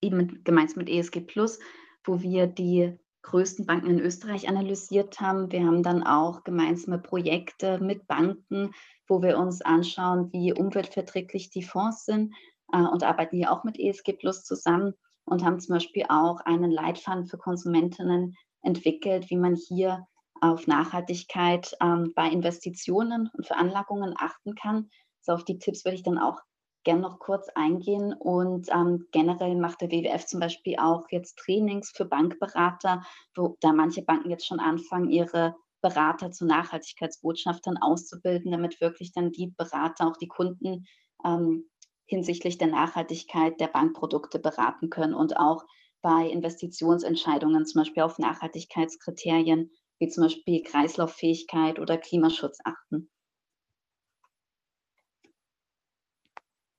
eben 0.01 0.17
mit, 0.17 0.45
gemeinsam 0.45 0.79
mit 0.79 0.89
ESG 0.89 1.21
Plus, 1.21 1.59
wo 2.03 2.21
wir 2.21 2.47
die 2.47 2.97
größten 3.21 3.65
Banken 3.65 3.89
in 3.89 3.99
Österreich 3.99 4.47
analysiert 4.47 5.19
haben. 5.19 5.51
Wir 5.51 5.65
haben 5.65 5.83
dann 5.83 6.03
auch 6.03 6.43
gemeinsame 6.43 6.97
Projekte 6.97 7.79
mit 7.79 8.07
Banken, 8.07 8.71
wo 9.07 9.21
wir 9.21 9.37
uns 9.37 9.61
anschauen, 9.61 10.31
wie 10.31 10.53
umweltverträglich 10.53 11.49
die 11.49 11.63
Fonds 11.63 12.05
sind 12.05 12.33
äh, 12.71 12.77
und 12.77 13.03
arbeiten 13.03 13.37
hier 13.37 13.51
auch 13.51 13.63
mit 13.63 13.77
ESG 13.79 14.13
Plus 14.13 14.43
zusammen 14.43 14.93
und 15.25 15.43
haben 15.43 15.59
zum 15.59 15.75
Beispiel 15.75 16.05
auch 16.09 16.39
einen 16.41 16.71
Leitfaden 16.71 17.25
für 17.25 17.37
Konsumentinnen 17.37 18.35
entwickelt, 18.61 19.29
wie 19.29 19.37
man 19.37 19.55
hier 19.55 20.07
auf 20.41 20.67
Nachhaltigkeit 20.67 21.75
ähm, 21.81 22.13
bei 22.15 22.29
Investitionen 22.29 23.29
und 23.33 23.45
Veranlagungen 23.45 24.13
achten 24.17 24.55
kann. 24.55 24.89
So 25.21 25.33
auf 25.33 25.43
die 25.43 25.59
Tipps 25.59 25.85
würde 25.85 25.95
ich 25.95 26.03
dann 26.03 26.17
auch 26.17 26.39
gerne 26.83 27.01
noch 27.01 27.19
kurz 27.19 27.49
eingehen. 27.55 28.13
Und 28.13 28.69
ähm, 28.71 29.07
generell 29.11 29.55
macht 29.55 29.81
der 29.81 29.91
WWF 29.91 30.25
zum 30.25 30.39
Beispiel 30.39 30.77
auch 30.79 31.05
jetzt 31.11 31.37
Trainings 31.37 31.91
für 31.93 32.05
Bankberater, 32.05 33.03
wo 33.35 33.57
da 33.59 33.73
manche 33.73 34.03
Banken 34.03 34.29
jetzt 34.29 34.47
schon 34.47 34.59
anfangen, 34.59 35.09
ihre 35.09 35.55
Berater 35.81 36.31
zu 36.31 36.45
Nachhaltigkeitsbotschaftern 36.45 37.77
auszubilden, 37.77 38.51
damit 38.51 38.79
wirklich 38.81 39.11
dann 39.11 39.31
die 39.31 39.47
Berater 39.47 40.07
auch 40.07 40.17
die 40.17 40.27
Kunden 40.27 40.85
ähm, 41.25 41.69
hinsichtlich 42.05 42.57
der 42.57 42.67
Nachhaltigkeit 42.67 43.59
der 43.59 43.67
Bankprodukte 43.67 44.39
beraten 44.39 44.89
können 44.89 45.13
und 45.13 45.37
auch 45.37 45.65
bei 46.01 46.29
Investitionsentscheidungen 46.29 47.65
zum 47.65 47.81
Beispiel 47.81 48.03
auf 48.03 48.17
Nachhaltigkeitskriterien 48.17 49.71
wie 49.99 50.09
zum 50.09 50.23
Beispiel 50.23 50.63
Kreislauffähigkeit 50.63 51.79
oder 51.79 51.97
Klimaschutz 51.97 52.59
achten. 52.63 53.09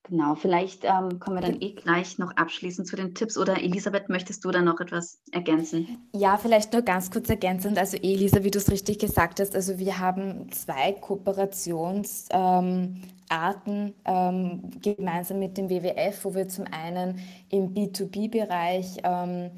Genau, 0.09 0.33
vielleicht 0.33 0.85
ähm, 0.85 1.19
kommen 1.19 1.37
wir 1.37 1.41
dann 1.41 1.61
eh 1.61 1.73
gleich 1.73 2.17
noch 2.17 2.35
abschließend 2.35 2.87
zu 2.87 2.95
den 2.95 3.13
Tipps. 3.13 3.37
Oder 3.37 3.61
Elisabeth, 3.61 4.09
möchtest 4.09 4.43
du 4.43 4.49
da 4.49 4.61
noch 4.61 4.79
etwas 4.79 5.21
ergänzen? 5.31 6.09
Ja, 6.15 6.37
vielleicht 6.37 6.73
nur 6.73 6.81
ganz 6.81 7.11
kurz 7.11 7.29
ergänzend. 7.29 7.77
Also 7.77 7.95
Elisa, 7.97 8.43
wie 8.43 8.49
du 8.49 8.57
es 8.57 8.71
richtig 8.71 8.97
gesagt 8.97 9.39
hast, 9.39 9.55
also 9.55 9.77
wir 9.77 9.99
haben 9.99 10.51
zwei 10.51 10.93
Kooperationsarten 10.93 13.03
ähm, 13.29 13.93
ähm, 14.05 14.71
gemeinsam 14.81 15.37
mit 15.37 15.59
dem 15.59 15.69
WWF, 15.69 16.25
wo 16.25 16.33
wir 16.33 16.49
zum 16.49 16.65
einen 16.71 17.19
im 17.49 17.75
B2B-Bereich 17.75 18.97
ähm, 19.03 19.51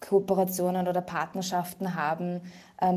Kooperationen 0.00 0.88
oder 0.88 1.00
Partnerschaften 1.00 1.94
haben, 1.94 2.40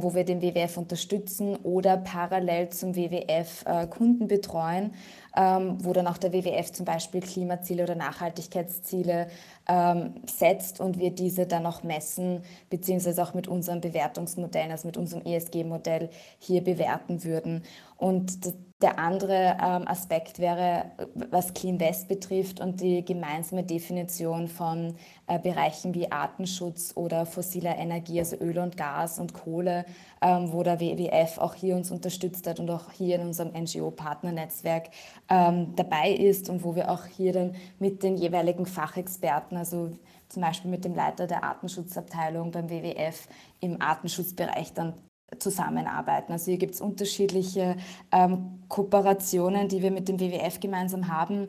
wo 0.01 0.13
wir 0.13 0.23
den 0.23 0.41
WWF 0.41 0.77
unterstützen 0.77 1.55
oder 1.63 1.97
parallel 1.97 2.69
zum 2.69 2.95
WWF 2.95 3.65
äh, 3.65 3.87
Kunden 3.87 4.27
betreuen, 4.27 4.85
ähm, 4.85 4.93
wo 5.41 5.93
dann 5.93 6.07
auch 6.07 6.17
der 6.17 6.33
WWF 6.33 6.71
zum 6.71 6.85
Beispiel 6.85 7.21
Klimaziele 7.21 7.83
oder 7.83 7.95
Nachhaltigkeitsziele 7.95 9.27
ähm, 9.67 10.15
setzt 10.25 10.79
und 10.81 10.99
wir 10.99 11.11
diese 11.11 11.45
dann 11.45 11.65
auch 11.65 11.83
messen, 11.83 12.43
beziehungsweise 12.69 13.23
auch 13.23 13.33
mit 13.33 13.47
unseren 13.47 13.79
Bewertungsmodellen, 13.79 14.71
also 14.71 14.87
mit 14.87 14.97
unserem 14.97 15.23
ESG-Modell 15.23 16.09
hier 16.39 16.63
bewerten 16.63 17.23
würden. 17.23 17.63
Und 17.97 18.53
der 18.81 18.97
andere 18.97 19.57
ähm, 19.61 19.87
Aspekt 19.87 20.39
wäre, 20.39 20.85
was 21.31 21.53
Clean 21.53 21.79
West 21.81 22.07
betrifft 22.07 22.61
und 22.61 22.79
die 22.79 23.03
gemeinsame 23.03 23.63
Definition 23.63 24.47
von 24.47 24.95
äh, 25.27 25.37
Bereichen 25.37 25.93
wie 25.93 26.09
Artenschutz 26.09 26.93
oder 26.95 27.25
fossiler 27.25 27.77
Energie, 27.77 28.19
also 28.19 28.37
Öl 28.37 28.57
und 28.57 28.77
Gas 28.77 29.19
und 29.19 29.33
Kohle, 29.33 29.85
ähm, 30.21 30.53
wo 30.53 30.63
der 30.63 30.79
WWF 30.79 31.39
auch 31.39 31.55
hier 31.55 31.75
uns 31.75 31.91
unterstützt 31.91 32.47
hat 32.47 32.61
und 32.61 32.69
auch 32.71 32.91
hier 32.93 33.17
in 33.17 33.27
unserem 33.27 33.51
NGO-Partnernetzwerk 33.51 34.89
ähm, 35.29 35.75
dabei 35.75 36.11
ist 36.11 36.49
und 36.49 36.63
wo 36.63 36.75
wir 36.75 36.89
auch 36.89 37.05
hier 37.05 37.33
dann 37.33 37.55
mit 37.77 38.03
den 38.03 38.17
jeweiligen 38.17 38.65
Fachexperten, 38.65 39.57
also 39.57 39.91
zum 40.27 40.41
Beispiel 40.41 40.71
mit 40.71 40.85
dem 40.85 40.95
Leiter 40.95 41.27
der 41.27 41.43
Artenschutzabteilung 41.43 42.51
beim 42.51 42.69
WWF 42.69 43.27
im 43.59 43.81
Artenschutzbereich 43.81 44.73
dann 44.73 44.93
zusammenarbeiten. 45.37 46.31
Also 46.31 46.45
hier 46.45 46.57
gibt 46.57 46.75
es 46.75 46.81
unterschiedliche 46.81 47.77
ähm, 48.11 48.63
Kooperationen, 48.67 49.67
die 49.67 49.81
wir 49.81 49.91
mit 49.91 50.07
dem 50.07 50.19
WWF 50.19 50.59
gemeinsam 50.59 51.07
haben, 51.07 51.47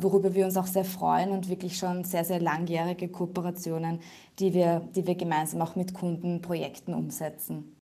worüber 0.00 0.34
wir 0.34 0.46
uns 0.46 0.56
auch 0.56 0.66
sehr 0.66 0.84
freuen 0.84 1.30
und 1.30 1.48
wirklich 1.48 1.76
schon 1.76 2.04
sehr, 2.04 2.24
sehr 2.24 2.40
langjährige 2.40 3.08
Kooperationen, 3.08 4.00
die 4.38 4.54
wir, 4.54 4.80
die 4.94 5.06
wir 5.06 5.14
gemeinsam 5.14 5.60
auch 5.60 5.76
mit 5.76 5.92
Kundenprojekten 5.92 6.94
umsetzen. 6.94 7.76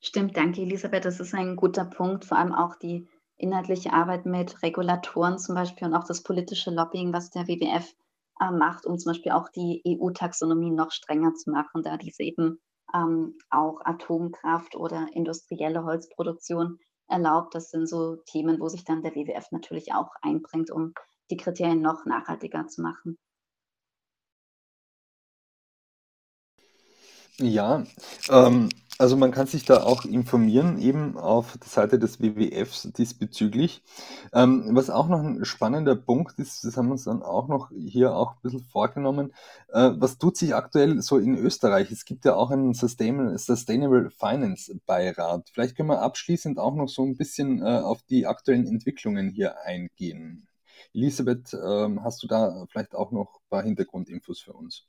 Stimmt, 0.00 0.36
danke 0.36 0.62
Elisabeth. 0.62 1.04
Das 1.04 1.20
ist 1.20 1.34
ein 1.34 1.56
guter 1.56 1.84
Punkt, 1.84 2.24
vor 2.24 2.38
allem 2.38 2.54
auch 2.54 2.76
die 2.76 3.06
inhaltliche 3.40 3.92
Arbeit 3.92 4.26
mit 4.26 4.62
Regulatoren 4.62 5.38
zum 5.38 5.54
Beispiel 5.54 5.88
und 5.88 5.94
auch 5.94 6.04
das 6.04 6.22
politische 6.22 6.70
Lobbying, 6.70 7.12
was 7.12 7.30
der 7.30 7.48
WWF 7.48 7.94
äh, 8.40 8.50
macht, 8.50 8.86
um 8.86 8.98
zum 8.98 9.10
Beispiel 9.10 9.32
auch 9.32 9.48
die 9.48 9.82
EU-Taxonomie 9.86 10.70
noch 10.70 10.92
strenger 10.92 11.34
zu 11.34 11.50
machen, 11.50 11.82
da 11.82 11.96
diese 11.96 12.22
eben 12.22 12.60
ähm, 12.94 13.36
auch 13.50 13.80
Atomkraft 13.84 14.76
oder 14.76 15.08
industrielle 15.12 15.84
Holzproduktion 15.84 16.78
erlaubt. 17.08 17.54
Das 17.54 17.70
sind 17.70 17.88
so 17.88 18.16
Themen, 18.26 18.60
wo 18.60 18.68
sich 18.68 18.84
dann 18.84 19.02
der 19.02 19.14
WWF 19.14 19.50
natürlich 19.50 19.92
auch 19.94 20.10
einbringt, 20.22 20.70
um 20.70 20.92
die 21.30 21.36
Kriterien 21.36 21.80
noch 21.80 22.04
nachhaltiger 22.04 22.66
zu 22.66 22.82
machen. 22.82 23.18
Ja, 27.42 27.84
ähm, 28.28 28.68
also 28.98 29.16
man 29.16 29.30
kann 29.30 29.46
sich 29.46 29.64
da 29.64 29.82
auch 29.82 30.04
informieren, 30.04 30.78
eben 30.78 31.16
auf 31.16 31.56
der 31.56 31.68
Seite 31.68 31.98
des 31.98 32.20
WWFs 32.20 32.92
diesbezüglich. 32.92 33.82
Ähm, 34.34 34.68
was 34.72 34.90
auch 34.90 35.08
noch 35.08 35.20
ein 35.20 35.44
spannender 35.46 35.96
Punkt 35.96 36.38
ist, 36.38 36.64
das 36.64 36.76
haben 36.76 36.88
wir 36.88 36.92
uns 36.92 37.04
dann 37.04 37.22
auch 37.22 37.48
noch 37.48 37.70
hier 37.70 38.14
auch 38.14 38.32
ein 38.32 38.38
bisschen 38.42 38.64
vorgenommen, 38.64 39.32
äh, 39.68 39.92
was 39.94 40.18
tut 40.18 40.36
sich 40.36 40.54
aktuell 40.54 41.00
so 41.00 41.16
in 41.16 41.34
Österreich? 41.38 41.90
Es 41.90 42.04
gibt 42.04 42.26
ja 42.26 42.34
auch 42.34 42.50
einen 42.50 42.74
Sustainable, 42.74 44.10
Finance 44.10 44.78
Beirat. 44.84 45.48
Vielleicht 45.50 45.76
können 45.76 45.88
wir 45.88 46.02
abschließend 46.02 46.58
auch 46.58 46.74
noch 46.74 46.90
so 46.90 47.02
ein 47.02 47.16
bisschen 47.16 47.62
äh, 47.62 47.80
auf 47.80 48.02
die 48.02 48.26
aktuellen 48.26 48.66
Entwicklungen 48.66 49.30
hier 49.30 49.62
eingehen. 49.62 50.46
Elisabeth, 50.92 51.54
ähm, 51.54 52.04
hast 52.04 52.22
du 52.22 52.26
da 52.26 52.66
vielleicht 52.70 52.94
auch 52.94 53.12
noch 53.12 53.36
ein 53.36 53.48
paar 53.48 53.62
Hintergrundinfos 53.62 54.40
für 54.40 54.52
uns? 54.52 54.84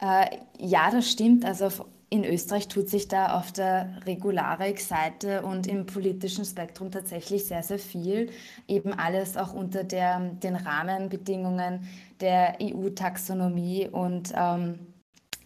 Äh, 0.00 0.38
ja, 0.58 0.90
das 0.90 1.10
stimmt. 1.10 1.44
Also 1.44 1.70
in 2.10 2.24
Österreich 2.24 2.68
tut 2.68 2.88
sich 2.88 3.08
da 3.08 3.38
auf 3.38 3.52
der 3.52 4.00
Regularik-Seite 4.06 5.42
und 5.42 5.66
im 5.66 5.84
politischen 5.86 6.44
Spektrum 6.44 6.90
tatsächlich 6.90 7.46
sehr, 7.46 7.62
sehr 7.62 7.78
viel. 7.78 8.30
Eben 8.66 8.94
alles 8.94 9.36
auch 9.36 9.52
unter 9.52 9.84
der, 9.84 10.20
den 10.20 10.56
Rahmenbedingungen 10.56 11.86
der 12.20 12.56
EU-Taxonomie 12.62 13.88
und 13.88 14.32
ähm, 14.34 14.78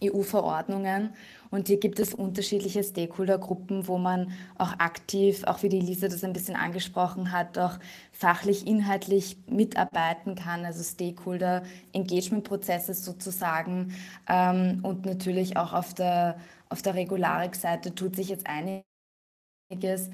EU-Verordnungen. 0.03 1.13
Und 1.53 1.67
hier 1.67 1.79
gibt 1.79 1.99
es 1.99 2.15
unterschiedliche 2.15 2.83
Stakeholder-Gruppen, 2.83 3.87
wo 3.87 3.99
man 3.99 4.31
auch 4.57 4.79
aktiv, 4.79 5.43
auch 5.43 5.61
wie 5.61 5.69
die 5.69 5.81
Lisa 5.81 6.07
das 6.07 6.23
ein 6.23 6.33
bisschen 6.33 6.55
angesprochen 6.55 7.31
hat, 7.31 7.59
auch 7.59 7.77
fachlich, 8.11 8.65
inhaltlich 8.65 9.37
mitarbeiten 9.45 10.33
kann, 10.33 10.65
also 10.65 10.83
Stakeholder-Engagement-Prozesse 10.83 12.95
sozusagen. 12.95 13.93
Ähm, 14.27 14.79
und 14.81 15.05
natürlich 15.05 15.55
auch 15.55 15.73
auf 15.73 15.93
der, 15.93 16.39
auf 16.69 16.81
der 16.81 16.95
Regularik-Seite 16.95 17.93
tut 17.93 18.15
sich 18.15 18.29
jetzt 18.29 18.47
einiges. 18.47 20.09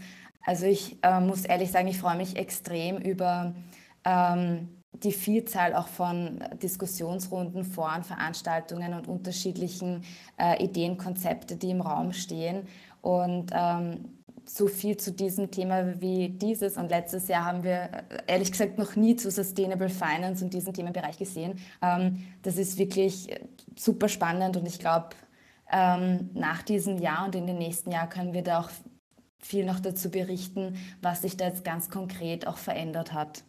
Also 0.45 0.65
ich 0.65 0.97
äh, 1.03 1.21
muss 1.21 1.45
ehrlich 1.45 1.71
sagen, 1.71 1.87
ich 1.87 1.99
freue 1.99 2.17
mich 2.17 2.35
extrem 2.35 2.97
über 2.97 3.55
ähm, 4.03 4.78
die 4.93 5.11
Vielzahl 5.11 5.75
auch 5.75 5.87
von 5.87 6.43
Diskussionsrunden, 6.61 7.63
Foren, 7.63 8.03
Veranstaltungen 8.03 8.93
und 8.93 9.07
unterschiedlichen 9.07 10.03
äh, 10.37 10.63
Ideen, 10.63 10.97
Konzepte, 10.97 11.55
die 11.55 11.69
im 11.71 11.81
Raum 11.81 12.11
stehen. 12.11 12.67
Und 13.01 13.51
ähm, 13.53 14.19
so 14.45 14.67
viel 14.67 14.97
zu 14.97 15.11
diesem 15.11 15.51
Thema 15.51 16.01
wie 16.01 16.29
dieses. 16.29 16.75
Und 16.77 16.89
letztes 16.89 17.27
Jahr 17.27 17.45
haben 17.45 17.63
wir 17.63 17.73
äh, 17.73 18.23
ehrlich 18.27 18.51
gesagt 18.51 18.77
noch 18.77 18.95
nie 18.95 19.15
zu 19.15 19.29
Sustainable 19.29 19.89
Finance 19.89 20.43
und 20.43 20.53
diesem 20.53 20.73
Themenbereich 20.73 21.17
gesehen. 21.17 21.59
Ähm, 21.81 22.25
das 22.41 22.57
ist 22.57 22.77
wirklich 22.77 23.31
äh, 23.31 23.41
super 23.77 24.09
spannend 24.09 24.57
und 24.57 24.67
ich 24.67 24.79
glaube, 24.79 25.09
ähm, 25.71 26.31
nach 26.33 26.63
diesem 26.63 26.97
Jahr 26.97 27.25
und 27.25 27.35
in 27.35 27.45
den 27.45 27.59
nächsten 27.59 27.91
Jahren 27.91 28.09
können 28.09 28.33
wir 28.33 28.43
da 28.43 28.61
auch 28.61 28.69
viel 29.37 29.65
noch 29.65 29.79
dazu 29.79 30.09
berichten, 30.09 30.75
was 31.01 31.21
sich 31.21 31.37
da 31.37 31.45
jetzt 31.45 31.63
ganz 31.63 31.89
konkret 31.89 32.47
auch 32.47 32.57
verändert 32.57 33.13
hat 33.13 33.43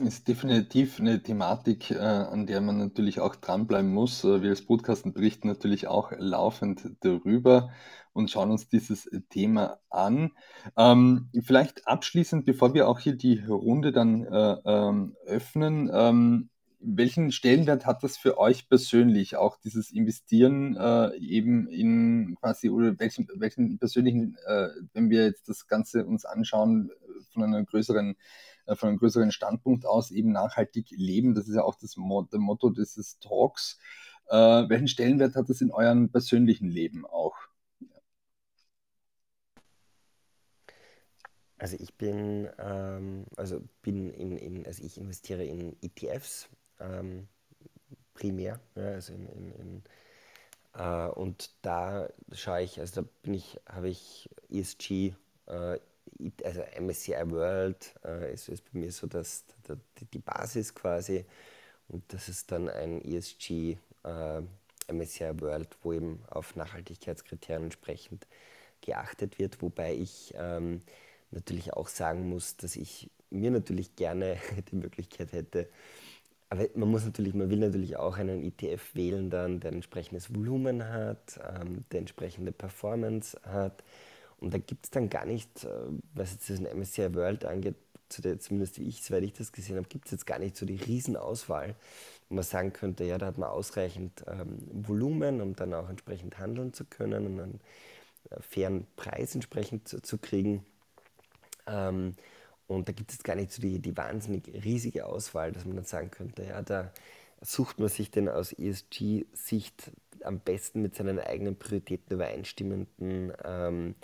ist 0.00 0.28
definitiv 0.28 1.00
eine 1.00 1.22
Thematik, 1.22 1.90
äh, 1.90 1.98
an 1.98 2.46
der 2.46 2.60
man 2.60 2.78
natürlich 2.78 3.20
auch 3.20 3.36
dranbleiben 3.36 3.92
muss. 3.92 4.24
Äh, 4.24 4.42
wir 4.42 4.50
als 4.50 4.66
Podcasten 4.66 5.12
berichten 5.12 5.48
natürlich 5.48 5.86
auch 5.86 6.12
laufend 6.16 6.90
darüber 7.00 7.70
und 8.12 8.30
schauen 8.30 8.50
uns 8.50 8.68
dieses 8.68 9.10
Thema 9.30 9.78
an. 9.90 10.32
Ähm, 10.76 11.28
vielleicht 11.42 11.86
abschließend, 11.86 12.44
bevor 12.44 12.74
wir 12.74 12.88
auch 12.88 13.00
hier 13.00 13.16
die 13.16 13.40
Runde 13.40 13.92
dann 13.92 14.24
äh, 14.24 14.56
ähm, 14.64 15.16
öffnen, 15.26 15.90
ähm, 15.92 16.50
welchen 16.80 17.32
Stellenwert 17.32 17.86
hat 17.86 18.02
das 18.02 18.16
für 18.16 18.38
euch 18.38 18.68
persönlich, 18.68 19.36
auch 19.36 19.56
dieses 19.56 19.90
Investieren 19.90 20.76
äh, 20.76 21.16
eben 21.16 21.66
in 21.68 22.36
quasi, 22.40 22.68
oder 22.68 22.98
welchen, 22.98 23.28
welchen 23.36 23.78
persönlichen, 23.78 24.36
äh, 24.46 24.68
wenn 24.92 25.10
wir 25.10 25.24
jetzt 25.24 25.48
das 25.48 25.66
Ganze 25.66 26.04
uns 26.04 26.24
anschauen, 26.24 26.90
von 27.32 27.42
einer 27.42 27.64
größeren 27.64 28.12
äh, 28.12 28.14
von 28.66 28.88
einem 28.88 28.98
größeren 28.98 29.32
Standpunkt 29.32 29.86
aus 29.86 30.10
eben 30.10 30.32
nachhaltig 30.32 30.90
leben. 30.90 31.34
Das 31.34 31.48
ist 31.48 31.54
ja 31.54 31.62
auch 31.62 31.76
das 31.76 31.96
Motto 31.96 32.70
dieses 32.70 33.18
Talks. 33.18 33.78
Äh, 34.28 34.36
welchen 34.36 34.88
Stellenwert 34.88 35.36
hat 35.36 35.50
das 35.50 35.60
in 35.60 35.70
eurem 35.70 36.10
persönlichen 36.10 36.68
Leben 36.68 37.04
auch? 37.04 37.36
Also 41.58 41.76
ich 41.78 41.94
bin, 41.94 42.48
ähm, 42.58 43.26
also 43.36 43.62
bin 43.82 44.10
in, 44.10 44.36
in, 44.36 44.66
also 44.66 44.82
ich 44.82 44.98
investiere 44.98 45.44
in 45.44 45.76
ETFs 45.82 46.48
ähm, 46.80 47.28
primär, 48.12 48.60
ja, 48.74 48.82
also 48.82 49.12
in, 49.12 49.26
in, 49.26 49.52
in 49.52 49.82
äh, 50.74 51.08
und 51.08 51.50
da 51.62 52.08
schaue 52.32 52.62
ich, 52.62 52.80
also 52.80 53.02
da 53.02 53.08
bin 53.22 53.34
ich, 53.34 53.60
habe 53.66 53.88
ich 53.88 54.28
ESG, 54.50 55.14
äh, 55.46 55.78
also 56.42 56.62
MSCI 56.80 57.30
World 57.30 57.94
äh, 58.04 58.32
ist, 58.32 58.48
ist 58.48 58.64
bei 58.72 58.78
mir 58.78 58.92
so 58.92 59.06
dass 59.06 59.44
die, 59.98 60.04
die 60.06 60.18
Basis 60.18 60.74
quasi 60.74 61.24
und 61.88 62.02
das 62.12 62.28
ist 62.28 62.50
dann 62.52 62.68
ein 62.68 63.02
ESG 63.02 63.76
äh, 64.04 64.42
MSCI 64.92 65.40
World, 65.40 65.68
wo 65.82 65.92
eben 65.92 66.22
auf 66.28 66.56
Nachhaltigkeitskriterien 66.56 67.64
entsprechend 67.64 68.26
geachtet 68.80 69.38
wird, 69.38 69.62
wobei 69.62 69.94
ich 69.94 70.34
ähm, 70.36 70.82
natürlich 71.30 71.72
auch 71.72 71.88
sagen 71.88 72.28
muss, 72.28 72.56
dass 72.56 72.76
ich 72.76 73.10
mir 73.30 73.50
natürlich 73.50 73.96
gerne 73.96 74.38
die 74.70 74.76
Möglichkeit 74.76 75.32
hätte, 75.32 75.68
aber 76.54 76.68
man 76.74 76.88
muss 76.88 77.04
natürlich, 77.04 77.34
man 77.34 77.50
will 77.50 77.58
natürlich 77.58 77.96
auch 77.96 78.16
einen 78.16 78.44
ETF 78.44 78.94
wählen, 78.94 79.28
dann, 79.28 79.58
der 79.58 79.72
entsprechendes 79.72 80.32
Volumen 80.32 80.88
hat, 80.88 81.40
ähm, 81.42 81.84
der 81.90 82.00
entsprechende 82.00 82.52
Performance 82.52 83.36
hat. 83.42 83.82
Und 84.44 84.52
da 84.52 84.58
gibt 84.58 84.84
es 84.84 84.90
dann 84.90 85.08
gar 85.08 85.24
nicht, 85.24 85.64
äh, 85.64 85.68
was 86.12 86.32
jetzt 86.32 86.48
diesen 86.48 86.66
MSCI 86.66 87.14
World 87.14 87.46
angeht, 87.46 87.76
zumindest 88.10 88.78
wie 88.78 88.86
ich, 88.86 89.02
soweit 89.02 89.22
ich 89.22 89.32
das 89.32 89.52
gesehen 89.52 89.76
habe, 89.76 89.88
gibt 89.88 90.04
es 90.04 90.12
jetzt 90.12 90.26
gar 90.26 90.38
nicht 90.38 90.54
so 90.54 90.66
die 90.66 90.76
Riesenauswahl, 90.76 91.74
wo 92.28 92.34
man 92.34 92.44
sagen 92.44 92.74
könnte, 92.74 93.04
ja, 93.04 93.16
da 93.16 93.26
hat 93.26 93.38
man 93.38 93.48
ausreichend 93.48 94.22
ähm, 94.28 94.58
Volumen, 94.70 95.40
um 95.40 95.56
dann 95.56 95.72
auch 95.72 95.88
entsprechend 95.88 96.38
handeln 96.38 96.74
zu 96.74 96.84
können 96.84 97.26
und 97.26 97.40
einen 97.40 97.60
äh, 98.30 98.40
fairen 98.42 98.86
Preis 98.96 99.34
entsprechend 99.34 99.88
zu, 99.88 100.02
zu 100.02 100.18
kriegen. 100.18 100.62
Ähm, 101.66 102.14
und 102.66 102.86
da 102.86 102.92
gibt 102.92 103.12
es 103.12 103.22
gar 103.22 103.36
nicht 103.36 103.50
so 103.50 103.62
die, 103.62 103.78
die 103.78 103.96
wahnsinnig 103.96 104.46
riesige 104.62 105.06
Auswahl, 105.06 105.52
dass 105.52 105.64
man 105.64 105.76
dann 105.76 105.86
sagen 105.86 106.10
könnte, 106.10 106.44
ja, 106.44 106.60
da 106.60 106.92
sucht 107.40 107.78
man 107.78 107.88
sich 107.88 108.10
den 108.10 108.28
aus 108.28 108.52
ESG-Sicht 108.52 109.90
am 110.22 110.40
besten 110.40 110.82
mit 110.82 110.94
seinen 110.94 111.18
eigenen 111.18 111.56
Prioritäten 111.56 112.14
übereinstimmenden 112.14 113.32
ähm, 113.42 113.94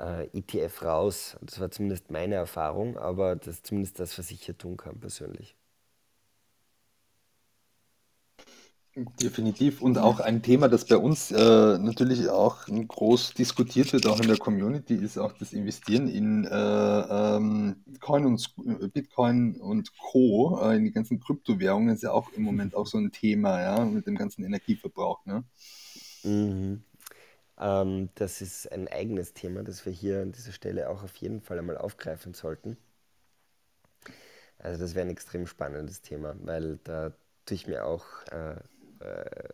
äh, 0.00 0.26
ETF 0.32 0.82
raus. 0.82 1.36
Das 1.42 1.60
war 1.60 1.70
zumindest 1.70 2.10
meine 2.10 2.34
Erfahrung, 2.34 2.96
aber 2.98 3.36
das 3.36 3.56
ist 3.56 3.66
zumindest 3.66 4.00
das, 4.00 4.18
was 4.18 4.30
ich 4.30 4.42
hier 4.42 4.56
tun 4.56 4.76
kann 4.76 4.98
persönlich. 5.00 5.56
Definitiv. 9.20 9.82
Und 9.82 9.98
auch 9.98 10.20
ein 10.20 10.40
Thema, 10.40 10.68
das 10.68 10.86
bei 10.86 10.96
uns 10.96 11.30
äh, 11.30 11.36
natürlich 11.78 12.30
auch 12.30 12.64
groß 12.66 13.34
diskutiert 13.34 13.92
wird, 13.92 14.06
auch 14.06 14.18
in 14.20 14.26
der 14.26 14.38
Community, 14.38 14.94
ist 14.94 15.18
auch 15.18 15.32
das 15.32 15.52
Investieren 15.52 16.08
in 16.08 16.44
äh, 16.46 16.48
ähm, 16.50 17.76
Coin 18.00 18.24
und 18.24 18.54
Bitcoin 18.94 19.60
und 19.60 19.90
Co. 19.98 20.58
Äh, 20.62 20.76
in 20.76 20.84
die 20.84 20.92
ganzen 20.92 21.20
Kryptowährungen 21.20 21.94
ist 21.94 22.04
ja 22.04 22.12
auch 22.12 22.32
im 22.32 22.42
Moment 22.42 22.74
auch 22.74 22.86
so 22.86 22.96
ein 22.96 23.12
Thema, 23.12 23.60
ja, 23.60 23.84
mit 23.84 24.06
dem 24.06 24.16
ganzen 24.16 24.44
Energieverbrauch. 24.44 25.26
Ne? 25.26 25.44
Mhm. 26.24 26.82
Ähm, 27.58 28.10
das 28.14 28.40
ist 28.42 28.70
ein 28.72 28.88
eigenes 28.88 29.32
Thema, 29.34 29.62
das 29.62 29.86
wir 29.86 29.92
hier 29.92 30.22
an 30.22 30.32
dieser 30.32 30.52
Stelle 30.52 30.88
auch 30.90 31.02
auf 31.02 31.16
jeden 31.16 31.40
Fall 31.40 31.58
einmal 31.58 31.78
aufgreifen 31.78 32.34
sollten. 32.34 32.76
Also 34.58 34.80
das 34.80 34.94
wäre 34.94 35.06
ein 35.06 35.12
extrem 35.12 35.46
spannendes 35.46 36.02
Thema, 36.02 36.34
weil 36.42 36.78
da 36.84 37.12
tue 37.44 37.54
ich 37.54 37.66
mir 37.66 37.84
auch 37.84 38.04
äh, 38.32 38.56
äh, 39.00 39.48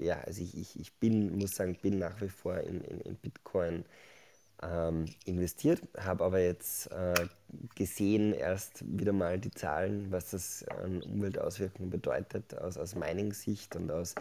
ja, 0.00 0.20
also 0.20 0.42
ich, 0.42 0.56
ich, 0.56 0.78
ich 0.80 0.92
bin, 0.94 1.38
muss 1.38 1.54
sagen, 1.56 1.78
bin 1.80 1.98
nach 1.98 2.20
wie 2.20 2.28
vor 2.28 2.58
in, 2.58 2.80
in, 2.82 3.00
in 3.00 3.16
Bitcoin 3.16 3.84
ähm, 4.62 5.06
investiert, 5.24 5.82
habe 5.98 6.24
aber 6.24 6.40
jetzt 6.40 6.90
äh, 6.92 7.14
gesehen, 7.74 8.32
erst 8.32 8.84
wieder 8.86 9.12
mal 9.12 9.38
die 9.38 9.50
Zahlen, 9.50 10.10
was 10.10 10.30
das 10.30 10.64
an 10.68 11.02
Umweltauswirkungen 11.02 11.90
bedeutet, 11.90 12.56
aus, 12.58 12.76
aus 12.76 12.94
Mining-Sicht 12.94 13.76
und 13.76 13.90
aus 13.90 14.14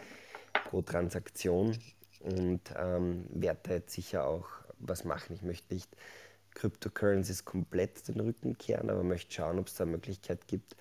pro 0.65 0.81
Transaktion 0.81 1.77
und 2.23 2.61
ähm, 2.77 3.25
werde 3.29 3.59
da 3.63 3.73
jetzt 3.73 3.93
sicher 3.93 4.25
auch 4.25 4.47
was 4.79 5.03
machen. 5.03 5.33
Ich 5.33 5.41
möchte 5.41 5.73
nicht 5.73 5.89
Cryptocurrencies 6.55 7.45
komplett 7.45 8.07
den 8.07 8.19
Rücken 8.19 8.57
kehren, 8.57 8.89
aber 8.89 9.03
möchte 9.03 9.33
schauen, 9.33 9.59
ob 9.59 9.67
es 9.67 9.75
da 9.75 9.83
eine 9.83 9.93
Möglichkeit 9.93 10.47
gibt, 10.47 10.75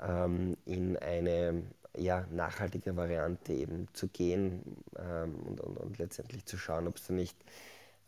ähm, 0.00 0.56
in 0.64 0.96
eine 0.96 1.62
ja, 1.96 2.26
nachhaltige 2.30 2.96
Variante 2.96 3.52
eben 3.52 3.88
zu 3.92 4.08
gehen 4.08 4.62
ähm, 4.98 5.34
und, 5.46 5.60
und, 5.60 5.76
und 5.76 5.98
letztendlich 5.98 6.46
zu 6.46 6.56
schauen, 6.56 6.86
ob 6.86 6.96
es 6.96 7.06
da 7.06 7.12
nicht 7.12 7.36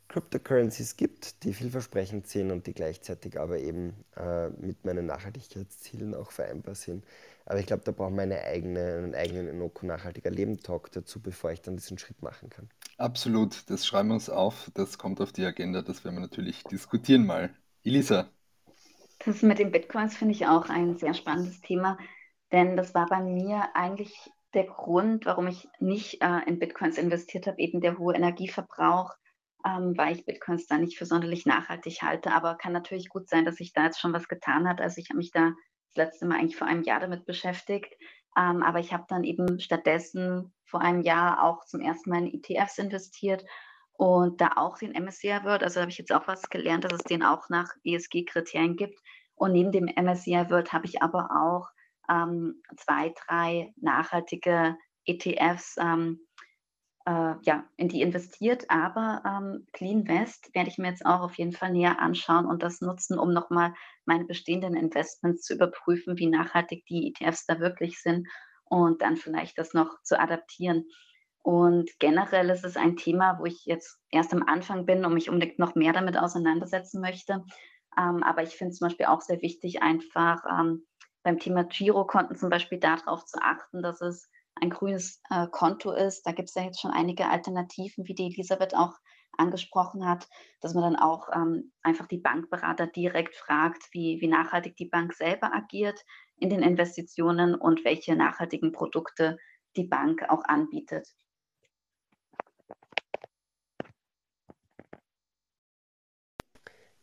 Cryptocurrencies 0.09 0.97
gibt, 0.97 1.43
die 1.45 1.53
vielversprechend 1.55 2.29
sind 2.29 2.51
und 2.51 2.67
die 2.67 2.75
gleichzeitig 2.75 3.39
aber 3.39 3.59
eben 3.59 4.05
äh, 4.17 4.49
mit 4.51 4.85
meinen 4.85 5.07
Nachhaltigkeitszielen 5.07 6.15
auch 6.15 6.31
vereinbar 6.31 6.75
sind. 6.75 7.05
Aber 7.47 7.59
ich 7.59 7.67
glaube, 7.67 7.83
da 7.85 7.93
brauchen 7.93 8.15
wir 8.15 8.23
eine 8.23 8.43
eigene, 8.43 8.95
einen 8.97 9.15
eigenen 9.15 9.49
Inoko 9.49 9.85
nachhaltiger 9.85 10.31
Leben 10.31 10.61
Talk 10.61 10.91
dazu, 10.93 11.21
bevor 11.21 11.53
ich 11.53 11.61
dann 11.61 11.77
diesen 11.77 11.99
Schritt 11.99 12.23
machen 12.23 12.49
kann. 12.49 12.69
Absolut, 12.97 13.69
das 13.69 13.87
schreiben 13.87 14.09
wir 14.09 14.15
uns 14.15 14.31
auf, 14.31 14.71
das 14.75 14.97
kommt 14.99 15.21
auf 15.21 15.33
die 15.33 15.45
Agenda, 15.45 15.83
das 15.83 16.05
werden 16.05 16.17
wir 16.17 16.23
natürlich 16.23 16.63
diskutieren 16.65 17.27
mal. 17.27 17.55
Elisa. 17.83 18.31
Das 19.25 19.43
mit 19.43 19.59
den 19.59 19.71
Bitcoins 19.71 20.17
finde 20.17 20.33
ich 20.33 20.47
auch 20.47 20.69
ein 20.69 20.97
sehr 20.97 21.15
spannendes 21.15 21.61
Thema. 21.61 21.99
Denn 22.53 22.77
das 22.77 22.95
war 22.95 23.07
bei 23.07 23.21
mir 23.21 23.75
eigentlich 23.75 24.15
der 24.55 24.65
Grund, 24.65 25.27
warum 25.27 25.49
ich 25.49 25.69
nicht 25.81 26.23
äh, 26.23 26.41
in 26.47 26.59
Bitcoins 26.59 26.99
investiert 26.99 27.47
habe, 27.47 27.59
eben 27.59 27.81
der 27.81 27.99
hohe 27.99 28.15
Energieverbrauch, 28.15 29.13
ähm, 29.67 29.95
weil 29.97 30.15
ich 30.15 30.25
Bitcoins 30.25 30.67
da 30.67 30.79
nicht 30.79 30.97
für 30.97 31.07
sonderlich 31.07 31.47
nachhaltig 31.47 32.03
halte. 32.03 32.33
Aber 32.33 32.57
kann 32.57 32.73
natürlich 32.73 33.09
gut 33.09 33.29
sein, 33.29 33.45
dass 33.45 33.57
sich 33.57 33.73
da 33.73 33.85
jetzt 33.85 34.01
schon 34.01 34.13
was 34.13 34.29
getan 34.29 34.69
hat. 34.69 34.81
Also 34.81 35.01
ich 35.01 35.11
habe 35.11 35.19
mich 35.19 35.31
da 35.31 35.53
das 35.95 36.07
letzte 36.07 36.27
Mal 36.27 36.39
eigentlich 36.39 36.57
vor 36.57 36.67
einem 36.67 36.83
Jahr 36.83 37.01
damit 37.01 37.25
beschäftigt. 37.25 37.95
Ähm, 38.37 38.63
aber 38.63 38.81
ich 38.81 38.93
habe 38.93 39.05
dann 39.09 39.25
eben 39.25 39.61
stattdessen 39.61 40.53
vor 40.65 40.81
einem 40.81 41.03
Jahr 41.03 41.43
auch 41.43 41.65
zum 41.65 41.81
ersten 41.81 42.11
Mal 42.11 42.27
in 42.27 42.35
ETFs 42.35 42.79
investiert 42.79 43.45
und 43.93 44.41
da 44.41 44.53
auch 44.57 44.79
den 44.79 44.93
MSCI 44.93 45.45
World. 45.45 45.63
Also 45.63 45.81
habe 45.81 45.91
ich 45.91 45.99
jetzt 45.99 46.13
auch 46.13 46.27
was 46.27 46.43
gelernt, 46.51 46.85
dass 46.85 46.95
es 46.95 47.05
den 47.05 47.23
auch 47.23 47.49
nach 47.49 47.71
ESG-Kriterien 47.85 48.77
gibt. 48.77 49.01
Und 49.37 49.53
neben 49.53 49.73
dem 49.73 49.85
MSCI 49.85 50.51
World 50.51 50.73
habe 50.73 50.87
ich 50.87 51.01
aber 51.03 51.31
auch 51.31 51.69
ähm, 52.09 52.61
zwei, 52.77 53.15
drei 53.27 53.73
nachhaltige 53.77 54.77
ETFs 55.07 55.77
ähm, 55.79 56.21
äh, 57.07 57.35
ja, 57.43 57.65
in 57.77 57.89
die 57.89 58.03
investiert. 58.03 58.65
Aber 58.71 59.23
ähm, 59.27 59.67
Clean 59.73 60.07
West 60.09 60.55
werde 60.55 60.71
ich 60.71 60.79
mir 60.79 60.89
jetzt 60.89 61.05
auch 61.05 61.21
auf 61.21 61.37
jeden 61.37 61.53
Fall 61.53 61.73
näher 61.73 62.01
anschauen 62.01 62.47
und 62.47 62.63
das 62.63 62.81
nutzen, 62.81 63.19
um 63.19 63.33
nochmal 63.33 63.75
meine 64.05 64.25
bestehenden 64.25 64.75
Investments 64.75 65.43
zu 65.43 65.55
überprüfen, 65.55 66.19
wie 66.19 66.27
nachhaltig 66.27 66.85
die 66.87 67.09
ETFs 67.09 67.47
da 67.47 67.61
wirklich 67.61 68.01
sind 68.01 68.29
und 68.65 69.03
dann 69.03 69.17
vielleicht 69.17 69.59
das 69.59 69.75
noch 69.75 70.03
zu 70.03 70.19
adaptieren. 70.19 70.87
Und 71.43 71.91
generell 71.99 72.49
ist 72.49 72.65
es 72.65 72.77
ein 72.79 72.97
Thema, 72.97 73.39
wo 73.39 73.45
ich 73.45 73.67
jetzt 73.67 74.01
erst 74.11 74.33
am 74.33 74.43
Anfang 74.45 74.87
bin 74.87 75.05
und 75.05 75.13
mich 75.13 75.29
unbedingt 75.29 75.59
noch 75.59 75.75
mehr 75.75 75.93
damit 75.93 76.17
auseinandersetzen 76.17 77.03
möchte. 77.03 77.45
Ähm, 77.99 78.23
aber 78.23 78.43
ich 78.43 78.57
finde 78.57 78.73
zum 78.73 78.87
Beispiel 78.87 79.07
auch 79.07 79.21
sehr 79.21 79.43
wichtig, 79.43 79.83
einfach 79.83 80.43
ähm, 80.51 80.87
beim 81.23 81.39
Thema 81.39 81.65
Girokonten 81.65 82.37
zum 82.37 82.49
Beispiel 82.49 82.79
darauf 82.79 83.27
zu 83.27 83.39
achten, 83.43 83.83
dass 83.83 84.01
es 84.01 84.31
ein 84.57 84.71
grünes 84.71 85.21
äh, 85.31 85.47
Konto 85.51 85.93
ist. 85.93 86.23
Da 86.27 86.33
gibt 86.33 86.49
es 86.49 86.55
ja 86.55 86.63
jetzt 86.63 86.81
schon 86.81 86.91
einige 86.91 87.29
Alternativen, 87.29 88.07
wie 88.07 88.15
die 88.15 88.27
Elisabeth 88.27 88.75
auch 88.75 88.95
angesprochen 89.37 90.07
hat, 90.07 90.29
dass 90.61 90.75
man 90.75 90.85
dann 90.85 90.97
auch 90.97 91.29
ähm, 91.35 91.73
einfach 91.83 92.07
die 92.07 92.19
Bankberater 92.19 92.87
direkt 92.87 93.35
fragt, 93.35 93.89
wie, 93.93 94.21
wie 94.21 94.29
nachhaltig 94.29 94.77
die 94.77 94.89
Bank 94.89 95.13
selber 95.13 95.53
agiert 95.53 96.01
in 96.37 96.51
den 96.51 96.63
Investitionen 96.63 97.55
und 97.55 97.85
welche 97.85 98.17
nachhaltigen 98.17 98.73
Produkte 98.73 99.37
die 99.77 99.85
Bank 99.85 100.23
auch 100.29 100.45
anbietet. 100.45 101.09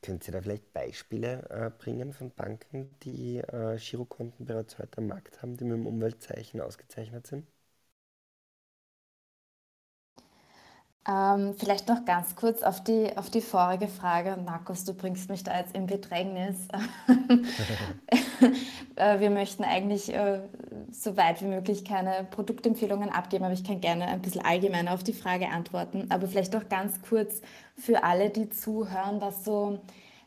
Können 0.01 0.19
Sie 0.19 0.31
da 0.31 0.41
vielleicht 0.41 0.73
Beispiele 0.73 1.47
äh, 1.49 1.69
bringen 1.69 2.11
von 2.13 2.31
Banken, 2.31 2.89
die 3.03 3.37
äh, 3.37 3.77
Girokonten 3.77 4.45
bereits 4.45 4.79
heute 4.79 4.97
am 4.97 5.07
Markt 5.07 5.41
haben, 5.41 5.57
die 5.57 5.63
mit 5.63 5.73
dem 5.73 5.85
Umweltzeichen 5.85 6.59
ausgezeichnet 6.59 7.27
sind? 7.27 7.47
Ähm, 11.07 11.55
vielleicht 11.57 11.87
noch 11.87 12.05
ganz 12.05 12.35
kurz 12.35 12.61
auf 12.61 12.83
die, 12.83 13.17
auf 13.17 13.31
die 13.31 13.41
vorige 13.41 13.87
Frage. 13.87 14.37
Markus, 14.45 14.85
du 14.85 14.93
bringst 14.93 15.29
mich 15.31 15.43
da 15.43 15.57
jetzt 15.57 15.75
in 15.75 15.87
Bedrängnis. 15.87 16.67
Äh, 18.97 19.19
wir 19.21 19.29
möchten 19.29 19.63
eigentlich 19.63 20.13
äh, 20.13 20.41
so 20.91 21.15
weit 21.15 21.41
wie 21.41 21.45
möglich 21.45 21.85
keine 21.85 22.27
Produktempfehlungen 22.29 23.09
abgeben, 23.09 23.45
aber 23.45 23.53
ich 23.53 23.63
kann 23.63 23.79
gerne 23.79 24.05
ein 24.07 24.21
bisschen 24.21 24.43
allgemeiner 24.43 24.93
auf 24.93 25.03
die 25.03 25.13
Frage 25.13 25.47
antworten. 25.47 26.07
Aber 26.09 26.27
vielleicht 26.27 26.53
noch 26.53 26.67
ganz 26.67 27.01
kurz 27.01 27.41
für 27.77 28.03
alle, 28.03 28.29
die 28.29 28.49
zuhören, 28.49 29.21
was 29.21 29.45
so 29.45 29.79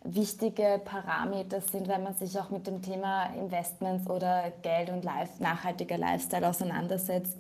wichtige 0.05 0.81
Parameter 0.85 1.63
sind, 1.63 1.89
wenn 1.89 2.03
man 2.03 2.15
sich 2.15 2.39
auch 2.39 2.51
mit 2.51 2.67
dem 2.67 2.83
Thema 2.83 3.25
Investments 3.35 4.09
oder 4.09 4.53
Geld 4.63 4.91
und 4.91 5.03
Life, 5.03 5.43
nachhaltiger 5.43 5.97
Lifestyle 5.97 6.47
auseinandersetzt. 6.47 7.37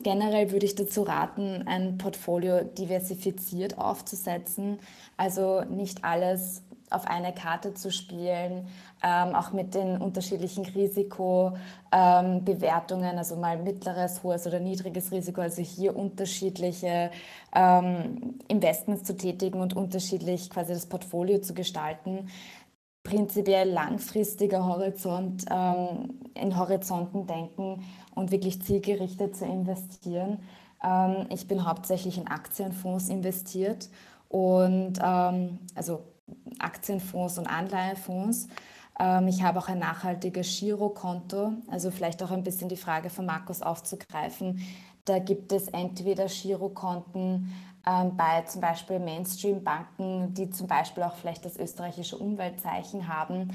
Generell 0.00 0.50
würde 0.50 0.64
ich 0.64 0.74
dazu 0.74 1.02
raten, 1.02 1.64
ein 1.66 1.98
Portfolio 1.98 2.64
diversifiziert 2.64 3.78
aufzusetzen, 3.78 4.78
also 5.18 5.62
nicht 5.64 6.04
alles 6.04 6.62
auf 6.90 7.06
eine 7.06 7.32
Karte 7.32 7.72
zu 7.74 7.90
spielen, 7.90 8.68
ähm, 9.02 9.34
auch 9.34 9.52
mit 9.52 9.74
den 9.74 10.00
unterschiedlichen 10.00 10.64
Risikobewertungen, 10.64 13.18
also 13.18 13.36
mal 13.36 13.58
mittleres, 13.58 14.22
hohes 14.22 14.46
oder 14.46 14.60
niedriges 14.60 15.10
Risiko, 15.12 15.40
also 15.40 15.62
hier 15.62 15.96
unterschiedliche 15.96 17.10
ähm, 17.54 18.38
Investments 18.48 19.04
zu 19.04 19.16
tätigen 19.16 19.60
und 19.60 19.74
unterschiedlich 19.74 20.50
quasi 20.50 20.72
das 20.72 20.86
Portfolio 20.86 21.40
zu 21.40 21.54
gestalten. 21.54 22.28
Prinzipiell 23.02 23.70
langfristiger 23.70 24.66
Horizont, 24.66 25.44
ähm, 25.50 26.20
in 26.34 26.58
Horizonten 26.58 27.26
denken 27.26 27.84
und 28.14 28.32
wirklich 28.32 28.62
zielgerichtet 28.62 29.36
zu 29.36 29.44
investieren. 29.44 30.38
Ähm, 30.84 31.26
ich 31.30 31.46
bin 31.46 31.66
hauptsächlich 31.66 32.18
in 32.18 32.26
Aktienfonds 32.26 33.08
investiert 33.08 33.88
und 34.28 34.94
ähm, 35.02 35.60
also 35.74 36.02
Aktienfonds 36.58 37.38
und 37.38 37.46
Anleihefonds. 37.46 38.48
Ähm, 38.98 39.28
ich 39.28 39.42
habe 39.42 39.58
auch 39.58 39.68
ein 39.68 39.78
nachhaltiges 39.78 40.58
Girokonto, 40.58 41.52
also 41.68 41.90
vielleicht 41.90 42.22
auch 42.22 42.30
ein 42.30 42.42
bisschen 42.42 42.68
die 42.68 42.76
Frage 42.76 43.10
von 43.10 43.26
Markus 43.26 43.62
aufzugreifen. 43.62 44.60
Da 45.04 45.18
gibt 45.18 45.52
es 45.52 45.68
entweder 45.68 46.26
Girokonten 46.26 47.52
ähm, 47.86 48.16
bei 48.16 48.42
zum 48.42 48.60
Beispiel 48.60 48.98
Mainstream-Banken, 48.98 50.34
die 50.34 50.50
zum 50.50 50.66
Beispiel 50.66 51.04
auch 51.04 51.14
vielleicht 51.14 51.44
das 51.44 51.56
österreichische 51.56 52.16
Umweltzeichen 52.18 53.06
haben. 53.06 53.52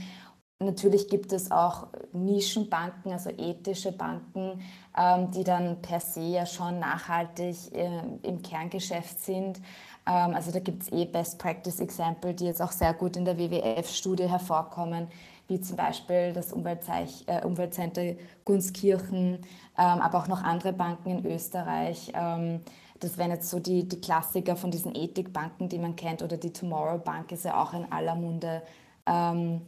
Natürlich 0.59 1.07
gibt 1.07 1.33
es 1.33 1.49
auch 1.49 1.87
Nischenbanken, 2.13 3.11
also 3.11 3.31
ethische 3.31 3.91
Banken, 3.91 4.61
ähm, 4.95 5.31
die 5.31 5.43
dann 5.43 5.81
per 5.81 5.99
se 5.99 6.21
ja 6.21 6.45
schon 6.45 6.79
nachhaltig 6.79 7.57
äh, 7.73 8.01
im 8.21 8.41
Kerngeschäft 8.43 9.19
sind. 9.19 9.59
Ähm, 10.05 10.33
also 10.33 10.51
da 10.51 10.59
gibt 10.59 10.83
es 10.83 10.91
eh 10.91 11.05
Best 11.05 11.39
Practice 11.39 11.79
Example, 11.79 12.33
die 12.33 12.45
jetzt 12.45 12.61
auch 12.61 12.71
sehr 12.71 12.93
gut 12.93 13.15
in 13.17 13.25
der 13.25 13.37
WWF-Studie 13.37 14.29
hervorkommen, 14.29 15.07
wie 15.47 15.59
zum 15.61 15.75
Beispiel 15.75 16.33
das 16.33 16.51
äh, 16.51 17.45
Umweltcenter 17.45 18.15
Gunskirchen, 18.45 19.39
ähm, 19.77 20.01
aber 20.01 20.19
auch 20.19 20.27
noch 20.27 20.43
andere 20.43 20.73
Banken 20.73 21.09
in 21.09 21.25
Österreich. 21.25 22.11
Ähm, 22.13 22.61
das 22.99 23.17
wären 23.17 23.31
jetzt 23.31 23.49
so 23.49 23.59
die, 23.59 23.87
die 23.87 23.99
Klassiker 23.99 24.55
von 24.55 24.71
diesen 24.71 24.95
Ethikbanken, 24.95 25.67
die 25.69 25.79
man 25.79 25.95
kennt, 25.95 26.21
oder 26.21 26.37
die 26.37 26.53
Tomorrow 26.53 26.99
Bank 26.99 27.31
ist 27.31 27.45
ja 27.45 27.61
auch 27.61 27.73
in 27.73 27.91
aller 27.91 28.15
Munde. 28.15 28.61
Ähm, 29.05 29.61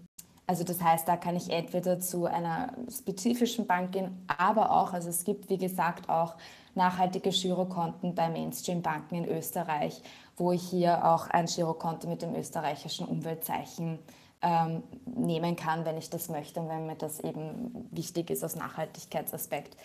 also 0.46 0.64
das 0.64 0.82
heißt, 0.82 1.08
da 1.08 1.18
kann 1.18 1.36
ich 1.36 1.50
entweder 1.50 2.00
zu 2.00 2.26
einer 2.26 2.74
spezifischen 2.90 3.66
Bank 3.66 3.94
gehen, 3.94 4.26
aber 4.28 4.72
auch, 4.72 4.94
also 4.94 5.10
es 5.10 5.24
gibt 5.24 5.50
wie 5.50 5.58
gesagt 5.58 6.10
auch 6.10 6.36
nachhaltige 6.76 7.30
Girokonten 7.30 8.14
bei 8.14 8.30
Mainstream-Banken 8.30 9.16
in 9.16 9.26
Österreich, 9.26 10.02
wo 10.38 10.52
ich 10.52 10.64
hier 10.64 11.06
auch 11.06 11.28
ein 11.28 11.46
Girokonto 11.46 12.08
mit 12.08 12.22
dem 12.22 12.36
österreichischen 12.36 13.08
Umweltzeichen 13.08 14.00
ähm, 14.44 14.84
nehmen 15.06 15.56
kann, 15.56 15.86
wenn 15.86 15.98
ich 15.98 16.10
das 16.10 16.30
möchte 16.30 16.60
und 16.60 16.70
wenn 16.70 16.86
mir 16.86 16.96
das 16.96 17.20
eben 17.22 17.88
wichtig 17.92 18.30
ist 18.30 18.44
aus 18.44 18.56
Nachhaltigkeitsaspekt. 18.56 19.78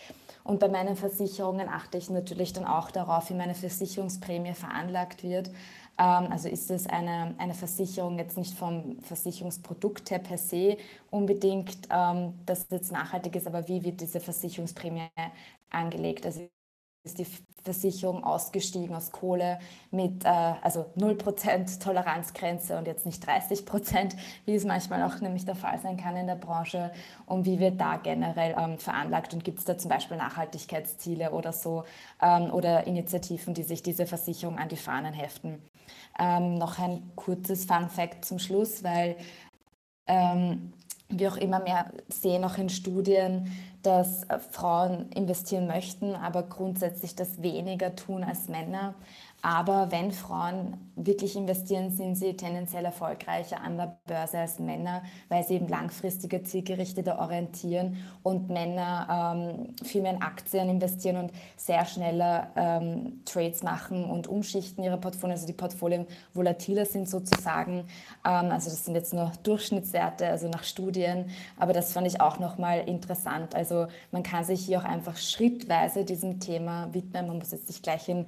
Und 0.42 0.58
bei 0.58 0.68
meinen 0.68 0.96
Versicherungen 0.96 1.68
achte 1.68 1.96
ich 1.96 2.10
natürlich 2.10 2.52
dann 2.52 2.64
auch 2.64 2.90
darauf, 2.90 3.30
wie 3.30 3.34
meine 3.34 3.54
Versicherungsprämie 3.54 4.54
veranlagt 4.54 5.22
wird. 5.22 5.48
Ähm, 5.98 6.32
also 6.32 6.48
ist 6.48 6.70
es 6.70 6.86
eine, 6.86 7.34
eine 7.38 7.54
Versicherung 7.54 8.18
jetzt 8.18 8.36
nicht 8.36 8.54
vom 8.54 8.98
Versicherungsprodukt 9.02 10.10
her 10.10 10.18
per 10.18 10.38
se 10.38 10.76
unbedingt, 11.10 11.88
ähm, 11.90 12.34
dass 12.44 12.60
es 12.60 12.70
jetzt 12.70 12.92
nachhaltig 12.92 13.36
ist, 13.36 13.46
aber 13.46 13.68
wie 13.68 13.84
wird 13.84 14.00
diese 14.00 14.20
Versicherungsprämie 14.20 15.08
angelegt? 15.70 16.26
Also 16.26 16.48
ist 17.04 17.18
die 17.18 17.26
Versicherung 17.64 18.24
ausgestiegen 18.24 18.94
aus 18.94 19.10
Kohle 19.10 19.58
mit 19.90 20.24
äh, 20.24 20.28
also 20.28 20.86
0% 20.96 21.82
Toleranzgrenze 21.82 22.78
und 22.78 22.86
jetzt 22.86 23.04
nicht 23.04 23.26
30%, 23.28 24.14
wie 24.46 24.54
es 24.54 24.64
manchmal 24.64 25.02
auch 25.02 25.20
nämlich 25.20 25.44
der 25.44 25.54
Fall 25.54 25.78
sein 25.78 25.96
kann 25.96 26.16
in 26.16 26.26
der 26.26 26.36
Branche. 26.36 26.92
Und 27.26 27.44
wie 27.44 27.58
wird 27.58 27.80
da 27.80 27.96
generell 27.96 28.54
ähm, 28.58 28.78
veranlagt 28.78 29.34
und 29.34 29.44
gibt 29.44 29.58
es 29.58 29.64
da 29.64 29.76
zum 29.76 29.90
Beispiel 29.90 30.16
Nachhaltigkeitsziele 30.16 31.32
oder 31.32 31.52
so 31.52 31.84
ähm, 32.22 32.50
oder 32.52 32.86
Initiativen, 32.86 33.54
die 33.54 33.64
sich 33.64 33.82
diese 33.82 34.06
Versicherung 34.06 34.58
an 34.58 34.68
die 34.68 34.76
Fahnen 34.76 35.12
heften. 35.12 35.62
Ähm, 36.18 36.54
noch 36.54 36.78
ein 36.78 37.10
kurzes 37.16 37.64
Fun 37.64 37.88
Fact 37.88 38.24
zum 38.24 38.38
Schluss, 38.38 38.82
weil 38.82 39.16
ähm, 40.06 40.72
wir 41.08 41.32
auch 41.32 41.36
immer 41.36 41.60
mehr 41.60 41.90
sehen, 42.08 42.44
auch 42.44 42.58
in 42.58 42.68
Studien, 42.68 43.50
dass 43.82 44.24
äh, 44.24 44.38
Frauen 44.38 45.10
investieren 45.12 45.66
möchten, 45.66 46.14
aber 46.14 46.42
grundsätzlich 46.42 47.14
das 47.14 47.42
weniger 47.42 47.96
tun 47.96 48.24
als 48.24 48.48
Männer. 48.48 48.94
Aber 49.40 49.92
wenn 49.92 50.10
Frauen 50.10 50.76
wirklich 50.96 51.36
investieren, 51.36 51.90
sind 51.90 52.16
sie 52.16 52.36
tendenziell 52.36 52.84
erfolgreicher 52.84 53.60
an 53.60 53.76
der 53.76 53.98
Börse 54.06 54.38
als 54.38 54.58
Männer, 54.58 55.02
weil 55.28 55.44
sie 55.44 55.54
eben 55.54 55.68
langfristiger, 55.68 56.42
zielgerichteter 56.42 57.20
orientieren 57.20 57.98
und 58.24 58.48
Männer 58.48 59.34
ähm, 59.36 59.74
viel 59.84 60.02
mehr 60.02 60.14
in 60.14 60.22
Aktien 60.22 60.68
investieren 60.68 61.16
und 61.16 61.32
sehr 61.56 61.84
schneller 61.84 62.48
ähm, 62.56 63.22
Trades 63.24 63.62
machen 63.62 64.04
und 64.04 64.26
umschichten 64.26 64.82
ihre 64.82 64.98
Portfolien, 64.98 65.36
also 65.36 65.46
die 65.46 65.52
Portfolien 65.52 66.06
volatiler 66.34 66.84
sind 66.84 67.08
sozusagen. 67.08 67.84
Ähm, 68.24 68.50
also 68.50 68.70
das 68.70 68.84
sind 68.84 68.96
jetzt 68.96 69.14
nur 69.14 69.30
Durchschnittswerte, 69.44 70.26
also 70.26 70.48
nach 70.48 70.64
Studien, 70.64 71.30
aber 71.56 71.72
das 71.72 71.92
fand 71.92 72.08
ich 72.08 72.20
auch 72.20 72.40
nochmal 72.40 72.80
interessant. 72.88 73.54
Also 73.54 73.86
man 74.10 74.24
kann 74.24 74.42
sich 74.42 74.66
hier 74.66 74.80
auch 74.80 74.84
einfach 74.84 75.16
schrittweise 75.16 76.04
diesem 76.04 76.40
Thema 76.40 76.92
widmen. 76.92 77.28
Man 77.28 77.38
muss 77.38 77.52
jetzt 77.52 77.68
nicht 77.68 77.84
gleich 77.84 78.08
in 78.08 78.26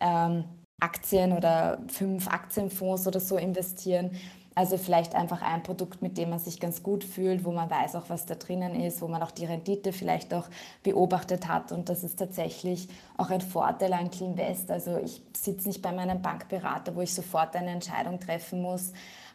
ähm, 0.00 0.44
Aktien 0.80 1.32
oder 1.32 1.78
fünf 1.88 2.28
Aktienfonds 2.28 3.06
oder 3.06 3.20
so 3.20 3.36
investieren. 3.36 4.12
Also 4.56 4.78
vielleicht 4.78 5.14
einfach 5.14 5.42
ein 5.42 5.62
Produkt, 5.62 6.02
mit 6.02 6.18
dem 6.18 6.30
man 6.30 6.38
sich 6.40 6.58
ganz 6.58 6.82
gut 6.82 7.04
fühlt, 7.04 7.44
wo 7.44 7.52
man 7.52 7.70
weiß 7.70 7.94
auch, 7.94 8.08
was 8.08 8.26
da 8.26 8.34
drinnen 8.34 8.74
ist, 8.74 9.00
wo 9.00 9.06
man 9.06 9.22
auch 9.22 9.30
die 9.30 9.44
Rendite 9.44 9.92
vielleicht 9.92 10.34
auch 10.34 10.48
beobachtet 10.82 11.46
hat. 11.46 11.70
Und 11.70 11.88
das 11.88 12.02
ist 12.02 12.18
tatsächlich 12.18 12.88
auch 13.16 13.30
ein 13.30 13.40
Vorteil 13.40 13.92
an 13.92 14.10
Cleanvest. 14.10 14.70
Also 14.70 14.98
ich 14.98 15.22
sitze 15.36 15.68
nicht 15.68 15.82
bei 15.82 15.92
meinem 15.92 16.20
Bankberater, 16.20 16.96
wo 16.96 17.00
ich 17.00 17.14
sofort 17.14 17.54
eine 17.54 17.70
Entscheidung 17.70 18.18
treffen 18.18 18.60
muss 18.60 18.92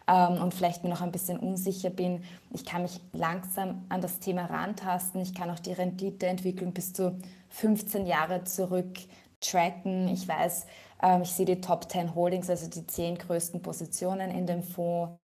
ähm, 0.08 0.42
und 0.42 0.54
vielleicht 0.54 0.84
mir 0.84 0.90
noch 0.90 1.02
ein 1.02 1.14
bisschen 1.14 1.40
unsicher 1.40 1.92
bin. 1.92 2.24
Ich 2.52 2.66
kann 2.66 2.82
mich 2.82 3.00
langsam 3.14 3.86
an 3.88 4.02
das 4.02 4.20
Thema 4.20 4.46
rantasten. 4.46 5.22
Ich 5.22 5.34
kann 5.34 5.50
auch 5.50 5.60
die 5.60 5.74
Renditeentwicklung 5.74 6.74
bis 6.74 6.92
zu 6.92 7.18
15 7.50 8.06
Jahre 8.06 8.44
zurück 8.44 9.00
tracken. 9.40 10.08
Ich 10.10 10.28
weiß, 10.28 10.66
ähm, 11.02 11.22
ich 11.22 11.32
sehe 11.32 11.46
die 11.46 11.62
Top 11.62 11.90
10 11.92 12.16
Holdings, 12.16 12.50
also 12.50 12.70
die 12.70 12.86
zehn 12.88 13.18
größten 13.18 13.62
Positionen 13.62 14.32
in 14.32 14.46
dem 14.48 14.64
Fonds, 14.64 15.20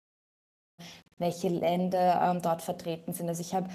welche 1.18 1.50
Länder 1.50 2.22
ähm, 2.30 2.42
dort 2.42 2.62
vertreten 2.62 3.14
sind. 3.14 3.30
Also 3.30 3.42
ich 3.42 3.54
habe 3.54 3.70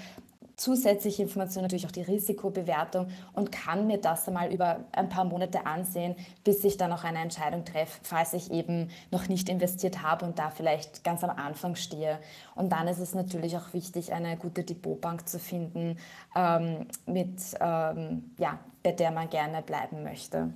zusätzliche 0.57 1.21
Informationen, 1.21 1.65
natürlich 1.65 1.85
auch 1.85 1.91
die 1.91 2.01
Risikobewertung 2.01 3.07
und 3.33 3.51
kann 3.51 3.85
mir 3.85 3.99
das 3.99 4.27
einmal 4.27 4.51
über 4.51 4.85
ein 4.91 5.07
paar 5.07 5.23
Monate 5.23 5.65
ansehen, 5.67 6.15
bis 6.43 6.63
ich 6.63 6.77
dann 6.77 6.91
auch 6.91 7.03
eine 7.03 7.19
Entscheidung 7.19 7.63
treffe, 7.63 7.99
falls 8.01 8.33
ich 8.33 8.51
eben 8.51 8.89
noch 9.11 9.29
nicht 9.29 9.49
investiert 9.49 10.01
habe 10.01 10.25
und 10.25 10.39
da 10.39 10.49
vielleicht 10.49 11.03
ganz 11.03 11.23
am 11.23 11.29
Anfang 11.29 11.75
stehe. 11.75 12.19
Und 12.55 12.71
dann 12.71 12.87
ist 12.87 12.97
es 12.97 13.13
natürlich 13.13 13.55
auch 13.55 13.73
wichtig, 13.73 14.11
eine 14.13 14.35
gute 14.35 14.63
Depotbank 14.63 15.29
zu 15.29 15.37
finden, 15.37 15.99
ähm, 16.35 16.87
mit, 17.05 17.39
ähm, 17.61 18.31
ja, 18.39 18.59
bei 18.87 18.93
der 18.93 19.11
man 19.11 19.29
gerne 19.29 19.61
bleiben 19.61 20.03
möchte. 20.03 20.53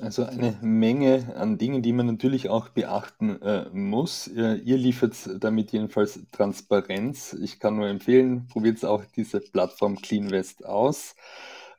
Also 0.00 0.22
eine 0.22 0.56
Menge 0.62 1.34
an 1.34 1.58
Dingen, 1.58 1.82
die 1.82 1.92
man 1.92 2.06
natürlich 2.06 2.48
auch 2.48 2.68
beachten 2.68 3.42
äh, 3.42 3.68
muss. 3.72 4.28
Äh, 4.28 4.54
ihr 4.58 4.76
liefert 4.76 5.16
damit 5.40 5.72
jedenfalls 5.72 6.20
Transparenz. 6.30 7.32
Ich 7.32 7.58
kann 7.58 7.74
nur 7.74 7.88
empfehlen, 7.88 8.46
probiert 8.46 8.84
auch 8.84 9.04
diese 9.16 9.40
Plattform 9.40 9.96
CleanVest 10.00 10.64
aus. 10.64 11.16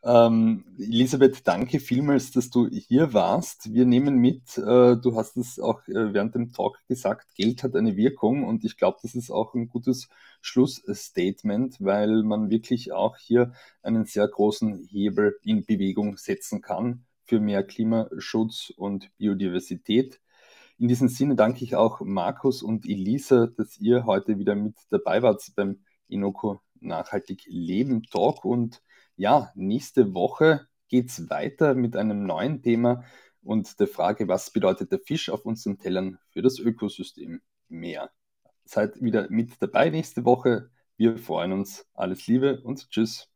Ähm, 0.02 0.64
Elisabeth, 0.78 1.46
danke 1.46 1.80
vielmals, 1.82 2.32
dass 2.32 2.50
du 2.50 2.70
hier 2.70 3.14
warst. 3.14 3.74
Wir 3.74 3.86
nehmen 3.86 4.16
mit, 4.18 4.58
äh, 4.58 4.96
du 4.96 5.16
hast 5.16 5.36
es 5.36 5.60
auch 5.60 5.86
äh, 5.90 6.14
während 6.14 6.36
dem 6.36 6.54
Talk 6.54 6.80
gesagt, 6.88 7.36
Geld 7.36 7.64
hat 7.64 7.76
eine 7.76 7.98
Wirkung 7.98 8.46
und 8.46 8.64
ich 8.64 8.78
glaube, 8.78 9.00
das 9.02 9.14
ist 9.14 9.30
auch 9.30 9.54
ein 9.56 9.68
gutes 9.68 10.08
Schlussstatement, 10.42 11.76
weil 11.82 12.24
man 12.24 12.50
wirklich 12.50 12.94
auch 12.94 13.18
hier 13.18 13.52
einen 13.84 14.06
sehr 14.06 14.28
großen 14.28 14.88
Hebel 14.90 15.38
in 15.44 15.66
Bewegung 15.66 16.16
setzen 16.16 16.62
kann 16.62 17.04
für 17.26 17.42
mehr 17.42 17.64
Klimaschutz 17.64 18.72
und 18.78 19.10
Biodiversität. 19.18 20.22
In 20.78 20.88
diesem 20.88 21.10
Sinne 21.10 21.36
danke 21.36 21.66
ich 21.66 21.76
auch 21.76 22.00
Markus 22.00 22.64
und 22.64 22.86
Elisa, 22.86 23.48
dass 23.48 23.78
ihr 23.80 24.06
heute 24.06 24.40
wieder 24.40 24.56
mit 24.56 24.76
dabei 24.90 25.22
wart 25.22 25.44
beim 25.58 25.80
Inoko 26.08 26.62
Nachhaltig 26.80 27.44
Leben 27.48 28.04
Talk. 28.04 28.46
Und 28.46 28.82
ja, 29.20 29.52
nächste 29.56 30.14
Woche 30.14 30.68
geht 30.88 31.10
es 31.10 31.30
weiter 31.30 31.76
mit 31.76 31.96
einem 31.98 32.26
neuen 32.26 32.62
Thema. 32.62 33.04
und 33.44 33.80
der 33.80 33.88
Frage, 33.88 34.28
was 34.28 34.52
bedeutet 34.52 34.92
der 34.92 35.00
Fisch 35.00 35.30
auf 35.30 35.46
unseren 35.46 35.78
Tellern 35.78 36.20
für 36.32 36.42
das 36.42 36.60
Ökosystem 36.60 37.42
mehr. 37.70 38.12
Seid 38.66 39.02
wieder 39.02 39.28
mit 39.30 39.52
dabei 39.62 39.90
nächste 39.90 40.26
Woche. 40.26 40.70
Wir 40.98 41.18
freuen 41.18 41.54
uns. 41.54 41.86
Alles 41.94 42.28
Liebe 42.28 42.62
und 42.62 42.90
Tschüss. 42.92 43.29